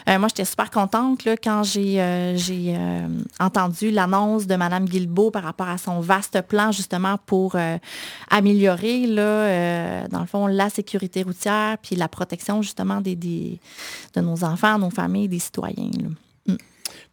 Euh, 0.09 0.19
moi, 0.19 0.29
j'étais 0.29 0.45
super 0.45 0.71
contente 0.71 1.25
là, 1.25 1.37
quand 1.37 1.63
j'ai 1.65 1.97
euh, 1.99 3.09
entendu 3.41 3.91
l'annonce 3.91 4.47
de 4.47 4.57
Mme 4.57 4.87
Guilbeault 4.87 5.31
par 5.31 5.43
rapport 5.43 5.69
à 5.69 5.79
son 5.79 6.01
vaste 6.01 6.41
plan 6.43 6.73
justement 6.73 7.19
pour 7.27 7.57
améliorer, 8.31 9.07
là, 9.07 10.09
dans 10.09 10.21
le 10.21 10.27
fond, 10.27 10.47
la 10.47 10.71
sécurité 10.71 11.23
routière 11.23 11.79
puis 11.79 11.97
la 11.97 12.09
protection 12.09 12.63
justement 12.63 13.01
des, 13.01 13.17
de 13.17 14.21
nos 14.21 14.45
enfants, 14.45 14.79
nos 14.79 14.91
familles, 14.91 15.29
des 15.29 15.39
citoyens. 15.39 15.91
Mm. 16.47 16.55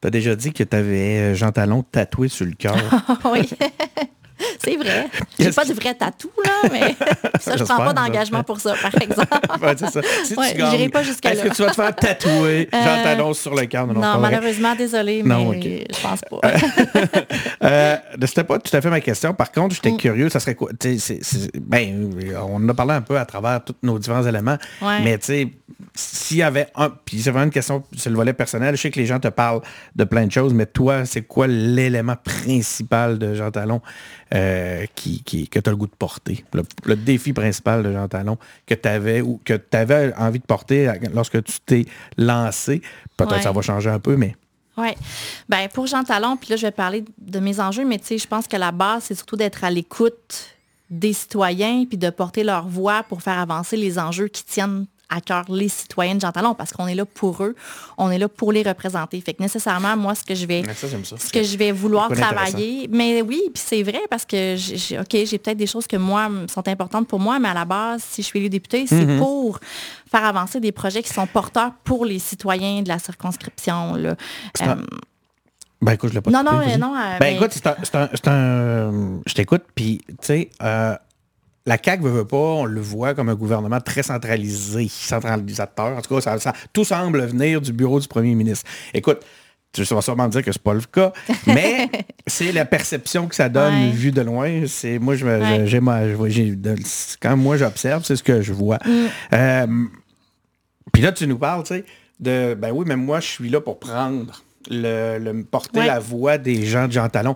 Tu 0.01 0.07
as 0.07 0.09
déjà 0.09 0.35
dit 0.35 0.51
que 0.53 0.63
tu 0.63 0.75
avais 0.75 1.35
Jean 1.35 1.51
Talon 1.51 1.83
tatoué 1.83 2.27
sur 2.27 2.45
le 2.45 2.53
cœur. 2.53 2.77
oui. 3.25 3.49
C'est 4.63 4.75
vrai. 4.75 5.07
J'ai 5.39 5.51
pas 5.51 5.65
de 5.65 5.73
vrai 5.73 5.93
tatou, 5.93 6.31
là, 6.43 6.69
mais 6.71 6.95
ça, 7.39 7.57
je 7.57 7.63
prends 7.63 7.77
pas 7.77 7.93
d'engagement 7.93 8.43
pour 8.43 8.59
ça, 8.59 8.73
par 8.81 9.01
exemple. 9.01 9.27
ouais, 9.61 9.73
c'est 9.77 9.89
ça. 9.89 10.01
Si 10.23 10.35
ouais, 10.35 10.83
tu 10.83 10.89
pas 10.89 11.03
jusqu'à 11.03 11.33
là. 11.33 11.35
Est-ce 11.35 11.49
que 11.49 11.55
tu 11.55 11.61
vas 11.63 11.69
te 11.69 11.75
faire 11.75 11.95
tatouer? 11.95 12.69
Euh, 12.81 12.83
J'en 12.83 13.03
t'annonce 13.03 13.39
sur 13.39 13.53
le 13.53 13.65
cœur. 13.65 13.85
Non, 13.87 13.93
non 13.93 14.19
malheureusement, 14.19 14.75
désolé, 14.75 15.23
mais 15.23 15.35
non, 15.35 15.51
je 15.53 16.01
pense 16.01 16.21
pas. 16.21 16.39
euh, 17.63 17.97
C'était 18.25 18.43
pas 18.43 18.59
tout 18.59 18.75
à 18.75 18.81
fait 18.81 18.89
ma 18.89 19.01
question. 19.01 19.33
Par 19.33 19.51
contre, 19.51 19.75
j'étais 19.75 19.91
mm. 19.91 19.97
curieux, 19.97 20.29
ça 20.29 20.39
serait 20.39 20.55
quoi? 20.55 20.69
ben, 21.59 22.11
on 22.41 22.55
en 22.55 22.69
a 22.69 22.73
parlé 22.73 22.93
un 22.93 23.01
peu 23.01 23.17
à 23.17 23.25
travers 23.25 23.63
tous 23.63 23.75
nos 23.83 23.99
différents 23.99 24.25
éléments, 24.25 24.57
mais 25.03 25.17
tu 25.17 25.25
sais, 25.25 25.47
s'il 25.93 26.37
y 26.37 26.43
avait 26.43 26.67
un... 26.75 26.89
Puis 26.89 27.21
c'est 27.21 27.31
vraiment 27.31 27.45
une 27.45 27.51
question 27.51 27.83
sur 27.95 28.09
le 28.09 28.15
volet 28.15 28.33
personnel. 28.33 28.75
Je 28.75 28.81
sais 28.81 28.91
que 28.91 28.99
les 28.99 29.05
gens 29.05 29.19
te 29.19 29.27
parlent 29.27 29.61
de 29.95 30.03
plein 30.03 30.25
de 30.25 30.31
choses, 30.31 30.53
mais 30.53 30.65
toi, 30.65 31.05
c'est 31.05 31.23
quoi 31.23 31.47
l'élément 31.47 32.15
principal 32.15 33.19
de 33.19 33.33
Jean 33.33 33.51
Talon? 33.51 33.81
Euh, 34.33 34.85
qui, 34.95 35.21
que 35.23 35.59
tu 35.59 35.69
as 35.69 35.71
le 35.71 35.75
goût 35.75 35.87
de 35.87 35.91
porter. 35.91 36.45
Le, 36.53 36.95
défi 36.95 37.33
principal 37.33 37.83
de 37.83 37.91
Jean 37.91 38.07
Talon 38.07 38.37
que 38.65 38.75
tu 38.75 38.87
avais 38.87 39.19
ou 39.19 39.41
que 39.43 39.55
tu 39.55 39.75
avais 39.75 40.13
envie 40.15 40.39
de 40.39 40.45
porter 40.45 40.89
lorsque 41.13 41.43
tu 41.43 41.59
t'es 41.65 41.85
lancé. 42.17 42.81
Peut-être 43.17 43.35
que 43.35 43.43
ça 43.43 43.51
va 43.51 43.61
changer 43.61 43.89
un 43.89 43.99
peu, 43.99 44.15
mais. 44.15 44.37
Oui. 44.77 44.91
Ben 45.49 45.67
pour 45.67 45.85
Jean 45.85 46.05
Talon, 46.05 46.37
puis 46.37 46.49
là, 46.51 46.55
je 46.55 46.61
vais 46.61 46.71
parler 46.71 47.03
de 47.17 47.39
mes 47.41 47.59
enjeux, 47.59 47.83
mais 47.83 47.99
tu 47.99 48.05
sais, 48.05 48.17
je 48.17 48.27
pense 48.27 48.47
que 48.47 48.55
la 48.55 48.71
base, 48.71 49.03
c'est 49.07 49.15
surtout 49.15 49.35
d'être 49.35 49.65
à 49.65 49.69
l'écoute 49.69 50.55
des 50.89 51.11
citoyens, 51.11 51.83
puis 51.85 51.97
de 51.97 52.09
porter 52.09 52.45
leur 52.45 52.69
voix 52.69 53.03
pour 53.03 53.21
faire 53.21 53.37
avancer 53.37 53.75
les 53.75 53.99
enjeux 53.99 54.29
qui 54.29 54.45
tiennent 54.45 54.85
à 55.11 55.21
cœur 55.21 55.45
les 55.49 55.69
citoyens 55.69 56.15
de 56.15 56.21
Jean 56.21 56.31
Talon 56.31 56.55
parce 56.55 56.71
qu'on 56.71 56.87
est 56.87 56.95
là 56.95 57.05
pour 57.05 57.43
eux, 57.43 57.55
on 57.97 58.09
est 58.09 58.17
là 58.17 58.27
pour 58.27 58.51
les 58.51 58.63
représenter. 58.63 59.21
Fait 59.21 59.33
que 59.33 59.43
nécessairement, 59.43 59.95
moi, 59.97 60.15
ce 60.15 60.23
que 60.23 60.33
je 60.33 60.45
vais, 60.45 60.63
ce 60.73 61.31
que 61.31 61.43
je 61.43 61.57
vais 61.57 61.71
vouloir 61.71 62.09
travailler, 62.09 62.87
mais 62.89 63.21
oui, 63.21 63.41
puis 63.53 63.63
c'est 63.63 63.83
vrai 63.83 64.01
parce 64.09 64.25
que, 64.25 64.55
j'ai, 64.57 64.99
OK, 64.99 65.09
j'ai 65.11 65.37
peut-être 65.37 65.57
des 65.57 65.67
choses 65.67 65.85
que 65.85 65.97
moi 65.97 66.29
sont 66.47 66.67
importantes 66.67 67.07
pour 67.07 67.19
moi, 67.19 67.39
mais 67.39 67.49
à 67.49 67.53
la 67.53 67.65
base, 67.65 68.01
si 68.03 68.21
je 68.21 68.27
suis 68.27 68.39
élu 68.39 68.49
député, 68.49 68.87
c'est 68.87 69.05
mm-hmm. 69.05 69.19
pour 69.19 69.59
faire 70.09 70.25
avancer 70.25 70.59
des 70.59 70.71
projets 70.71 71.03
qui 71.03 71.13
sont 71.13 71.27
porteurs 71.27 71.71
pour 71.83 72.05
les 72.05 72.19
citoyens 72.19 72.81
de 72.81 72.87
la 72.87 72.99
circonscription. 72.99 73.95
Là. 73.95 74.15
Ben 75.81 75.93
écoute, 75.93 76.09
je 76.09 76.15
l'ai 76.15 76.21
pas 76.21 76.29
Non, 76.29 76.43
non, 76.43 76.61
non. 76.77 76.95
Euh, 76.95 77.17
ben 77.19 77.35
écoute, 77.35 77.51
c'est 77.53 77.65
un, 77.95 78.09
un, 78.27 79.21
Je 79.25 79.33
t'écoute, 79.33 79.63
puis 79.73 80.01
tu 80.07 80.15
sais, 80.21 80.49
euh, 80.61 80.95
la 81.65 81.77
CAQ 81.83 82.03
veut, 82.03 82.09
veut 82.09 82.25
pas, 82.25 82.37
on 82.37 82.65
le 82.65 82.81
voit 82.81 83.13
comme 83.13 83.29
un 83.29 83.35
gouvernement 83.35 83.79
très 83.79 84.03
centralisé, 84.03 84.87
centralisateur. 84.89 85.97
En 85.97 86.01
tout 86.01 86.15
cas, 86.19 86.37
ça, 86.39 86.53
tout 86.73 86.83
semble 86.83 87.23
venir 87.25 87.61
du 87.61 87.71
bureau 87.73 87.99
du 87.99 88.07
premier 88.07 88.33
ministre. 88.35 88.69
Écoute, 88.93 89.19
tu 89.71 89.83
vas 89.83 90.01
sûrement 90.01 90.27
dire 90.27 90.43
que 90.43 90.51
c'est 90.51 90.61
pas 90.61 90.73
le 90.73 90.81
cas, 90.81 91.13
mais 91.47 91.89
c'est 92.27 92.51
la 92.51 92.65
perception 92.65 93.27
que 93.27 93.35
ça 93.35 93.47
donne 93.47 93.91
vu 93.91 94.11
de 94.11 94.21
loin. 94.21 94.63
C'est 94.67 94.99
moi, 94.99 95.15
je, 95.15 95.25
quand 97.21 97.37
moi 97.37 97.57
j'observe, 97.57 98.03
c'est 98.03 98.15
ce 98.15 98.23
que 98.23 98.41
je 98.41 98.53
vois. 98.53 98.79
Mm. 98.85 99.07
Euh, 99.33 99.67
puis 100.91 101.01
là, 101.01 101.11
tu 101.11 101.25
nous 101.27 101.37
parles, 101.37 101.63
tu 101.63 101.75
sais, 101.75 101.85
de 102.19 102.53
ben 102.53 102.71
oui, 102.71 102.85
mais 102.87 102.97
moi, 102.97 103.19
je 103.19 103.27
suis 103.27 103.49
là 103.49 103.61
pour 103.61 103.79
prendre 103.79 104.43
le, 104.69 105.41
porter 105.43 105.85
la 105.85 105.99
voix 105.99 106.37
des 106.37 106.65
gens 106.65 106.87
de 106.87 106.91
Jean 106.91 107.09
Talon. 107.09 107.35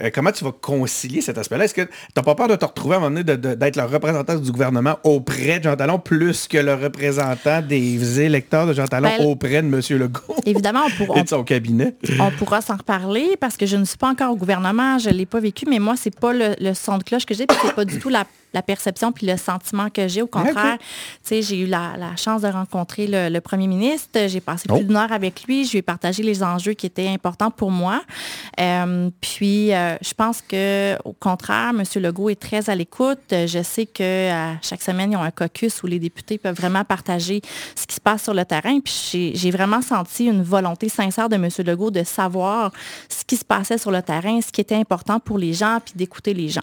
Euh, 0.00 0.10
comment 0.12 0.32
tu 0.32 0.44
vas 0.44 0.52
concilier 0.52 1.20
cet 1.20 1.38
aspect-là? 1.38 1.64
Est-ce 1.64 1.74
que 1.74 1.82
tu 1.82 1.90
n'as 2.16 2.22
pas 2.22 2.34
peur 2.34 2.48
de 2.48 2.56
te 2.56 2.64
retrouver 2.64 2.94
à 2.94 2.98
un 2.98 3.00
moment 3.02 3.22
donné 3.22 3.56
d'être 3.56 3.76
le 3.76 3.84
représentant 3.84 4.36
du 4.36 4.50
gouvernement 4.50 4.98
auprès 5.04 5.58
de 5.58 5.64
Jean 5.64 5.76
Talon 5.76 5.98
plus 5.98 6.48
que 6.48 6.58
le 6.58 6.74
représentant 6.74 7.62
des 7.62 8.20
électeurs 8.20 8.66
de 8.66 8.72
Jean 8.72 8.86
Talon 8.86 9.10
ben, 9.18 9.26
auprès 9.26 9.62
de 9.62 9.68
M. 9.68 9.80
Legault? 9.90 10.36
Évidemment, 10.44 10.82
on 10.86 11.04
pourra, 11.04 11.20
et 11.20 11.22
de 11.22 11.28
son 11.28 11.44
cabinet? 11.44 11.94
On 12.20 12.30
pourra 12.30 12.60
s'en 12.60 12.76
reparler 12.76 13.36
parce 13.40 13.56
que 13.56 13.66
je 13.66 13.76
ne 13.76 13.84
suis 13.84 13.98
pas 13.98 14.08
encore 14.08 14.32
au 14.32 14.36
gouvernement, 14.36 14.98
je 14.98 15.10
ne 15.10 15.14
l'ai 15.14 15.26
pas 15.26 15.40
vécu, 15.40 15.66
mais 15.68 15.78
moi, 15.78 15.94
c'est 15.96 16.14
pas 16.18 16.32
le, 16.32 16.74
son 16.74 16.98
de 16.98 17.04
cloche 17.04 17.26
que 17.26 17.34
j'ai, 17.34 17.46
c'est 17.62 17.74
pas 17.74 17.84
du 17.84 17.98
tout 17.98 18.08
la 18.08 18.24
la 18.56 18.62
perception 18.62 19.12
puis 19.12 19.26
le 19.26 19.36
sentiment 19.36 19.90
que 19.90 20.08
j'ai. 20.08 20.22
Au 20.22 20.26
contraire, 20.26 20.78
j'ai 21.30 21.60
eu 21.60 21.66
la, 21.66 22.16
chance 22.16 22.40
de 22.40 22.48
rencontrer 22.48 23.06
le, 23.06 23.38
premier 23.40 23.66
ministre. 23.66 24.18
J'ai 24.28 24.40
passé 24.40 24.66
plus 24.66 24.78
oh. 24.78 24.82
d'une 24.82 24.96
heure 24.96 25.12
avec 25.12 25.44
lui. 25.44 25.66
Je 25.66 25.72
lui 25.72 25.78
ai 25.78 25.82
partagé 25.82 26.22
les 26.22 26.42
enjeux 26.42 26.72
qui 26.72 26.86
étaient 26.86 27.08
importants 27.08 27.50
pour 27.50 27.70
moi. 27.70 28.02
Euh, 28.58 29.10
puis, 29.20 29.74
euh, 29.74 29.96
je 30.00 30.14
pense 30.14 30.40
que 30.40 30.96
au 31.04 31.12
contraire, 31.12 31.70
M. 31.70 31.82
Legault 32.02 32.30
est 32.30 32.40
très 32.40 32.70
à 32.70 32.74
l'écoute. 32.74 33.20
Je 33.30 33.62
sais 33.62 33.84
que 33.84 34.30
chaque 34.62 34.82
semaine, 34.82 35.12
ils 35.12 35.16
ont 35.16 35.22
un 35.22 35.30
caucus 35.30 35.82
où 35.82 35.86
les 35.86 35.98
députés 35.98 36.38
peuvent 36.38 36.56
vraiment 36.56 36.84
partager 36.84 37.42
ce 37.74 37.86
qui 37.86 37.94
se 37.94 38.00
passe 38.00 38.22
sur 38.22 38.32
le 38.32 38.46
terrain. 38.46 38.80
Puis, 38.80 39.32
j'ai 39.34 39.50
vraiment 39.50 39.82
senti 39.82 40.24
une 40.24 40.42
volonté 40.42 40.88
sincère 40.88 41.28
de 41.28 41.36
M. 41.36 41.48
Legault 41.58 41.90
de 41.90 42.04
savoir 42.04 42.72
ce 43.10 43.22
qui 43.24 43.36
se 43.36 43.44
passait 43.44 43.76
sur 43.76 43.90
le 43.90 44.00
terrain, 44.00 44.40
ce 44.40 44.50
qui 44.50 44.62
était 44.62 44.76
important 44.76 45.20
pour 45.20 45.36
les 45.36 45.52
gens, 45.52 45.78
puis 45.84 45.92
d'écouter 45.94 46.32
les 46.32 46.48
gens. 46.48 46.62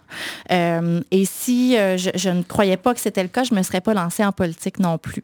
Euh, 0.51 1.01
et 1.11 1.25
si 1.25 1.75
je, 1.97 2.29
ne 2.29 2.43
croyais 2.43 2.77
pas 2.77 2.93
que 2.93 2.99
c'était 2.99 3.23
le 3.23 3.29
cas, 3.29 3.43
je 3.43 3.53
ne 3.53 3.59
me 3.59 3.63
serais 3.63 3.81
pas 3.81 3.93
lancée 3.93 4.23
en 4.23 4.31
politique 4.31 4.79
non 4.79 4.97
plus. 4.97 5.23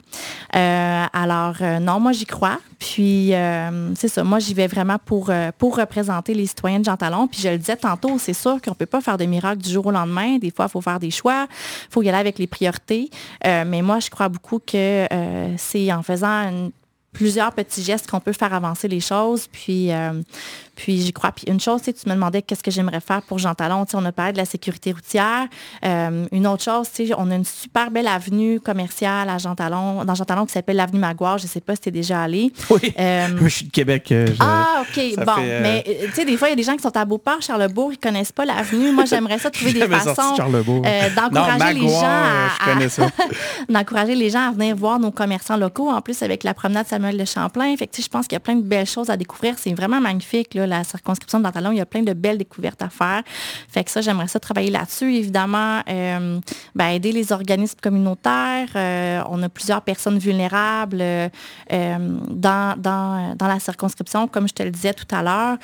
Euh, 0.55 1.05
alors, 1.13 1.55
euh, 1.61 1.79
non, 1.79 1.99
moi, 1.99 2.11
j'y 2.11 2.25
crois. 2.25 2.59
Puis, 2.79 3.33
euh, 3.33 3.93
c'est 3.95 4.07
ça, 4.07 4.23
moi, 4.23 4.39
j'y 4.39 4.53
vais 4.53 4.67
vraiment 4.67 4.97
pour, 5.03 5.31
pour 5.57 5.77
représenter 5.77 6.33
les 6.33 6.45
citoyens 6.45 6.79
de 6.79 6.85
Jean 6.85 6.97
Talon. 6.97 7.27
Puis, 7.27 7.41
je 7.41 7.49
le 7.49 7.57
disais 7.57 7.75
tantôt, 7.75 8.17
c'est 8.17 8.33
sûr 8.33 8.61
qu'on 8.61 8.71
ne 8.71 8.75
peut 8.75 8.85
pas 8.85 9.01
faire 9.01 9.17
de 9.17 9.25
miracle 9.25 9.61
du 9.61 9.69
jour 9.69 9.85
au 9.85 9.91
lendemain. 9.91 10.37
Des 10.37 10.51
fois, 10.51 10.65
il 10.67 10.71
faut 10.71 10.81
faire 10.81 10.99
des 10.99 11.11
choix, 11.11 11.47
il 11.49 11.93
faut 11.93 12.01
y 12.01 12.09
aller 12.09 12.17
avec 12.17 12.39
les 12.39 12.47
priorités. 12.47 13.09
mais 13.43 13.81
moi, 13.81 13.99
je 13.99 14.09
crois 14.09 14.29
beaucoup 14.29 14.59
que 14.59 15.07
c'est 15.57 15.91
en 15.91 16.03
faisant 16.03 16.69
plusieurs 17.11 17.51
petits 17.51 17.83
gestes 17.83 18.09
qu'on 18.09 18.19
peut 18.19 18.33
faire 18.33 18.53
avancer 18.53 18.87
les 18.87 19.01
choses. 19.01 19.47
Puis, 19.51 19.91
puis 20.79 21.01
j'y 21.01 21.11
crois. 21.11 21.33
Puis 21.33 21.43
une 21.47 21.59
chose, 21.59 21.81
tu 21.81 21.91
me 22.07 22.13
demandais 22.13 22.41
qu'est-ce 22.41 22.63
que 22.63 22.71
j'aimerais 22.71 23.01
faire 23.01 23.21
pour 23.21 23.37
Jean 23.37 23.53
Talon. 23.53 23.85
on 23.93 24.05
a 24.05 24.11
parlé 24.13 24.31
de 24.31 24.37
la 24.37 24.45
sécurité 24.45 24.93
routière. 24.93 25.45
Euh, 25.85 26.25
une 26.31 26.47
autre 26.47 26.63
chose, 26.63 26.87
on 27.17 27.29
a 27.31 27.35
une 27.35 27.43
super 27.43 27.91
belle 27.91 28.07
avenue 28.07 28.61
commerciale 28.61 29.29
à 29.29 29.37
Jean 29.37 29.55
Talon, 29.55 30.05
dans 30.05 30.15
Jean 30.15 30.23
Talon 30.23 30.45
qui 30.45 30.53
s'appelle 30.53 30.77
l'avenue 30.77 30.99
Maguire. 30.99 31.37
Je 31.37 31.43
ne 31.43 31.49
sais 31.49 31.59
pas 31.59 31.75
si 31.75 31.81
tu 31.81 31.89
es 31.89 31.91
déjà 31.91 32.21
allé. 32.21 32.53
Oui. 32.69 32.93
Euh, 32.97 33.27
je 33.41 33.47
suis 33.49 33.65
de 33.65 33.71
Québec. 33.71 34.09
Euh, 34.13 34.27
ah, 34.39 34.83
OK. 34.83 35.15
Bon. 35.17 35.33
Mais 35.37 35.83
tu 35.85 36.13
sais, 36.13 36.25
des 36.25 36.37
fois, 36.37 36.47
il 36.47 36.51
y 36.51 36.53
a 36.53 36.55
des 36.55 36.63
gens 36.63 36.77
qui 36.77 36.81
sont 36.81 36.95
à 36.95 37.03
Beauport, 37.03 37.41
Charlebourg, 37.41 37.91
ils 37.91 37.97
ne 37.97 38.01
connaissent 38.01 38.31
pas 38.31 38.45
l'avenue. 38.45 38.93
Moi, 38.93 39.03
j'aimerais 39.03 39.39
ça 39.39 39.51
trouver 39.51 39.73
des 39.73 39.85
façons 39.85 40.35
d'encourager 40.37 41.73
les 41.73 41.89
gens 41.89 42.03
à, 42.05 43.69
d'encourager 43.69 44.15
les 44.15 44.29
gens 44.29 44.47
à 44.47 44.51
venir 44.51 44.77
voir 44.77 44.97
nos 44.97 45.11
commerçants 45.11 45.57
locaux. 45.57 45.89
En 45.89 46.01
plus, 46.01 46.23
avec 46.23 46.45
la 46.45 46.53
promenade 46.53 46.87
Samuel 46.87 47.17
de 47.17 47.25
Champlain. 47.25 47.75
Fait 47.75 47.89
je 47.99 48.07
pense 48.07 48.27
qu'il 48.27 48.35
y 48.35 48.37
a 48.37 48.39
plein 48.39 48.55
de 48.55 48.61
belles 48.61 48.87
choses 48.87 49.09
à 49.09 49.17
découvrir. 49.17 49.55
C'est 49.57 49.73
vraiment 49.73 49.99
magnifique. 49.99 50.53
Là, 50.53 50.68
la 50.69 50.83
circonscription 50.83 51.39
de 51.39 51.43
Dantalon, 51.43 51.71
il 51.71 51.77
y 51.77 51.81
a 51.81 51.85
plein 51.85 52.03
de 52.03 52.13
belles 52.13 52.37
découvertes 52.37 52.81
à 52.81 52.89
faire. 52.89 53.23
Fait 53.67 53.83
que 53.83 53.91
ça, 53.91 54.01
j'aimerais 54.01 54.27
ça 54.27 54.39
travailler 54.39 54.69
là-dessus. 54.69 55.13
Évidemment, 55.15 55.81
euh, 55.89 56.39
ben, 56.75 56.87
aider 56.89 57.11
les 57.11 57.31
organismes 57.31 57.79
communautaires. 57.81 58.69
Euh, 58.75 59.21
on 59.29 59.41
a 59.43 59.49
plusieurs 59.49 59.81
personnes 59.81 60.17
vulnérables 60.17 61.01
euh, 61.01 61.29
dans, 61.69 62.75
dans, 62.77 63.35
dans, 63.35 63.47
la 63.47 63.59
circonscription, 63.59 64.27
comme 64.27 64.47
je 64.47 64.53
te 64.53 64.63
le 64.63 64.71
disais 64.71 64.93
tout 64.93 65.07
à 65.11 65.23
l'heure. 65.23 65.57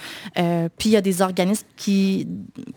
puis 0.77 0.89
il 0.89 0.91
y 0.93 0.97
a 0.97 1.01
des 1.01 1.21
organismes 1.21 1.67
qui, 1.77 2.27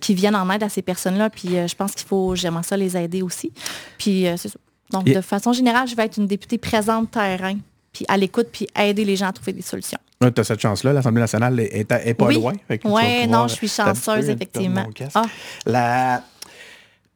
qui 0.01 0.14
viennent 0.14 0.37
en 0.37 0.51
aide 0.51 0.62
à 0.62 0.68
ces 0.68 0.83
personnes-là. 0.83 1.31
Puis 1.31 1.49
je 1.49 1.74
pense 1.74 1.95
qu'il 1.95 2.07
faut, 2.07 2.35
j'aimerais 2.35 2.62
ça 2.62 2.76
les 2.76 2.97
aider 2.97 3.22
aussi. 3.22 3.53
Puis 3.99 4.26
c'est 4.37 4.49
ça. 4.49 4.59
Donc, 4.91 5.05
de 5.05 5.20
façon 5.20 5.53
générale, 5.53 5.87
je 5.87 5.95
vais 5.95 6.05
être 6.05 6.16
une 6.16 6.26
députée 6.26 6.59
présente 6.59 7.11
terrain, 7.11 7.59
puis 7.93 8.05
à 8.09 8.16
l'écoute, 8.16 8.49
puis 8.51 8.66
aider 8.76 9.05
les 9.05 9.16
gens 9.16 9.26
à 9.26 9.33
trouver 9.33 9.53
des 9.53 9.62
solutions. 9.62 9.99
Tu 10.21 10.41
as 10.41 10.45
cette 10.45 10.61
chance-là. 10.61 10.93
L'Assemblée 10.93 11.21
nationale 11.21 11.61
est, 11.61 12.14
pas 12.14 12.33
loin. 12.33 12.53
Oui, 12.85 13.27
non, 13.29 13.47
je 13.47 13.55
suis 13.55 13.69
chanceuse, 13.69 14.29
effectivement. 14.29 14.87
Ah. 15.14 15.23
La... 15.64 16.23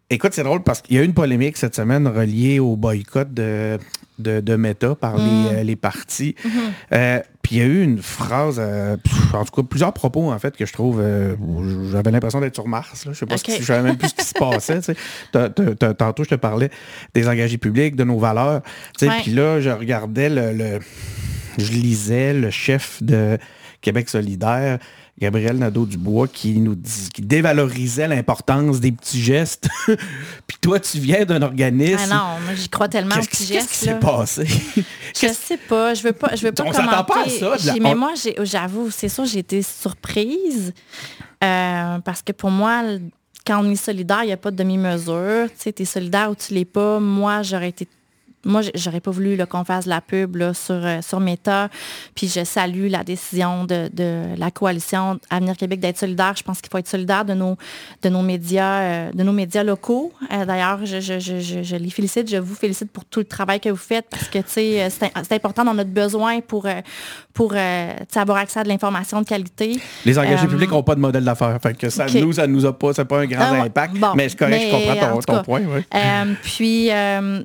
Écoute, 0.09 0.35
c'est 0.35 0.45
drôle 0.45 0.63
parce 0.63 0.83
qu'il 0.83 0.97
y 0.97 0.99
a 0.99 1.03
eu 1.03 1.07
une 1.07 1.15
polémique 1.15 1.57
cette 1.57 1.75
semaine 1.75 2.07
reliée 2.07 2.61
au 2.61 2.77
boycott 2.77 3.33
de, 3.33 3.79
de, 4.19 4.57
Meta 4.57 4.95
par 4.95 5.17
les, 5.17 5.25
mm. 5.25 5.71
euh, 5.71 5.77
partis. 5.81 6.37
Mm-hmm. 6.45 6.51
Euh, 6.93 7.21
puis 7.41 7.57
il 7.57 7.59
y 7.59 7.63
a 7.63 7.65
eu 7.65 7.83
une 7.83 8.01
phrase, 8.01 8.59
euh, 8.61 8.97
en 9.33 9.45
tout 9.45 9.63
cas 9.63 9.63
plusieurs 9.69 9.93
propos 9.93 10.31
en 10.31 10.39
fait 10.39 10.55
que 10.55 10.67
je 10.67 10.73
trouve, 10.73 11.03
j'avais 11.91 12.11
l'impression 12.11 12.41
d'être 12.41 12.55
sur 12.55 12.69
Mars. 12.69 13.07
Là. 13.07 13.13
Je 13.15 13.19
sais 13.19 13.27
pas 13.27 13.39
si, 13.39 13.57
je 13.59 13.65
savais 13.65 13.83
même 13.83 13.97
plus 13.97 14.11
ce 14.11 14.15
qui 14.15 14.25
se 14.25 14.35
passait. 14.35 14.81
tantôt 15.33 16.25
je 16.25 16.29
te 16.29 16.35
parlais 16.37 16.71
des 17.15 17.27
engagés 17.27 17.59
publics, 17.59 17.97
de 17.97 18.05
nos 18.05 18.19
valeurs. 18.19 18.61
Puis 18.99 19.33
là, 19.33 19.61
je 19.61 19.71
regardais 19.71 20.29
le 20.29 20.79
je 21.59 21.73
lisais 21.73 22.35
le 22.35 22.51
chef 22.51 23.03
de 23.03 23.39
Québec 23.81 24.09
solidaire, 24.09 24.79
Gabriel 25.19 25.59
Nadeau-Dubois, 25.59 26.29
qui 26.29 26.59
nous 26.59 26.75
dit, 26.75 27.09
qui 27.13 27.23
dévalorisait 27.23 28.09
l'importance 28.09 28.81
des 28.81 28.93
petits 28.93 29.21
gestes. 29.21 29.69
Puis 30.47 30.57
toi, 30.61 30.81
tu 30.81 30.99
viens 30.99 31.25
d'un 31.25 31.43
organisme. 31.43 31.99
Ah 32.05 32.07
non, 32.07 32.45
moi, 32.45 32.55
j'y 32.55 32.69
crois 32.69 32.89
tellement 32.89 33.17
aux 33.17 33.21
petits 33.21 33.45
gestes. 33.45 33.69
Qu'est-ce 33.69 33.81
qui 33.81 33.85
s'est 33.87 33.99
passé? 33.99 34.47
je 35.15 35.29
sais 35.29 35.57
pas. 35.59 35.95
Je 35.95 36.03
veux 36.03 36.13
pas, 36.13 36.35
je 36.35 36.43
veux 36.47 36.53
pas 36.53 36.65
On 36.67 36.71
commenter. 36.71 37.13
pas 37.13 37.25
à 37.27 37.57
ça. 37.57 37.73
Mais 37.81 37.95
moi, 37.95 38.15
j'avoue, 38.43 38.91
c'est 38.91 39.09
sûr, 39.09 39.25
j'ai 39.25 39.41
été 39.41 39.63
surprise. 39.63 40.73
Euh, 41.45 41.99
parce 41.99 42.23
que 42.23 42.33
pour 42.33 42.51
moi, 42.51 42.83
quand 43.45 43.65
on 43.65 43.71
est 43.71 43.77
solidaire, 43.77 44.23
il 44.23 44.29
n'y 44.29 44.33
a 44.33 44.37
pas 44.37 44.51
de 44.51 44.57
demi-mesure. 44.57 45.49
Tu 45.51 45.57
sais, 45.59 45.73
tu 45.73 45.83
es 45.83 45.87
solidaire 45.87 46.31
ou 46.31 46.35
tu 46.35 46.55
l'es 46.55 46.65
pas. 46.65 47.01
Moi, 47.01 47.43
j'aurais 47.43 47.69
été 47.71 47.87
moi, 48.45 48.63
j'aurais 48.75 49.01
pas 49.01 49.11
voulu 49.11 49.39
qu'on 49.47 49.65
fasse 49.65 49.87
la 49.87 50.01
pub 50.01 50.37
sur, 50.53 50.75
euh, 50.75 51.01
sur 51.01 51.21
Meta. 51.21 51.69
Puis 52.15 52.29
je 52.29 52.45
salue 52.45 52.89
la 52.89 53.05
décision 53.05 53.65
de, 53.65 53.89
la 54.37 54.51
coalition 54.51 55.19
Avenir 55.31 55.57
Québec 55.57 55.81
d'être 55.81 55.99
solidaire. 55.99 56.35
Je 56.37 56.43
pense 56.43 56.61
qu'il 56.61 56.71
faut 56.71 56.79
être 56.79 56.89
solidaire 56.89 57.25
de 57.25 57.35
nos, 57.35 57.57
de 58.03 58.09
nos 58.09 58.23
médias, 58.23 58.81
euh, 58.81 59.11
de 59.13 59.23
nos 59.23 59.33
médias 59.33 59.63
locaux. 59.63 60.13
Euh, 60.33 60.45
d'ailleurs, 60.45 60.85
je, 60.85 61.77
les 61.77 61.91
félicite, 61.91 62.29
je 62.31 62.37
vous 62.37 62.55
félicite 62.55 62.91
pour 62.91 63.05
tout 63.05 63.21
le 63.21 63.27
travail 63.27 63.61
que 63.61 63.69
vous 63.69 63.77
faites 63.77 64.07
parce 64.11 64.29
que 64.29 64.39
c'est 64.47 64.91
important 65.33 65.65
dans 65.65 65.75
notre 65.75 65.91
besoin 65.91 66.41
pour, 66.41 66.67
pour 67.35 67.55
avoir 67.55 68.39
accès 68.39 68.61
à 68.61 68.65
de 68.65 68.69
l'information 68.69 69.21
de 69.21 69.27
qualité. 69.27 69.81
Les 70.05 70.19
engagés 70.19 70.47
publics 70.47 70.71
n'ont 70.71 70.83
pas 70.83 70.95
de 70.95 71.01
modèle 71.01 71.25
d'affaires. 71.25 71.59
Que 71.79 71.91
ça 71.91 72.07
nous, 72.07 72.33
ça 72.33 72.47
nous 72.47 72.67
a 72.67 72.77
pas, 72.77 72.93
c'est 72.93 73.05
pas 73.05 73.21
un 73.21 73.27
grand 73.27 73.53
ah 73.53 73.63
impact. 73.63 73.95
mais 74.17 74.29
c'est 74.29 74.39
correct, 74.39 74.63
je 74.67 74.71
comprends 74.71 75.21
ton, 75.21 75.43
point. 75.43 75.63
puis, 76.43 76.91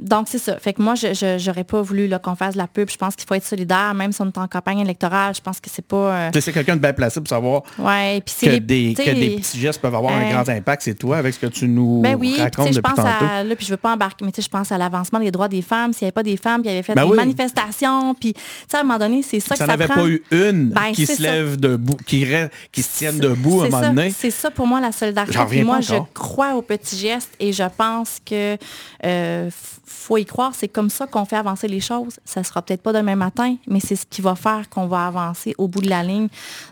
donc, 0.01 0.27
c'est 0.29 0.39
ça. 0.39 0.57
Fait 0.57 0.73
que 0.73 0.81
moi, 0.81 0.86
je 0.95 1.45
n'aurais 1.47 1.63
pas 1.63 1.81
voulu 1.81 2.09
qu'on 2.21 2.35
fasse 2.35 2.55
la 2.55 2.67
pub. 2.67 2.89
Je 2.89 2.97
pense 2.97 3.15
qu'il 3.15 3.27
faut 3.27 3.35
être 3.35 3.45
solidaire, 3.45 3.93
même 3.93 4.11
si 4.11 4.21
on 4.21 4.27
est 4.27 4.37
en 4.37 4.47
campagne 4.47 4.79
électorale. 4.79 5.35
Je 5.35 5.41
pense 5.41 5.59
que 5.59 5.69
c'est 5.71 5.85
pas. 5.85 5.97
Euh, 5.97 6.29
c'est 6.39 6.53
quelqu'un 6.53 6.75
de 6.75 6.81
bien 6.81 6.93
placé 6.93 7.19
pour 7.19 7.29
savoir 7.29 7.63
ouais, 7.79 8.23
que, 8.25 8.57
des, 8.57 8.93
que 8.93 9.11
des 9.11 9.37
petits 9.37 9.59
gestes 9.59 9.81
peuvent 9.81 9.95
avoir 9.95 10.13
un 10.13 10.29
grand 10.29 10.47
impact. 10.49 10.83
C'est 10.83 10.95
toi 10.95 11.17
avec 11.17 11.33
ce 11.33 11.39
que 11.39 11.47
tu 11.47 11.67
nous 11.67 12.01
ben 12.01 12.15
oui, 12.15 12.35
racontes 12.39 12.73
je 12.73 12.79
pense 12.79 12.99
À, 12.99 13.43
là, 13.43 13.55
puis 13.55 13.65
je 13.65 13.71
veux 13.71 13.77
pas 13.77 13.93
embarquer, 13.93 14.25
mais 14.25 14.31
je 14.37 14.47
pense 14.47 14.71
à 14.71 14.77
l'avancement 14.77 15.19
des 15.19 15.31
droits 15.31 15.47
des 15.47 15.61
femmes. 15.61 15.93
S'il 15.93 16.05
n'y 16.05 16.07
avait 16.07 16.13
pas 16.13 16.23
des 16.23 16.37
femmes 16.37 16.61
qui 16.61 16.69
avaient 16.69 16.83
fait 16.83 16.95
ben 16.95 17.09
des 17.09 17.15
manifestations, 17.15 18.13
puis 18.13 18.33
à 18.73 18.79
un 18.79 18.83
moment 18.83 18.99
donné, 18.99 19.23
c'est 19.23 19.39
ça 19.39 19.55
que 19.55 19.59
ça 19.59 19.65
Ça 19.65 19.77
n'avait 19.77 19.87
pas 19.87 20.07
eu 20.07 20.21
une 20.31 20.69
ben, 20.69 20.91
qui 20.93 21.05
se 21.05 21.21
lève 21.21 21.57
debout, 21.57 21.97
qui, 22.05 22.25
qui 22.71 22.83
se 22.83 22.97
tienne 22.97 23.17
debout 23.17 23.61
à 23.61 23.65
un 23.65 23.69
moment 23.69 23.87
donné. 23.93 24.11
C'est 24.11 24.31
ça 24.31 24.51
pour 24.51 24.67
moi 24.67 24.79
la 24.79 24.91
solidarité. 24.91 25.63
Moi, 25.63 25.81
je 25.81 25.95
crois 26.13 26.55
aux 26.55 26.61
petits 26.61 26.97
gestes 26.97 27.33
et 27.39 27.53
je 27.53 27.63
pense 27.77 28.19
que 28.25 28.57
euh, 29.05 29.49
faut 29.85 30.17
y 30.17 30.25
croire. 30.25 30.53
C'est 30.55 30.67
comme 30.77 30.91
ça 30.91 31.07
qu'on 31.07 31.25
fait 31.25 31.37
avancer 31.37 31.67
les 31.67 31.79
choses. 31.79 32.19
Ça 32.23 32.43
sera 32.43 32.61
peut-être 32.61 32.83
pas 32.83 32.93
demain 32.93 33.15
matin, 33.15 33.55
mais 33.67 33.79
c'est 33.79 33.95
ce 33.95 34.05
qui 34.05 34.21
va 34.21 34.35
faire 34.35 34.69
qu'on 34.69 34.85
va 34.85 35.07
avancer 35.07 35.55
au 35.57 35.67
bout 35.67 35.81
de 35.81 35.89
la 35.89 36.03
ligne. 36.03 36.27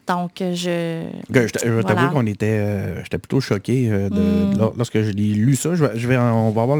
Donc, 0.05 0.41
euh, 0.41 0.53
je... 0.53 1.07
Je, 1.33 1.81
t'avoue 1.81 2.13
qu'on 2.13 2.27
était... 2.27 2.59
Euh, 2.59 3.03
j'étais 3.03 3.17
plutôt 3.17 3.39
choqué 3.41 3.89
mm. 3.89 4.59
lorsque 4.77 5.01
je 5.01 5.09
l'ai 5.09 5.33
lu 5.33 5.55
ça. 5.55 5.73
Je 5.73 6.07
vais, 6.07 6.17
on 6.19 6.51
va 6.51 6.61
avoir 6.61 6.77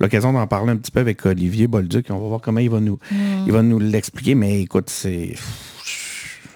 l'occasion 0.00 0.32
d'en 0.32 0.48
parler 0.48 0.72
un 0.72 0.76
petit 0.78 0.90
peu 0.90 0.98
avec 0.98 1.24
Olivier 1.26 1.68
Bolduc. 1.68 2.06
On 2.10 2.18
va 2.18 2.26
voir 2.26 2.40
comment 2.40 2.58
il 2.58 2.70
va 2.70 2.80
nous, 2.80 2.98
mm. 3.12 3.44
il 3.46 3.52
va 3.52 3.62
nous 3.62 3.78
l'expliquer. 3.78 4.34
Mais 4.34 4.60
écoute, 4.62 4.90
c'est 4.90 5.36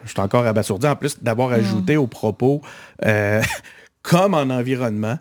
je 0.05 0.11
suis 0.11 0.21
encore 0.21 0.45
abasourdi. 0.45 0.89
En 0.89 0.97
plus 0.97 1.23
d'avoir 1.23 1.51
mm. 1.51 1.53
ajouté 1.53 1.97
au 1.97 2.09
propos, 2.09 2.61
comme 4.03 4.35
en 4.35 4.51
environnement, 4.51 5.21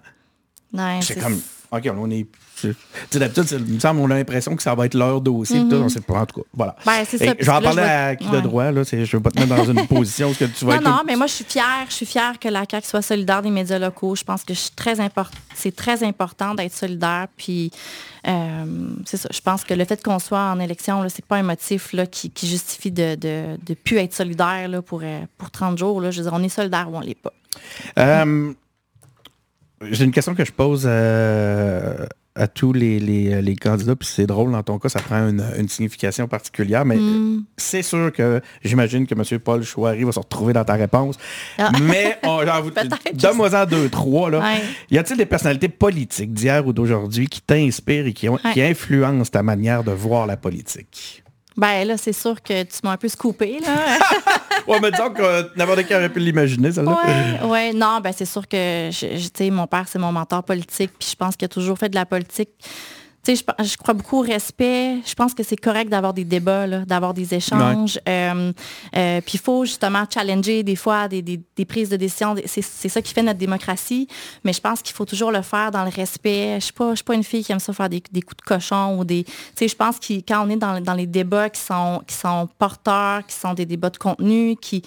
c'est 1.01 1.21
comme, 1.21 1.39
OK, 1.71 1.88
on 1.95 2.09
est 2.09 2.25
D'habitude, 3.12 3.45
il 3.68 3.76
me 3.76 3.80
semble 3.80 3.99
on 4.01 4.09
a 4.12 4.16
l'impression 4.16 4.55
que 4.55 4.64
ça 4.64 4.76
va 4.76 4.86
être 4.86 4.93
leur 4.95 5.22
dossier. 5.22 5.59
Mm 5.59 5.70
-hmm. 5.70 5.84
on 5.84 5.89
sait 5.89 6.01
pas, 6.01 6.22
en 6.22 6.26
tout 6.26 6.41
cas. 6.41 6.47
Voilà. 6.53 6.76
Ben, 6.86 7.05
ça, 7.05 7.18
je 7.18 7.45
vais 7.45 7.49
en 7.49 7.62
parler 7.62 7.84
à 7.84 8.16
qui 8.16 8.30
de 8.30 8.41
droit. 8.41 8.72
Là, 8.72 8.84
je 8.84 8.95
ne 8.95 9.05
veux 9.05 9.20
pas 9.20 9.32
te 9.32 9.39
mettre 9.39 9.55
dans 9.55 9.72
une 9.72 9.88
position 9.97 10.30
où 10.32 10.34
tu 10.34 10.66
vas 10.66 10.80
Non, 10.80 10.89
non, 10.91 11.01
mais 11.05 11.16
moi, 11.16 11.28
je 11.28 11.34
suis 11.34 11.45
fière. 11.45 11.86
Je 11.89 11.93
suis 11.93 12.05
fière 12.05 12.39
que 12.39 12.49
la 12.49 12.64
CAQ 12.70 12.88
soit 12.88 13.01
solidaire 13.01 13.41
des 13.41 13.49
médias 13.49 13.80
locaux. 13.80 14.16
Je 14.16 14.24
pense 14.24 14.43
que 14.43 14.53
très 14.76 14.95
c'est 15.55 15.76
très 15.76 16.03
important 16.03 16.53
d'être 16.55 16.76
solidaire. 16.76 17.28
Puis, 17.38 17.72
euh, 18.28 18.66
c'est 19.05 19.18
ça. 19.18 19.30
Je 19.32 19.41
pense 19.41 19.64
que 19.64 19.74
le 19.74 19.86
fait 19.86 20.01
qu'on 20.03 20.20
soit 20.20 20.45
en 20.53 20.59
élection, 20.59 20.95
ce 21.09 21.16
n'est 21.16 21.28
pas 21.28 21.38
un 21.38 21.43
motif 21.43 21.93
là, 21.93 22.05
qui, 22.05 22.32
justifie 22.43 22.91
de 22.91 23.09
ne 23.12 23.57
de, 23.57 23.74
plus 23.74 23.97
être 23.97 24.14
solidaire 24.14 24.68
là, 24.68 24.82
pour, 24.82 25.01
euh, 25.03 25.22
pour 25.38 25.49
30 25.49 25.78
jours. 25.78 26.01
Là. 26.01 26.12
Je 26.12 26.18
veux 26.20 26.30
dire, 26.30 26.34
on 26.39 26.43
est 26.43 26.49
solidaire 26.49 26.88
ou 26.91 26.97
on 26.97 27.01
ne 27.01 27.05
l'est 27.05 27.16
pas. 27.16 27.34
Euh, 27.99 28.53
j'ai 29.89 30.05
une 30.05 30.12
question 30.12 30.36
que 30.36 30.45
je 30.45 30.51
pose 30.51 30.84
euh, 30.86 32.05
à 32.36 32.47
tous 32.47 32.71
les, 32.71 32.99
les, 32.99 33.55
candidats, 33.55 33.95
puis 33.95 34.07
c'est 34.07 34.25
drôle 34.25 34.51
dans 34.51 34.63
ton 34.63 34.79
cas, 34.79 34.89
ça 34.89 34.99
prend 34.99 35.27
une, 35.27 35.67
signification 35.67 36.27
particulière, 36.27 36.86
mais 36.86 36.95
mm. 36.95 37.43
c'est 37.57 37.82
sûr 37.82 38.11
que 38.11 38.41
j'imagine 38.63 39.05
que 39.05 39.13
M. 39.13 39.39
Paul 39.39 39.63
Chouari 39.63 40.03
va 40.03 40.11
se 40.11 40.19
retrouver 40.19 40.53
dans 40.53 40.63
ta 40.63 40.73
réponse. 40.73 41.17
Ah. 41.57 41.71
Mais 41.82 42.19
donne-moi-en 43.13 43.65
deux, 43.65 43.89
trois. 43.89 44.29
Là. 44.29 44.55
Y 44.89 44.97
a-t-il 44.97 45.17
des 45.17 45.25
personnalités 45.25 45.69
politiques 45.69 46.34
d'hier 46.34 46.65
ou 46.65 46.73
d'aujourd'hui 46.73 47.27
qui 47.27 47.41
t'inspirent 47.41 48.07
et 48.07 48.13
qui, 48.13 48.29
ont, 48.29 48.39
qui 48.53 48.61
influencent 48.61 49.32
ta 49.32 49.43
manière 49.43 49.84
de 49.84 49.91
voir 49.91 50.27
la 50.27 50.38
politique? 50.38 51.20
Ben 51.58 51.86
là, 51.86 51.97
c'est 51.97 52.14
sûr 52.14 52.41
que 52.41 52.64
tu 52.64 52.78
m'as 52.84 52.91
un 52.91 52.97
peu 52.97 53.10
scoopé, 53.10 53.60
là. 53.60 53.99
ouais, 54.68 54.80
mais 54.82 54.91
disons 54.91 55.10
que 55.10 55.58
n'importe 55.58 55.84
qui 55.84 55.93
aurait 55.93 56.10
pu 56.10 56.20
l'imaginer, 56.20 56.72
ça. 56.72 56.84
Ouais, 56.84 57.45
ouais, 57.45 57.74
non, 57.74 57.99
ben 58.02 58.14
c'est 58.16 58.26
sûr 58.26 58.47
que, 58.47 58.89
tu 58.89 59.30
sais, 59.34 59.49
mon 59.49 59.68
père, 59.68 59.86
c'est 59.88 59.99
mon 59.99 60.12
mentor 60.12 60.43
politique, 60.43 60.91
puis 60.97 61.10
je 61.12 61.16
pense 61.16 61.36
qu'il 61.36 61.45
a 61.45 61.49
toujours 61.49 61.78
fait 61.78 61.89
de 61.89 61.95
la 61.95 62.06
politique 62.06 62.49
je, 63.28 63.34
je, 63.34 63.78
crois 63.78 63.93
beaucoup 63.93 64.19
au 64.19 64.22
respect. 64.22 64.97
Je 65.05 65.13
pense 65.13 65.34
que 65.34 65.43
c'est 65.43 65.57
correct 65.57 65.89
d'avoir 65.89 66.13
des 66.13 66.24
débats, 66.24 66.67
d'avoir 66.86 67.13
des 67.13 67.34
échanges. 67.34 67.99
Euh, 68.09 68.51
euh, 68.95 69.22
puis 69.22 69.36
il 69.36 69.39
faut 69.39 69.65
justement 69.65 70.05
challenger 70.11 70.63
des 70.63 70.76
fois 70.76 71.07
des, 71.07 71.39
prises 71.67 71.89
de 71.89 71.97
décision. 71.97 72.36
C'est 72.45 72.89
ça 72.89 73.01
qui 73.01 73.13
fait 73.13 73.22
notre 73.22 73.38
démocratie. 73.38 74.07
Mais 74.43 74.53
je 74.53 74.61
pense 74.61 74.82
qu'il 74.82 74.95
faut 74.95 75.05
toujours 75.05 75.32
le 75.32 75.41
faire 75.41 75.72
dans 75.72 75.84
le 75.84 75.91
respect. 75.91 76.49
Je 76.51 76.55
ne 76.55 76.59
suis, 76.61 76.74
pas, 76.74 76.95
suis 76.95 77.03
pas 77.03 77.13
une 77.13 77.24
fille 77.24 77.43
qui 77.43 77.51
aime 77.51 77.59
ça 77.59 77.74
faire 77.74 77.89
des, 77.89 78.01
coups 78.01 78.38
de 78.38 78.41
cochon 78.45 78.97
ou 78.97 79.05
des. 79.05 79.26
Je 79.59 79.76
pense 79.76 79.99
que 79.99 80.13
quand 80.13 80.45
on 80.45 80.49
est 80.49 80.55
dans, 80.55 80.82
dans, 80.82 80.93
les 80.95 81.07
débats 81.07 81.49
qui 81.49 81.61
sont, 81.61 82.01
qui 82.07 82.15
sont 82.15 82.49
porteurs, 82.57 83.26
qui 83.28 83.36
sont 83.36 83.53
des 83.53 83.65
débats 83.65 83.89
de 83.89 83.97
contenu, 83.97 84.55
qui. 84.59 84.84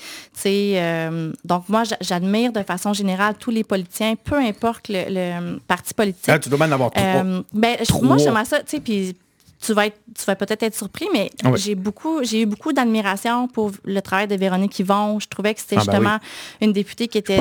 Euh, 0.47 1.33
donc 1.45 1.69
moi, 1.69 1.85
j'admire 2.01 2.53
de 2.53 2.63
façon 2.63 2.93
générale 2.93 3.35
tous 3.39 3.51
les 3.51 3.65
politiciens, 3.65 4.15
peu 4.17 4.37
importe 4.37 4.87
le, 4.89 5.59
parti 5.67 5.95
politique. 5.95 6.29
Ah, 6.29 6.39
tu 6.39 6.49
dois 6.49 6.59
même 6.59 6.73
avoir 6.73 6.91
trois. 6.91 7.23
Ben, 7.53 7.77
j'aimerais 8.25 8.45
ça, 8.45 8.61
tu 8.61 8.71
sais, 8.71 8.81
puis 8.81 9.17
tu 9.65 9.73
vas, 9.73 9.89
tu 9.89 10.25
vas 10.27 10.37
peut-être 10.37 10.63
être 10.63 10.75
surpris, 10.75 11.07
mais 11.13 11.31
j'ai 11.57 11.75
beaucoup, 11.75 12.23
j'ai 12.23 12.43
eu 12.43 12.47
beaucoup 12.47 12.73
d'admiration 12.73 13.49
pour 13.49 13.73
le 13.85 14.01
travail 14.01 14.29
de 14.29 14.35
Véronique 14.35 14.79
Yvon. 14.79 15.19
Je 15.21 15.29
trouvais 15.29 15.55
que 15.55 15.61
c'était 15.61 15.77
ah, 15.79 15.85
ben 15.85 15.93
justement 15.93 16.19
une 16.61 16.73
députée 16.73 17.09
qui 17.09 17.19
était, 17.19 17.41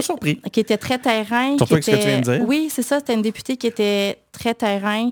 qui 0.51 0.59
était 0.59 0.77
très 0.77 0.99
terrain. 0.99 1.57
Surtout 1.57 1.73
avec 1.73 1.83
ce 1.83 1.91
que 1.91 1.95
tu 1.97 2.07
viens 2.07 2.19
de 2.19 2.23
dire. 2.23 2.47
Oui, 2.47 2.69
c'est 2.69 2.81
ça. 2.81 2.99
C'était 2.99 3.13
une 3.13 3.21
députée 3.21 3.57
qui 3.57 3.67
était 3.67 4.19
très 4.31 4.53
terrain, 4.53 5.09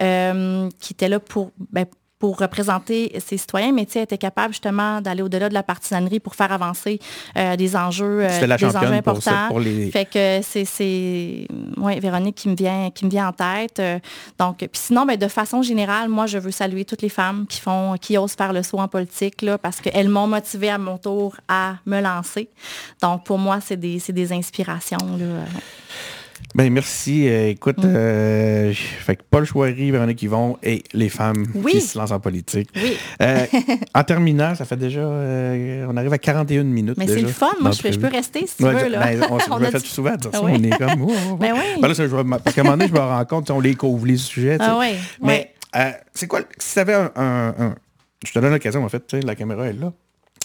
euh, 0.00 0.68
qui 0.78 0.92
était 0.92 1.08
là 1.08 1.18
pour, 1.18 1.50
ben, 1.70 1.86
pour 2.22 2.38
représenter 2.38 3.12
ses 3.18 3.36
citoyens, 3.36 3.72
mais 3.72 3.84
elle 3.96 4.02
était 4.02 4.16
capable 4.16 4.54
justement 4.54 5.00
d'aller 5.00 5.22
au-delà 5.22 5.48
de 5.48 5.54
la 5.54 5.64
partisanerie 5.64 6.20
pour 6.20 6.36
faire 6.36 6.52
avancer 6.52 7.00
euh, 7.36 7.56
des 7.56 7.74
enjeux, 7.74 8.20
euh, 8.22 8.56
des 8.56 8.64
enjeux 8.64 8.92
importants. 8.92 9.48
Pour, 9.48 9.58
les... 9.58 9.90
Fait 9.90 10.04
que 10.04 10.38
c'est 10.40 11.48
ouais, 11.78 11.98
Véronique 11.98 12.36
qui 12.36 12.48
me 12.48 12.54
vient, 12.54 12.90
qui 12.94 13.06
me 13.06 13.10
vient 13.10 13.26
en 13.26 13.32
tête. 13.32 13.80
Euh, 13.80 13.98
donc, 14.38 14.58
puis 14.58 14.68
sinon, 14.74 15.04
ben, 15.04 15.16
de 15.16 15.26
façon 15.26 15.62
générale, 15.62 16.08
moi, 16.08 16.26
je 16.26 16.38
veux 16.38 16.52
saluer 16.52 16.84
toutes 16.84 17.02
les 17.02 17.08
femmes 17.08 17.44
qui 17.48 17.58
font, 17.58 17.96
qui 18.00 18.16
osent 18.16 18.34
faire 18.34 18.52
le 18.52 18.62
saut 18.62 18.78
en 18.78 18.86
politique, 18.86 19.42
là, 19.42 19.58
parce 19.58 19.80
qu'elles 19.80 20.08
m'ont 20.08 20.28
motivé 20.28 20.70
à 20.70 20.78
mon 20.78 20.98
tour 20.98 21.34
à 21.48 21.74
me 21.86 22.00
lancer. 22.00 22.50
Donc, 23.02 23.24
pour 23.24 23.38
moi, 23.38 23.58
c'est 23.60 23.76
des, 23.76 24.00
des 24.10 24.32
inspirations. 24.32 24.98
Là. 25.18 25.44
Ben 26.54 26.70
merci. 26.72 27.28
Euh, 27.28 27.48
écoute, 27.48 27.78
mm. 27.78 27.86
euh, 27.86 28.72
fait 28.74 29.16
que 29.16 29.22
Paul 29.30 29.44
Chouari, 29.44 29.90
Véronique 29.90 30.22
Yvon 30.22 30.58
et 30.62 30.82
les 30.92 31.08
femmes 31.08 31.46
qui 31.68 31.80
se 31.80 31.98
lancent 31.98 32.10
en 32.10 32.20
politique. 32.20 32.68
Oui. 32.76 32.96
Euh, 33.22 33.46
en 33.94 34.04
terminant, 34.04 34.54
ça 34.54 34.64
fait 34.64 34.76
déjà, 34.76 35.00
on 35.00 35.96
arrive 35.96 36.12
à 36.12 36.18
41 36.18 36.64
minutes. 36.64 36.96
Mais 36.98 37.06
c'est 37.06 37.22
le 37.22 37.28
fun. 37.28 37.50
Moi, 37.60 37.72
je, 37.72 37.98
peux 37.98 38.08
rester 38.08 38.46
si 38.46 38.56
tu 38.56 38.64
veux. 38.64 38.88
Là. 38.88 39.00
Ben, 39.00 39.26
on, 39.30 39.36
on 39.50 39.60
fait 39.60 39.80
tout 39.80 39.86
souvent 39.86 40.16
dire 40.16 40.30
ça. 40.32 40.42
On 40.42 40.48
est 40.48 40.76
comme. 40.76 41.02
Oh, 41.02 41.12
oh, 41.30 41.36
ben 41.36 41.54
oui. 41.54 41.80
Ben 41.80 41.88
là, 41.88 41.94
je, 41.94 42.04
parce 42.04 42.54
qu'à 42.54 42.60
un 42.60 42.64
moment 42.64 42.76
donné, 42.76 42.88
je 42.88 42.94
me 42.94 42.98
rends 42.98 43.24
compte, 43.24 43.50
on 43.50 43.60
les 43.60 43.74
couvre 43.74 44.06
les 44.06 44.18
sujets. 44.18 44.58
Ah, 44.60 44.78
oui. 44.78 44.94
Mais 45.22 45.54
c'est 46.14 46.26
quoi, 46.26 46.40
si 46.58 46.74
tu 46.74 46.78
avais 46.78 46.94
un, 46.94 47.10
un, 47.16 47.74
Je 48.24 48.32
te 48.32 48.38
donne 48.38 48.52
l'occasion, 48.52 48.84
en 48.84 48.88
fait, 48.88 49.14
la 49.24 49.34
caméra 49.34 49.66
est 49.66 49.72
là. 49.72 49.92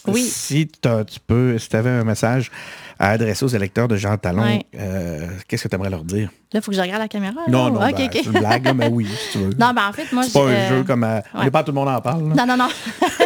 Oui. 0.06 0.22
Si 0.22 0.68
tu 0.68 1.20
peux, 1.26 1.58
si 1.58 1.68
tu 1.68 1.76
avais 1.76 1.90
un 1.90 2.04
message 2.04 2.50
à 2.98 3.10
adresser 3.10 3.44
aux 3.44 3.48
électeurs 3.48 3.86
de 3.86 3.96
Jean 3.96 4.16
Talon, 4.16 4.60
euh, 4.74 5.28
qu'est-ce 5.46 5.64
que 5.64 5.68
tu 5.68 5.74
aimerais 5.74 5.90
leur 5.90 6.04
dire? 6.04 6.30
Là, 6.52 6.60
il 6.60 6.62
faut 6.62 6.70
que 6.70 6.76
je 6.76 6.80
regarde 6.80 7.00
la 7.00 7.08
caméra. 7.08 7.40
Non, 7.48 7.70
non, 7.70 7.78
ben, 7.78 7.92
c'est 8.12 8.24
une 8.24 8.32
blague, 8.32 8.74
mais 8.74 8.88
oui, 8.88 9.06
si 9.26 9.32
tu 9.32 9.38
veux. 9.38 9.50
Non, 9.50 9.72
ben 9.72 9.88
en 9.88 9.92
fait, 9.92 10.10
moi, 10.12 10.24
C'est 10.24 10.32
pas 10.32 10.48
un 10.48 10.68
jeu 10.68 10.84
comme... 10.84 11.04
À... 11.04 11.22
Pas 11.50 11.62
tout 11.62 11.70
le 11.70 11.76
monde 11.76 11.88
en 11.88 12.00
parle. 12.00 12.22
Non, 12.22 12.46
non, 12.46 12.56
non. 12.56 12.68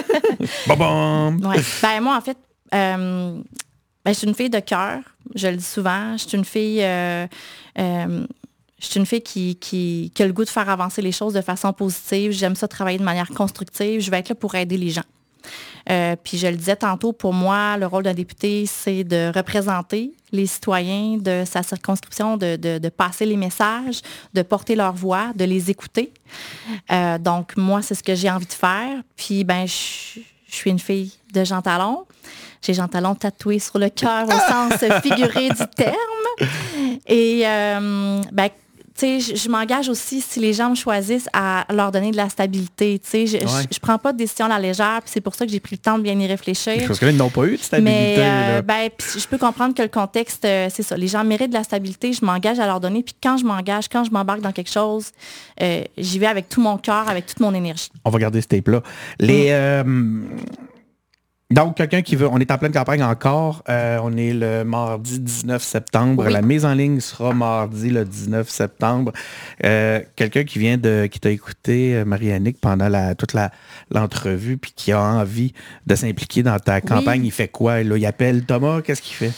bon, 0.66 0.76
bon. 0.76 1.50
Ben 1.82 2.00
moi, 2.00 2.16
en 2.16 2.20
fait, 2.20 2.36
euh, 2.74 3.40
ben, 4.04 4.12
je 4.12 4.18
suis 4.18 4.26
une 4.26 4.34
fille 4.34 4.50
de 4.50 4.60
cœur. 4.60 4.98
Je 5.34 5.48
le 5.48 5.56
dis 5.56 5.64
souvent. 5.64 6.16
Je 6.16 6.28
suis 6.28 6.36
une 6.36 6.44
fille... 6.44 6.82
Euh, 6.82 7.26
je 7.76 8.88
suis 8.88 8.98
une 8.98 9.06
fille 9.06 9.22
qui, 9.22 9.56
qui, 9.56 10.10
qui, 10.12 10.22
a 10.24 10.26
le 10.26 10.32
goût 10.32 10.44
de 10.44 10.50
faire 10.50 10.68
avancer 10.68 11.00
les 11.02 11.12
choses 11.12 11.34
de 11.34 11.40
façon 11.40 11.72
positive. 11.72 12.32
J'aime 12.32 12.56
ça 12.56 12.66
travailler 12.66 12.98
de 12.98 13.04
manière 13.04 13.28
constructive. 13.28 14.00
Je 14.00 14.10
vais 14.10 14.18
être 14.18 14.30
là 14.30 14.34
pour 14.34 14.56
aider 14.56 14.76
les 14.76 14.90
gens. 14.90 15.04
Euh, 15.90 16.16
puis 16.22 16.38
je 16.38 16.46
le 16.46 16.56
disais 16.56 16.76
tantôt, 16.76 17.12
pour 17.12 17.32
moi, 17.32 17.76
le 17.76 17.86
rôle 17.86 18.04
d'un 18.04 18.14
député, 18.14 18.66
c'est 18.66 19.04
de 19.04 19.32
représenter 19.34 20.12
les 20.32 20.46
citoyens 20.46 21.18
de 21.18 21.44
sa 21.44 21.62
circonscription, 21.62 22.36
de, 22.36 22.88
passer 22.88 23.26
les 23.26 23.36
messages, 23.36 24.00
de 24.32 24.42
porter 24.42 24.74
leur 24.74 24.94
voix, 24.94 25.32
de 25.34 25.44
les 25.44 25.70
écouter. 25.70 26.12
Euh, 26.90 27.18
donc, 27.18 27.56
moi, 27.56 27.82
c'est 27.82 27.94
ce 27.94 28.02
que 28.02 28.14
j'ai 28.14 28.30
envie 28.30 28.46
de 28.46 28.52
faire. 28.52 29.02
Puis, 29.16 29.44
ben, 29.44 29.66
je, 29.66 30.20
suis 30.48 30.70
une 30.70 30.78
fille 30.78 31.12
de 31.32 31.44
Jean 31.44 31.62
Talon. 31.62 32.04
J'ai 32.60 32.74
Jean 32.74 32.86
Talon 32.86 33.14
tatoué 33.14 33.58
sur 33.58 33.78
le 33.78 33.88
cœur 33.88 34.26
au 34.26 34.30
sens 34.30 34.74
figuré 35.02 35.48
du 35.48 35.66
terme. 35.76 36.48
Et 37.06 37.42
euh, 37.44 38.20
ben, 38.30 38.48
je, 39.00 39.48
m'engage 39.48 39.88
aussi 39.88 40.20
si 40.20 40.40
les 40.40 40.52
gens 40.52 40.70
me 40.70 40.74
choisissent 40.74 41.28
à 41.32 41.66
leur 41.72 41.92
donner 41.92 42.10
de 42.10 42.16
la 42.16 42.28
stabilité. 42.28 43.00
Je 43.12 43.38
ne 43.38 43.80
prends 43.80 43.98
pas 43.98 44.12
de 44.12 44.18
décision 44.18 44.46
à 44.46 44.48
la 44.48 44.58
légère, 44.58 45.00
c'est 45.04 45.20
pour 45.20 45.34
ça 45.34 45.46
que 45.46 45.52
j'ai 45.52 45.60
pris 45.60 45.76
le 45.76 45.82
temps 45.82 45.98
de 45.98 46.02
bien 46.02 46.18
y 46.18 46.26
réfléchir. 46.26 46.84
Parce 46.86 46.98
qu'ils 46.98 47.16
n'ont 47.16 47.30
pas 47.30 47.44
eu 47.44 47.56
de 47.56 47.62
stabilité. 47.62 48.16
Euh, 48.18 48.62
ben, 48.62 48.90
je 48.98 49.26
peux 49.26 49.38
comprendre 49.38 49.74
que 49.74 49.82
le 49.82 49.88
contexte, 49.88 50.44
euh, 50.44 50.68
c'est 50.72 50.82
ça. 50.82 50.96
Les 50.96 51.08
gens 51.08 51.24
méritent 51.24 51.50
de 51.50 51.54
la 51.54 51.64
stabilité, 51.64 52.12
je 52.12 52.24
m'engage 52.24 52.58
à 52.58 52.66
leur 52.66 52.80
donner. 52.80 53.02
Puis 53.02 53.14
quand 53.22 53.36
je 53.36 53.44
m'engage, 53.44 53.88
quand 53.88 54.04
je 54.04 54.10
m'embarque 54.10 54.40
dans 54.40 54.52
quelque 54.52 54.70
chose, 54.70 55.10
euh, 55.60 55.82
j'y 55.96 56.18
vais 56.18 56.26
avec 56.26 56.48
tout 56.48 56.60
mon 56.60 56.78
cœur, 56.78 57.08
avec 57.08 57.26
toute 57.26 57.40
mon 57.40 57.54
énergie. 57.54 57.88
On 58.04 58.10
va 58.10 58.18
garder 58.18 58.40
ce 58.40 58.48
tape-là. 58.48 58.82
Les... 59.18 59.52
Mm. 59.84 60.26
Donc, 61.52 61.76
quelqu'un 61.76 62.00
qui 62.00 62.16
veut, 62.16 62.26
on 62.26 62.38
est 62.38 62.50
en 62.50 62.56
pleine 62.56 62.72
campagne 62.72 63.02
encore. 63.02 63.62
Euh, 63.68 63.98
on 64.02 64.16
est 64.16 64.32
le 64.32 64.64
mardi 64.64 65.18
19 65.20 65.62
septembre. 65.62 66.28
La 66.30 66.40
mise 66.40 66.64
en 66.64 66.72
ligne 66.72 66.98
sera 67.00 67.34
mardi 67.34 67.90
le 67.90 68.06
19 68.06 68.48
septembre. 68.48 69.12
Euh, 69.62 70.00
quelqu'un 70.16 70.44
qui 70.44 70.58
vient 70.58 70.78
de, 70.78 71.06
qui 71.10 71.20
t'a 71.20 71.30
écouté, 71.30 71.94
euh, 71.94 72.04
Marie-Annick, 72.06 72.58
pendant 72.58 72.88
la, 72.88 73.14
toute 73.14 73.34
l'entrevue, 73.90 74.56
puis 74.56 74.72
qui 74.74 74.92
a 74.92 75.02
envie 75.02 75.52
de 75.86 75.94
s'impliquer 75.94 76.42
dans 76.42 76.58
ta 76.58 76.80
campagne, 76.80 77.22
il 77.24 77.32
fait 77.32 77.48
quoi? 77.48 77.82
Là? 77.82 77.98
Il 77.98 78.06
appelle 78.06 78.46
Thomas, 78.46 78.80
qu'est-ce 78.80 79.02
qu'il 79.02 79.16
fait? 79.16 79.32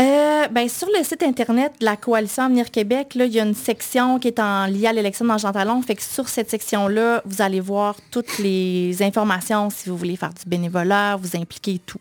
Euh, 0.00 0.46
ben, 0.52 0.68
sur 0.68 0.86
le 0.96 1.02
site 1.02 1.24
Internet 1.24 1.72
de 1.80 1.84
la 1.84 1.96
Coalition 1.96 2.44
Avenir 2.44 2.70
Québec, 2.70 3.16
là, 3.16 3.24
il 3.24 3.32
y 3.32 3.40
a 3.40 3.44
une 3.44 3.54
section 3.56 4.20
qui 4.20 4.28
est 4.28 4.38
en 4.38 4.66
liée 4.66 4.86
à 4.86 4.92
l'élection 4.92 5.24
dans 5.24 5.38
Jean 5.38 5.50
Talon. 5.52 5.82
Fait 5.82 5.96
que 5.96 6.02
sur 6.02 6.28
cette 6.28 6.48
section-là, 6.48 7.20
vous 7.24 7.42
allez 7.42 7.58
voir 7.58 7.96
toutes 8.12 8.38
les 8.38 9.02
informations 9.02 9.70
si 9.70 9.88
vous 9.88 9.96
voulez 9.96 10.14
faire 10.16 10.30
du 10.32 10.48
bénévolat, 10.48 11.16
vous 11.16 11.36
impliquer 11.36 11.72
et 11.72 11.78
tout. 11.80 11.98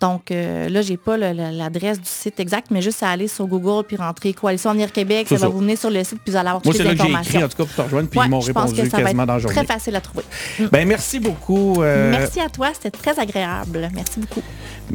Donc 0.00 0.30
euh, 0.30 0.68
là, 0.68 0.82
j'ai 0.82 0.98
pas 0.98 1.16
l'adresse 1.16 1.98
du 1.98 2.08
site 2.08 2.38
exact, 2.38 2.66
mais 2.70 2.82
juste 2.82 3.02
à 3.02 3.08
aller 3.08 3.28
sur 3.28 3.46
Google 3.46 3.86
puis 3.86 3.96
rentrer 3.96 4.34
Coalition 4.34 4.70
Avenir 4.70 4.92
Québec, 4.92 5.26
C'est 5.30 5.38
ça 5.38 5.46
va 5.46 5.52
vous 5.52 5.60
mener 5.62 5.76
sur 5.76 5.88
le 5.90 6.04
site 6.04 6.18
puis 6.22 6.32
vous 6.32 6.36
allez 6.36 6.48
avoir 6.50 6.62
Moi, 6.64 6.74
toutes 6.74 6.76
c'est 6.76 6.82
les 6.82 6.90
là 6.90 6.94
que 6.96 6.98
j'ai 6.98 7.04
informations. 7.08 7.30
écrit, 7.40 7.44
en 7.44 7.48
tout 7.48 7.56
cas, 7.56 7.64
pour 7.64 7.74
te 7.74 7.80
rejoindre, 7.82 8.08
puis 8.10 8.18
Ouais, 8.20 8.26
ils 8.26 8.30
m'ont 8.30 8.40
je 8.42 8.52
pense 8.52 8.62
répondu 8.72 8.82
que 8.82 8.90
ça 8.90 9.02
va 9.02 9.10
être 9.10 9.16
dans 9.26 9.38
très 9.48 9.64
facile 9.64 9.96
à 9.96 10.00
trouver. 10.02 10.24
Ben, 10.70 10.86
merci 10.86 11.18
beaucoup. 11.18 11.82
euh, 11.82 12.10
Merci 12.10 12.40
à 12.40 12.50
toi, 12.50 12.68
c'était 12.74 12.90
très 12.90 13.18
agréable. 13.18 13.88
Merci 13.94 14.20
beaucoup. 14.20 14.42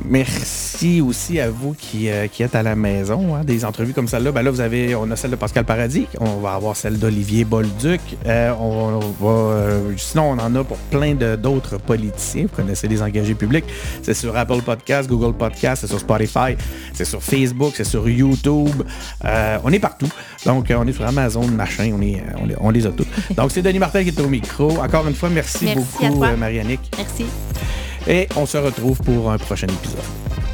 Merci 0.09 1.01
aussi 1.01 1.39
à 1.39 1.49
vous 1.49 1.73
qui, 1.77 2.09
euh, 2.09 2.27
qui 2.27 2.43
êtes 2.43 2.55
à 2.55 2.63
la 2.63 2.75
maison. 2.75 3.35
hein, 3.35 3.43
des 3.43 3.63
entrevues 3.65 3.93
comme 3.93 4.07
celle-là. 4.07 4.31
Ben 4.31 4.41
là, 4.41 4.51
vous 4.51 4.61
avez, 4.61 4.95
on 4.95 5.09
a 5.11 5.15
celle 5.15 5.31
de 5.31 5.35
Pascal 5.35 5.65
Paradis. 5.65 6.07
On 6.19 6.37
va 6.37 6.53
avoir 6.53 6.75
celle 6.75 6.97
d'Olivier 6.99 7.45
Bolduc. 7.45 8.01
Euh, 8.25 8.51
on 8.59 8.99
va, 9.19 9.29
euh, 9.29 9.91
sinon, 9.97 10.31
on 10.31 10.39
en 10.39 10.55
a 10.55 10.63
pour 10.63 10.77
plein 10.77 11.13
de- 11.15 11.35
d'autres 11.35 11.77
politiciens. 11.77 12.43
Vous 12.43 12.55
connaissez 12.55 12.87
les 12.87 13.01
engagés 13.01 13.35
publics. 13.35 13.65
C'est 14.01 14.13
sur 14.13 14.35
Apple 14.35 14.61
Podcast, 14.61 15.09
Google 15.09 15.33
Podcast, 15.37 15.81
c'est 15.81 15.87
sur 15.87 15.99
Spotify, 15.99 16.55
c'est 16.93 17.05
sur 17.05 17.21
Facebook, 17.23 17.73
c'est 17.75 17.83
sur 17.83 18.07
YouTube. 18.09 18.83
On 19.63 19.71
est 19.71 19.79
partout. 19.79 20.09
Donc, 20.45 20.71
on 20.75 20.87
est 20.87 20.93
sur 20.93 21.05
Amazon, 21.05 21.47
machin. 21.47 21.91
On, 21.97 22.01
est, 22.01 22.21
on, 22.41 22.45
les, 22.45 22.55
on 22.59 22.69
les 22.69 22.85
a 22.85 22.91
tous. 22.91 23.07
Donc, 23.35 23.51
c'est 23.51 23.61
Denis 23.61 23.79
Martin 23.79 24.03
qui 24.03 24.09
est 24.09 24.19
au 24.21 24.27
micro. 24.27 24.69
Encore 24.81 25.07
une 25.07 25.15
fois, 25.15 25.29
merci, 25.29 25.65
Merci 25.65 25.79
beaucoup, 26.09 26.25
Marianique. 26.37 26.91
Merci. 26.97 27.25
Et 28.07 28.27
on 28.35 28.45
se 28.45 28.57
retrouve 28.57 28.97
pour 28.99 29.31
un 29.31 29.37
prochain 29.37 29.67
épisode. 29.67 30.52